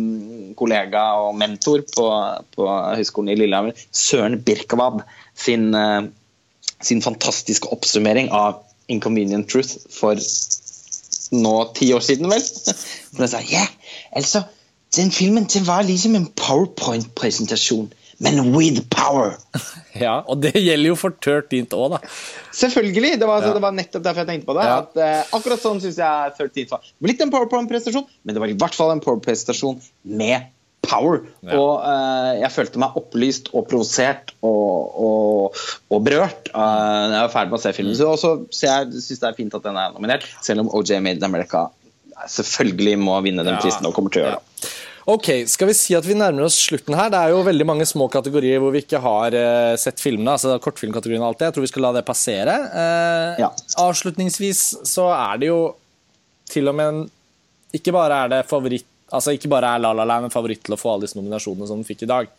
kollega 0.58 1.04
og 1.24 1.34
mentor 1.40 1.82
på, 1.90 2.08
på 2.54 2.70
Høgskolen 2.70 3.34
i 3.34 3.38
Lillehammer, 3.42 3.86
Søren 3.90 4.38
Birkevad 4.46 5.02
sin, 5.34 5.72
uh, 5.74 6.06
sin 6.78 7.02
fantastiske 7.02 7.74
oppsummering 7.74 8.30
av 8.30 8.62
Inconvenient 8.90 9.48
Truth 9.50 9.90
for 9.94 10.18
nå 11.30 11.54
ti 11.76 11.92
år 11.94 12.02
siden, 12.04 12.30
vel. 12.30 12.42
For 13.14 13.24
jeg 13.24 13.32
sa 13.32 13.40
ja, 13.46 13.64
altså, 14.16 14.44
den 14.96 15.12
filmen 15.14 15.46
den 15.50 15.66
var 15.66 15.86
liksom 15.86 16.16
en 16.18 16.28
powerpoint-presentasjon. 16.38 17.90
Men 18.20 18.52
with 18.56 18.82
power! 18.90 19.38
Ja, 20.00 20.20
og 20.22 20.38
det 20.38 20.52
gjelder 20.54 20.92
jo 20.92 20.96
for 20.96 21.16
Turtint 21.18 21.72
òg, 21.74 21.96
da. 21.96 21.98
Selvfølgelig. 22.54 23.16
Det 23.18 23.26
var, 23.26 23.40
altså, 23.40 23.50
ja. 23.50 23.56
det 23.56 23.62
var, 23.64 23.72
nettopp 23.74 24.04
derfor 24.04 24.22
jeg 24.22 24.28
tenkte 24.28 24.46
på 24.46 24.54
det. 24.54 24.66
Ja. 24.68 24.76
At, 24.84 24.92
uh, 24.94 25.32
akkurat 25.40 25.60
sånn 25.64 25.80
syns 25.82 25.98
jeg 25.98 26.36
Turtint 26.36 26.70
var. 26.70 26.84
Litt 27.10 27.24
en 27.24 27.32
powerpoint-presentasjon, 27.32 28.06
men 28.22 28.36
det 28.36 28.44
var 28.44 28.52
i 28.52 28.54
hvert 28.60 28.78
fall 28.78 28.94
en 28.94 29.02
powerpoint-presentasjon 29.02 29.80
med 30.14 30.46
power. 30.86 31.24
Ja. 31.44 31.56
Og 31.58 31.72
uh, 31.84 32.30
jeg 32.40 32.52
følte 32.54 32.80
meg 32.82 32.96
opplyst 32.98 33.50
og 33.54 33.66
provosert 33.70 34.32
og, 34.40 34.94
og, 35.06 35.60
og 35.92 36.06
berørt 36.06 36.50
uh, 36.54 37.10
jeg 37.10 37.18
var 37.18 37.34
ferdig 37.34 37.52
med 37.52 37.60
å 37.60 37.64
se 37.64 37.74
filmen. 37.76 37.96
Mm. 37.96 38.16
Så, 38.20 38.32
så 38.54 38.70
jeg 38.70 39.04
syns 39.04 39.22
det 39.22 39.28
er 39.30 39.38
fint 39.38 39.58
at 39.58 39.66
den 39.66 39.80
er 39.80 39.92
nominert, 39.96 40.26
selv 40.44 40.64
om 40.64 40.72
OJ 40.80 40.98
Made 40.98 41.20
in 41.20 41.28
America 41.28 41.68
selvfølgelig 42.28 42.98
må 43.00 43.16
vinne 43.24 43.44
den 43.46 43.58
prisen 43.62 43.86
og 43.88 43.94
kommer 43.96 44.12
til 44.12 44.22
å 44.22 44.26
gjøre 44.26 44.40
det. 44.40 44.70
Ok, 45.10 45.28
Skal 45.48 45.70
vi 45.70 45.74
si 45.74 45.94
at 45.96 46.04
vi 46.06 46.14
nærmer 46.14 46.44
oss 46.46 46.58
slutten 46.60 46.94
her? 46.94 47.08
Det 47.10 47.18
er 47.18 47.32
jo 47.32 47.40
veldig 47.46 47.66
mange 47.66 47.86
små 47.88 48.06
kategorier 48.12 48.60
hvor 48.62 48.74
vi 48.74 48.82
ikke 48.84 49.00
har 49.02 49.34
uh, 49.34 49.76
sett 49.80 50.02
filmene. 50.02 50.36
altså 50.36 50.58
Kortfilmkategorien 50.62 51.22
og 51.24 51.32
alt 51.32 51.40
det. 51.40 51.48
Jeg 51.48 51.56
tror 51.56 51.66
vi 51.66 51.70
skal 51.72 51.86
la 51.86 51.94
det 51.96 52.04
passere. 52.06 52.56
Uh, 52.74 53.40
ja. 53.40 53.48
Avslutningsvis 53.82 54.62
så 54.86 55.08
er 55.16 55.40
det 55.40 55.50
jo 55.50 55.60
til 56.50 56.70
og 56.70 56.76
med 56.76 56.92
en 56.92 57.02
Ikke 57.74 57.94
bare 57.94 58.24
er 58.24 58.30
det 58.32 58.46
favoritt 58.50 58.89
Altså 59.16 59.34
Ikke 59.36 59.50
bare 59.50 59.74
er 59.74 59.82
La 59.82 59.92
La 59.96 60.06
Land 60.08 60.28
en 60.28 60.32
favoritt 60.34 60.62
til 60.66 60.76
å 60.76 60.80
få 60.80 60.94
alle 60.94 61.08
disse 61.08 61.18
nominasjonene 61.18 61.68
som 61.68 61.80
den 61.80 61.88
fikk 61.88 62.06
i 62.06 62.10
dag. 62.10 62.32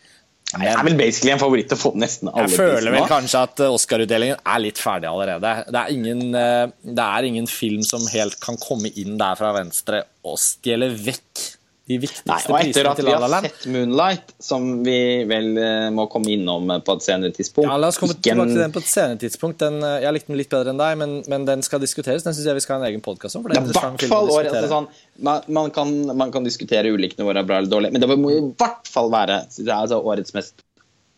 Men, 0.52 0.66
jeg 0.68 0.76
er 0.76 0.84
vel 0.84 0.98
basically 1.00 1.32
en 1.32 1.40
favoritt 1.40 1.70
til 1.72 1.78
å 1.78 1.80
få 1.80 1.92
nesten 1.96 2.28
alle 2.28 2.50
Jeg 2.50 2.60
føler 2.60 2.92
vel 2.92 3.06
kanskje 3.08 3.44
at 3.48 3.62
Oscar-utdelingen 3.70 4.42
er 4.42 4.60
litt 4.60 4.82
ferdig 4.82 5.08
allerede. 5.08 5.54
Det 5.72 5.80
er, 5.80 5.94
ingen, 5.96 6.36
eh, 6.36 6.74
det 6.84 7.06
er 7.06 7.28
ingen 7.30 7.48
film 7.48 7.86
som 7.88 8.04
helt 8.12 8.36
kan 8.44 8.60
komme 8.60 8.92
inn 9.00 9.16
der 9.22 9.40
fra 9.40 9.54
venstre 9.56 10.04
og 10.28 10.36
stjele 10.42 10.92
vekk 10.92 11.46
de 11.92 11.98
viktigste 12.02 12.32
Nei, 12.32 12.40
og 12.48 12.58
etter 12.62 12.90
at 12.92 13.02
vi 13.02 13.12
har 13.12 13.36
sett 13.46 13.66
Moonlight, 13.72 14.34
som 14.42 14.68
vi 14.86 14.98
vel 15.30 15.52
uh, 15.58 15.90
må 15.94 16.08
komme 16.12 16.32
innom 16.34 16.70
eh, 16.72 16.82
på 16.86 16.96
et 16.98 17.06
senere 17.06 17.36
tidspunkt 17.36 17.68
Ja, 17.68 17.78
La 17.82 17.92
oss 17.92 18.00
komme 18.02 18.16
tilbake 18.16 18.48
til 18.54 18.62
den 18.64 18.76
på 18.76 18.82
et 18.84 18.90
senere 18.90 19.20
tidspunkt. 19.22 19.60
Den, 19.62 19.80
uh, 19.84 19.98
jeg 20.04 20.16
likte 20.16 20.34
den 20.34 20.40
litt 20.40 20.52
bedre 20.52 20.74
enn 20.74 20.82
deg, 20.82 20.98
men, 21.02 21.18
men 21.32 21.48
den 21.50 21.66
skal 21.66 21.84
diskuteres. 21.84 22.26
Den 22.28 22.38
syns 22.38 22.50
jeg 22.50 22.58
vi 22.58 22.64
skal 22.64 22.78
ha 22.78 22.86
en 22.86 22.90
egen 22.92 23.04
podkast 23.06 23.40
om. 23.40 23.46
For 23.46 23.52
det 23.54 23.60
er 23.60 23.68
ja, 23.68 23.76
hvert 23.76 24.08
fall 24.12 24.32
altså, 24.32 24.66
sånn, 24.72 24.90
man, 25.28 25.48
man, 25.48 25.72
kan, 25.76 25.94
man, 26.12 26.34
kan, 26.34 26.48
diskutere 26.48 26.92
ulikt 26.94 27.20
våre 27.22 27.44
er 27.44 27.48
bra 27.48 27.62
eller 27.62 27.72
dårlig, 27.72 27.94
men 27.94 28.04
det 28.04 28.10
må 28.12 28.34
i 28.34 28.42
hvert 28.60 28.90
fall 28.90 29.12
være 29.14 29.44
altså, 29.46 30.02
årets 30.02 30.36
mest 30.38 30.61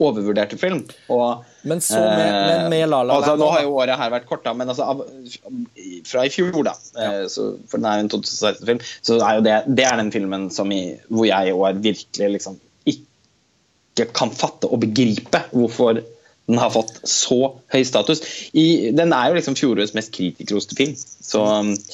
overvurderte 0.04 0.60
film. 0.60 0.84
Og, 1.14 1.44
men 1.68 1.82
så 1.84 2.00
med, 2.02 2.34
med, 2.34 2.70
med 2.74 2.86
La 2.92 3.02
La 3.08 3.18
altså, 3.20 3.36
Nå 3.40 3.50
har 3.54 3.64
jo 3.66 3.76
året 3.80 4.00
her 4.00 4.14
vært 4.14 4.28
kort, 4.30 4.44
da, 4.46 4.56
men 4.58 4.72
altså, 4.74 4.90
av, 4.94 5.04
fra 6.10 6.26
i 6.28 6.34
fjor, 6.34 6.60
da, 6.66 6.76
ja. 6.96 7.10
Eh, 7.10 7.26
så, 7.32 7.54
for 7.70 7.82
den 7.82 7.90
er 7.90 8.00
jo 8.00 8.06
en 8.08 8.14
2016-film, 8.16 8.84
så 9.02 9.20
er 9.20 9.40
jo 9.40 9.46
det, 9.48 9.58
det 9.80 9.88
er 9.90 10.00
den 10.02 10.14
filmen 10.16 10.50
som 10.54 10.72
i, 10.76 10.84
hvor 11.10 11.30
jeg 11.30 11.52
i 11.52 11.56
år 11.56 11.80
virkelig 11.84 12.34
liksom 12.38 12.60
ikke 12.94 14.10
kan 14.16 14.34
fatte 14.34 14.70
og 14.72 14.82
begripe 14.82 15.44
hvorfor 15.54 16.02
den 16.46 16.60
har 16.60 16.74
fått 16.74 16.98
så 17.08 17.54
høy 17.72 17.84
status. 17.88 18.22
I, 18.52 18.92
den 18.96 19.14
er 19.16 19.30
jo 19.30 19.38
liksom 19.38 19.56
fjorårets 19.56 19.94
mest 19.96 20.12
kritikerroste 20.16 20.76
film. 20.76 20.96
Så, 20.98 21.44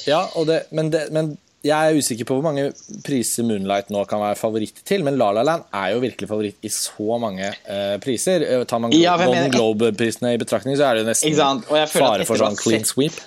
ja, 0.08 0.24
det, 0.48 0.64
men, 0.74 0.90
det, 0.90 1.06
men, 1.14 1.36
jeg 1.60 1.76
er 1.92 1.98
usikker 1.98 2.24
på 2.28 2.36
hvor 2.38 2.44
mange 2.46 2.70
priser 3.04 3.44
Moonlight 3.44 3.90
nå 3.92 4.04
kan 4.08 4.22
være 4.22 4.38
favoritt 4.40 4.80
til. 4.86 5.04
Men 5.04 5.18
La 5.20 5.30
La 5.36 5.44
Land 5.46 5.66
er 5.76 5.92
jo 5.94 6.00
virkelig 6.04 6.28
favoritt 6.30 6.64
i 6.64 6.70
så 6.72 7.18
mange 7.20 7.50
uh, 7.52 7.96
priser. 8.02 8.46
Eh, 8.46 8.62
tar 8.68 8.80
man 8.80 8.94
ja, 8.96 9.16
Golden 9.20 9.52
Globe-prisene 9.52 10.34
i 10.36 10.40
betraktning, 10.40 10.78
så 10.80 10.88
er 10.88 10.96
det 10.96 11.04
jo 11.04 11.10
nesten 11.10 11.36
fare 11.92 12.28
for 12.28 12.40
sånn 12.40 12.56
clean 12.60 12.88
sweep. 12.88 13.20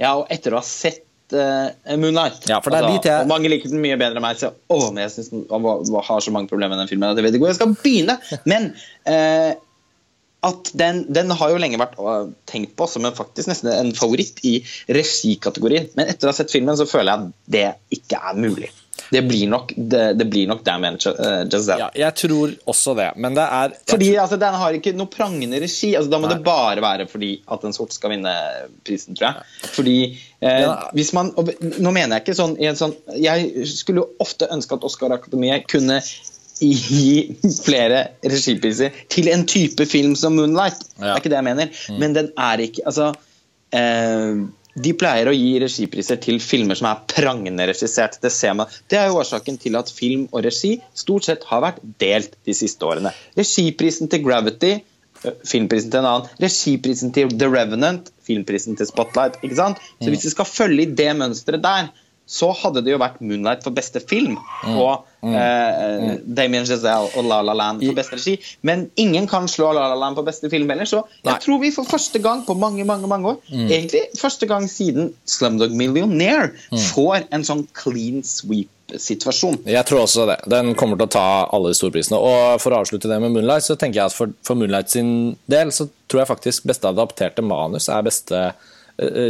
Ja, 0.00 0.16
og 0.16 0.26
etter 0.32 0.56
å 0.56 0.58
ha 0.58 0.66
sett 0.66 1.04
uh, 1.36 1.70
Moonlight 1.94 2.48
ja, 2.50 2.58
for 2.64 2.72
det 2.72 2.80
er 2.80 2.88
altså, 2.88 2.98
dit 2.98 3.10
jeg... 3.10 3.22
Og 3.22 3.30
mange 3.30 3.52
liker 3.52 3.70
den 3.70 3.82
mye 3.84 3.98
bedre 4.00 4.18
enn 4.18 4.24
meg, 4.24 4.40
så 4.40 4.50
å, 4.50 4.80
men 4.90 5.04
jeg 5.04 5.14
synes 5.14 5.30
den 5.30 5.98
har 6.10 6.24
så 6.26 6.34
mange 6.34 6.50
problemer 6.50 6.74
med 6.74 6.82
den 6.82 6.90
filmen 6.90 7.12
at 7.12 7.20
jeg 7.20 7.28
vet 7.28 7.36
ikke 7.36 7.46
hvor 7.46 7.52
jeg 7.52 7.60
skal 7.60 7.76
begynne. 7.84 8.18
Men 8.50 8.72
uh, 9.06 9.52
at 10.46 10.70
den, 10.72 11.02
den, 11.12 11.32
har 11.36 11.52
jo 11.52 11.60
lenge 11.60 11.80
vært 11.80 11.98
tenkt 12.48 12.76
på 12.78 12.88
som 12.88 13.04
en, 13.04 13.16
faktisk 13.16 13.50
nesten 13.50 13.72
en 13.74 13.94
favoritt 13.96 14.40
i 14.48 14.58
regikategorien. 14.88 15.90
Men 15.98 16.08
etter 16.08 16.28
å 16.28 16.32
ha 16.32 16.36
sett 16.36 16.52
filmen 16.52 16.78
så 16.80 16.88
føler 16.88 17.12
jeg 17.12 17.20
at 17.20 17.50
det 17.56 17.66
ikke 18.00 18.22
er 18.30 18.40
mulig. 18.40 18.70
Det 19.10 19.22
blir 19.22 19.46
nok, 19.50 19.72
det, 19.76 20.12
det 20.14 20.24
blir 20.30 20.46
nok 20.46 20.62
Damn 20.64 20.96
Giselle. 20.96 21.78
Ja, 21.80 21.88
jeg 21.94 22.16
tror 22.20 22.52
også 22.70 22.94
det, 22.98 23.08
men 23.16 23.34
det 23.34 23.42
er 23.42 23.74
Fordi 23.90 24.10
altså, 24.22 24.38
Den 24.40 24.58
har 24.60 24.76
ikke 24.76 24.92
noe 24.96 25.10
prangende 25.10 25.60
regi. 25.62 25.92
Altså, 25.98 26.12
da 26.12 26.20
må 26.22 26.28
Nei. 26.28 26.36
det 26.36 26.46
bare 26.46 26.84
være 26.84 27.06
fordi 27.10 27.30
at 27.50 27.64
en 27.66 27.74
sort 27.74 27.94
skal 27.96 28.14
vinne 28.14 28.34
prisen, 28.86 29.18
tror 29.18 29.30
jeg. 29.30 29.48
Fordi 29.74 29.96
eh, 30.06 30.62
ja. 30.66 30.76
hvis 30.96 31.12
man 31.16 31.32
Nå 31.34 31.90
mener 31.90 32.18
jeg 32.18 32.26
ikke 32.26 32.38
sånn, 32.38 32.56
sånn 32.78 32.94
Jeg 33.18 33.66
skulle 33.70 34.04
jo 34.04 34.08
ofte 34.22 34.50
ønske 34.52 34.78
at 34.78 34.86
Oscar-akademiet 34.86 35.66
kunne 35.70 36.00
gi 36.60 37.50
flere 37.64 38.04
regipriser 38.26 38.94
til 39.12 39.30
en 39.32 39.46
type 39.48 39.86
film 39.88 40.14
som 40.16 40.36
'Moonlight'. 40.36 40.84
Ja. 40.98 41.02
Det 41.02 41.10
er 41.10 41.20
ikke 41.22 41.32
det 41.32 41.38
jeg 41.38 41.48
mener. 41.48 41.68
Mm. 41.88 41.98
Men 41.98 42.16
den 42.16 42.32
er 42.36 42.60
ikke 42.60 42.82
Altså 42.86 43.12
eh, 43.72 44.42
De 44.80 44.92
pleier 44.94 45.28
å 45.28 45.34
gi 45.34 45.58
regipriser 45.60 46.20
til 46.22 46.38
filmer 46.40 46.78
som 46.78 46.90
er 46.90 47.00
prangende 47.10 47.66
regissert. 47.66 48.20
Det 48.22 48.30
ser 48.32 48.54
man. 48.54 48.70
Det 48.88 48.98
er 48.98 49.08
jo 49.08 49.18
årsaken 49.18 49.58
til 49.58 49.76
at 49.76 49.90
film 49.90 50.28
og 50.30 50.44
regi 50.44 50.76
stort 50.94 51.26
sett 51.26 51.44
har 51.50 51.64
vært 51.64 51.80
delt 51.98 52.36
de 52.46 52.54
siste 52.54 52.86
årene. 52.86 53.12
Regiprisen 53.36 54.08
til 54.08 54.22
'Gravity' 54.22 54.76
eh, 55.24 55.32
filmprisen 55.44 55.90
til 55.90 56.00
en 56.00 56.12
annen. 56.12 56.28
Regiprisen 56.40 57.12
til 57.12 57.32
The 57.36 57.48
Revenant, 57.48 58.12
filmprisen 58.22 58.76
til 58.76 58.86
Spotlight. 58.86 59.42
ikke 59.42 59.56
sant? 59.56 59.82
Så 59.98 60.06
mm. 60.06 60.12
hvis 60.14 60.24
vi 60.24 60.36
skal 60.36 60.44
følge 60.44 60.82
i 60.82 60.94
det 60.94 61.16
mønsteret 61.16 61.62
der, 61.62 61.90
så 62.30 62.52
hadde 62.54 62.84
det 62.84 62.92
jo 62.92 63.02
vært 63.02 63.18
'Moonlight' 63.18 63.64
for 63.64 63.74
beste 63.74 64.00
film 64.00 64.38
mm. 64.38 64.76
og 64.76 65.06
mm. 65.22 65.34
Eh, 65.34 66.00
mm. 66.00 66.18
Damien 66.34 66.66
Giselle 66.66 67.10
og 67.16 67.24
'La 67.24 67.40
La 67.42 67.54
Land' 67.54 67.84
for 67.86 67.96
beste 67.96 68.16
regi. 68.16 68.36
Men 68.62 68.90
ingen 68.96 69.28
kan 69.28 69.48
slå 69.48 69.72
'La 69.72 69.88
La 69.92 69.98
Land' 69.98 70.16
på 70.16 70.24
beste 70.26 70.50
film 70.50 70.70
heller, 70.70 70.88
så 70.88 71.04
jeg 71.22 71.32
Nei. 71.32 71.38
tror 71.44 71.60
vi 71.60 71.70
for 71.74 71.84
første 71.84 72.18
gang 72.18 72.44
på 72.46 72.54
mange 72.54 72.84
mange, 72.84 73.06
mange 73.06 73.28
år, 73.28 73.38
mm. 73.50 73.66
egentlig 73.68 74.02
første 74.18 74.46
gang 74.46 74.68
siden 74.70 75.14
'Slumdog 75.26 75.70
Millionaire', 75.70 76.52
mm. 76.72 76.78
får 76.94 77.26
en 77.30 77.44
sånn 77.44 77.66
clean 77.74 78.22
sweep-situasjon. 78.22 79.62
Jeg 79.66 79.86
tror 79.86 80.06
også 80.06 80.26
det. 80.26 80.40
Den 80.50 80.74
kommer 80.74 80.96
til 80.96 81.08
å 81.08 81.14
ta 81.14 81.28
alle 81.52 81.68
de 81.70 81.78
storprisene. 81.78 82.18
Og 82.18 82.60
for 82.60 82.72
å 82.72 82.80
avslutte 82.80 83.08
det 83.08 83.20
med 83.20 83.30
'Moonlight', 83.30 83.68
så 83.68 83.76
tenker 83.76 84.00
jeg 84.00 84.06
at 84.06 84.16
for, 84.16 84.32
for 84.42 84.54
'Moonlight' 84.54 84.90
sin 84.90 85.36
del, 85.46 85.72
så 85.72 85.88
tror 86.08 86.24
jeg 86.24 86.32
faktisk 86.34 86.66
beste 86.66 86.88
adapterte 86.88 87.42
manus 87.42 87.88
er 87.88 88.02
beste 88.02 88.52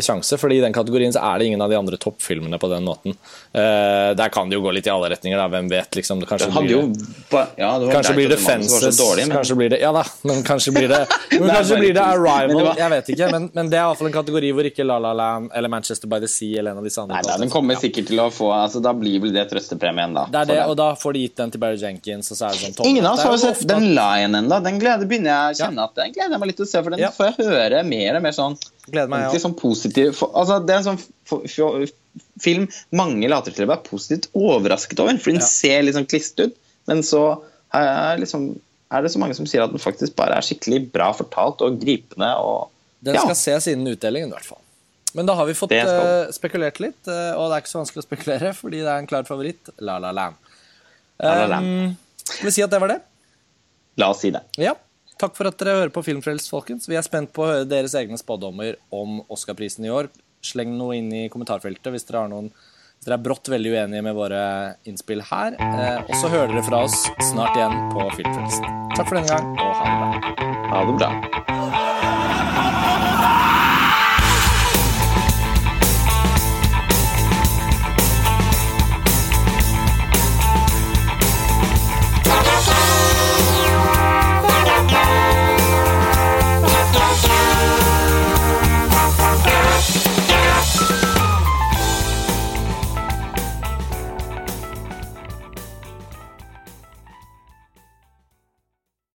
sjanse, 0.03 0.39
fordi 0.41 0.59
i 0.59 0.65
den 0.65 0.75
kategorien 0.75 1.13
så 1.13 1.23
er 1.33 1.39
det 1.39 1.51
ingen 1.51 1.63
av 1.63 1.71
de 1.71 1.79
andre 1.79 1.99
toppfilmene 2.01 2.59
på 2.59 2.71
den 2.73 2.87
måten. 2.87 3.17
Uh, 3.55 4.13
der 4.19 4.29
kan 4.33 4.51
det 4.51 4.59
jo 4.59 4.65
gå 4.65 4.73
litt 4.75 4.87
i 4.89 4.93
alle 4.93 5.11
retninger, 5.13 5.39
da. 5.39 5.47
hvem 5.51 5.69
vet. 5.71 5.97
liksom. 5.97 6.23
Kanskje 6.27 6.51
blir 6.51 6.77
det, 6.77 7.47
ja, 7.57 7.71
det 7.79 7.93
kanskje 7.93 8.15
blir 8.15 8.29
det 8.29 8.37
Fences 8.37 8.99
dårlig, 8.99 9.27
men... 9.29 9.37
kanskje 9.37 9.57
blir 9.57 9.71
det, 9.71 9.81
Ja 9.81 9.93
da, 9.93 10.05
men 10.23 10.43
kanskje 10.43 10.73
blir 10.73 10.89
det, 10.89 11.01
men 11.41 11.49
kanskje 11.49 11.79
blir 11.81 11.95
det 11.95 12.03
Arrival. 12.03 12.63
Var... 12.65 12.79
Jeg 12.79 12.91
vet 12.95 13.13
ikke, 13.15 13.31
men, 13.33 13.49
men 13.55 13.71
det 13.73 13.79
er 13.79 13.87
iallfall 13.87 14.11
en 14.11 14.17
kategori 14.17 14.53
hvor 14.57 14.71
ikke 14.71 14.87
La 14.87 14.99
La 15.03 15.13
Land 15.17 15.51
eller 15.55 15.73
Manchester 15.73 16.11
by 16.11 16.21
the 16.23 16.31
Sea 16.31 16.61
eller 16.61 16.75
en 16.75 16.83
av 16.83 16.89
disse 16.89 17.03
andre 17.03 17.21
Nei, 17.21 17.27
da, 17.29 17.37
Den 17.43 17.53
kommer 17.53 17.79
sikkert 17.81 18.11
til 18.11 18.23
å 18.23 18.29
få 18.35 18.51
altså, 18.55 18.83
Da 18.85 18.93
blir 18.97 19.23
vel 19.25 19.35
det 19.35 19.47
trøstepremien, 19.53 20.17
da. 20.17 20.27
Det 20.31 20.43
er 20.43 20.51
det, 20.53 20.59
og 20.67 20.77
da 20.81 20.91
får 20.99 21.17
de 21.17 21.25
gitt 21.27 21.37
den 21.43 21.55
til 21.55 21.63
Barry 21.63 21.81
Jenkins, 21.81 22.31
og 22.33 22.41
så 22.41 22.49
er 22.49 22.57
det 22.57 22.65
sånn 22.65 22.77
topp. 22.79 22.91
Ingen 22.91 23.07
av 23.07 23.19
oss 23.19 23.25
har 23.27 23.37
jo 23.37 23.43
sett 23.43 23.65
den 23.69 23.91
Lion 23.97 24.39
ennå. 24.43 24.61
Den 24.65 24.83
gleder, 24.83 25.09
begynner 25.11 25.33
jeg 25.33 25.55
å 25.55 25.59
kjenne 25.65 25.87
at 25.89 25.97
den 25.99 26.15
gleder 26.17 26.37
jeg 26.37 26.43
meg 26.43 26.53
litt 26.53 26.61
til 26.61 26.69
å 26.69 26.73
se, 26.73 26.85
for 26.85 26.97
den 26.97 27.17
får 27.17 27.33
jeg 27.33 27.51
høre 27.51 27.83
mer 27.87 28.19
og 28.19 28.27
mer 28.27 28.37
sånn 28.37 28.59
Gleder 28.89 29.11
meg, 29.13 29.27
ja. 29.29 29.41
sånn 29.43 29.57
positiv 29.59 30.15
for, 30.17 30.33
altså, 30.39 30.57
Det 30.65 30.73
er 30.73 30.81
en 30.81 30.87
sånn 30.87 31.03
for, 31.29 31.45
for, 31.45 31.91
film 32.43 32.67
mange 32.97 33.29
later 33.31 33.55
til 33.55 33.67
å 33.67 33.71
være 33.71 33.87
positivt 33.87 34.31
overrasket 34.35 35.03
over. 35.03 35.21
For 35.21 35.35
den 35.35 35.43
ja. 35.43 35.47
ser 35.47 35.85
litt 35.85 35.99
sånn 35.99 36.09
klist 36.11 36.41
ut, 36.43 36.57
men 36.91 37.05
så 37.07 37.23
er, 37.77 38.19
liksom, 38.23 38.49
er, 38.91 39.05
det 39.05 39.13
så 39.15 39.23
mange 39.23 39.37
som 39.39 39.47
sier 39.49 39.63
at 39.65 39.75
den 39.75 39.83
faktisk 39.83 40.17
bare 40.19 40.39
er 40.39 40.47
skikkelig 40.47 40.83
bra 40.95 41.11
fortalt 41.17 41.63
og 41.67 41.79
gripende. 41.83 42.33
Og, 42.43 42.73
den 43.07 43.21
skal 43.21 43.39
ses 43.39 43.71
innen 43.71 43.93
utdelingen, 43.93 44.33
i 44.33 44.39
hvert 44.39 44.51
fall. 44.55 44.63
Men 45.15 45.27
da 45.27 45.35
har 45.39 45.47
vi 45.49 45.57
fått 45.59 45.73
uh, 45.75 46.31
spekulert 46.35 46.79
litt, 46.83 47.01
uh, 47.11 47.35
og 47.35 47.51
det 47.51 47.57
er 47.57 47.65
ikke 47.65 47.73
så 47.73 47.81
vanskelig 47.81 48.03
å 48.03 48.07
spekulere, 48.07 48.53
fordi 48.63 48.83
det 48.83 48.91
er 48.91 49.05
en 49.05 49.11
klar 49.11 49.27
favoritt. 49.29 49.73
La 49.83 49.99
La 50.03 50.15
Land. 50.15 50.39
Um, 51.21 51.97
skal 52.25 52.47
vi 52.49 52.55
si 52.57 52.65
at 52.65 52.73
det 52.73 52.81
var 52.81 52.95
det? 52.95 53.01
La 54.01 54.09
oss 54.15 54.23
si 54.25 54.31
det. 54.33 54.43
Ja. 54.61 54.75
Takk 55.21 55.37
for 55.37 55.51
at 55.51 55.61
dere 55.61 55.77
hører 55.77 55.93
på 55.93 56.03
Filmfrelst, 56.05 56.49
folkens. 56.49 56.89
Vi 56.89 56.97
er 56.97 57.05
spent 57.05 57.35
på 57.37 57.45
å 57.45 57.51
høre 57.51 57.69
deres 57.69 57.93
egne 57.99 58.17
spådommer 58.17 58.79
om 58.95 59.19
Oscar-prisen 59.29 59.85
i 59.85 59.93
år. 59.93 60.09
Sleng 60.41 60.73
noe 60.79 60.97
inn 60.97 61.11
i 61.13 61.27
kommentarfeltet 61.33 61.93
hvis 61.93 62.09
dere, 62.09 62.25
noen, 62.33 62.49
hvis 62.49 63.09
dere 63.09 63.19
er 63.19 63.27
brått 63.27 63.51
veldig 63.53 63.75
uenige 63.75 64.07
med 64.07 64.17
våre 64.17 64.41
innspill 64.89 65.21
her. 65.29 65.59
Eh, 65.61 66.01
og 66.07 66.17
så 66.17 66.33
hører 66.33 66.55
dere 66.55 66.65
fra 66.71 66.81
oss 66.89 67.03
snart 67.33 67.53
igjen 67.59 67.77
på 67.93 68.09
Filmfrelst. 68.17 68.73
Takk 68.97 69.05
for 69.13 69.21
denne 69.21 69.29
gang, 69.29 69.53
og 69.61 69.77
ha 69.83 69.93
det 69.93 70.01
bra. 70.01 70.57
Ha 70.73 70.83
det 70.89 70.99
bra. 71.03 71.40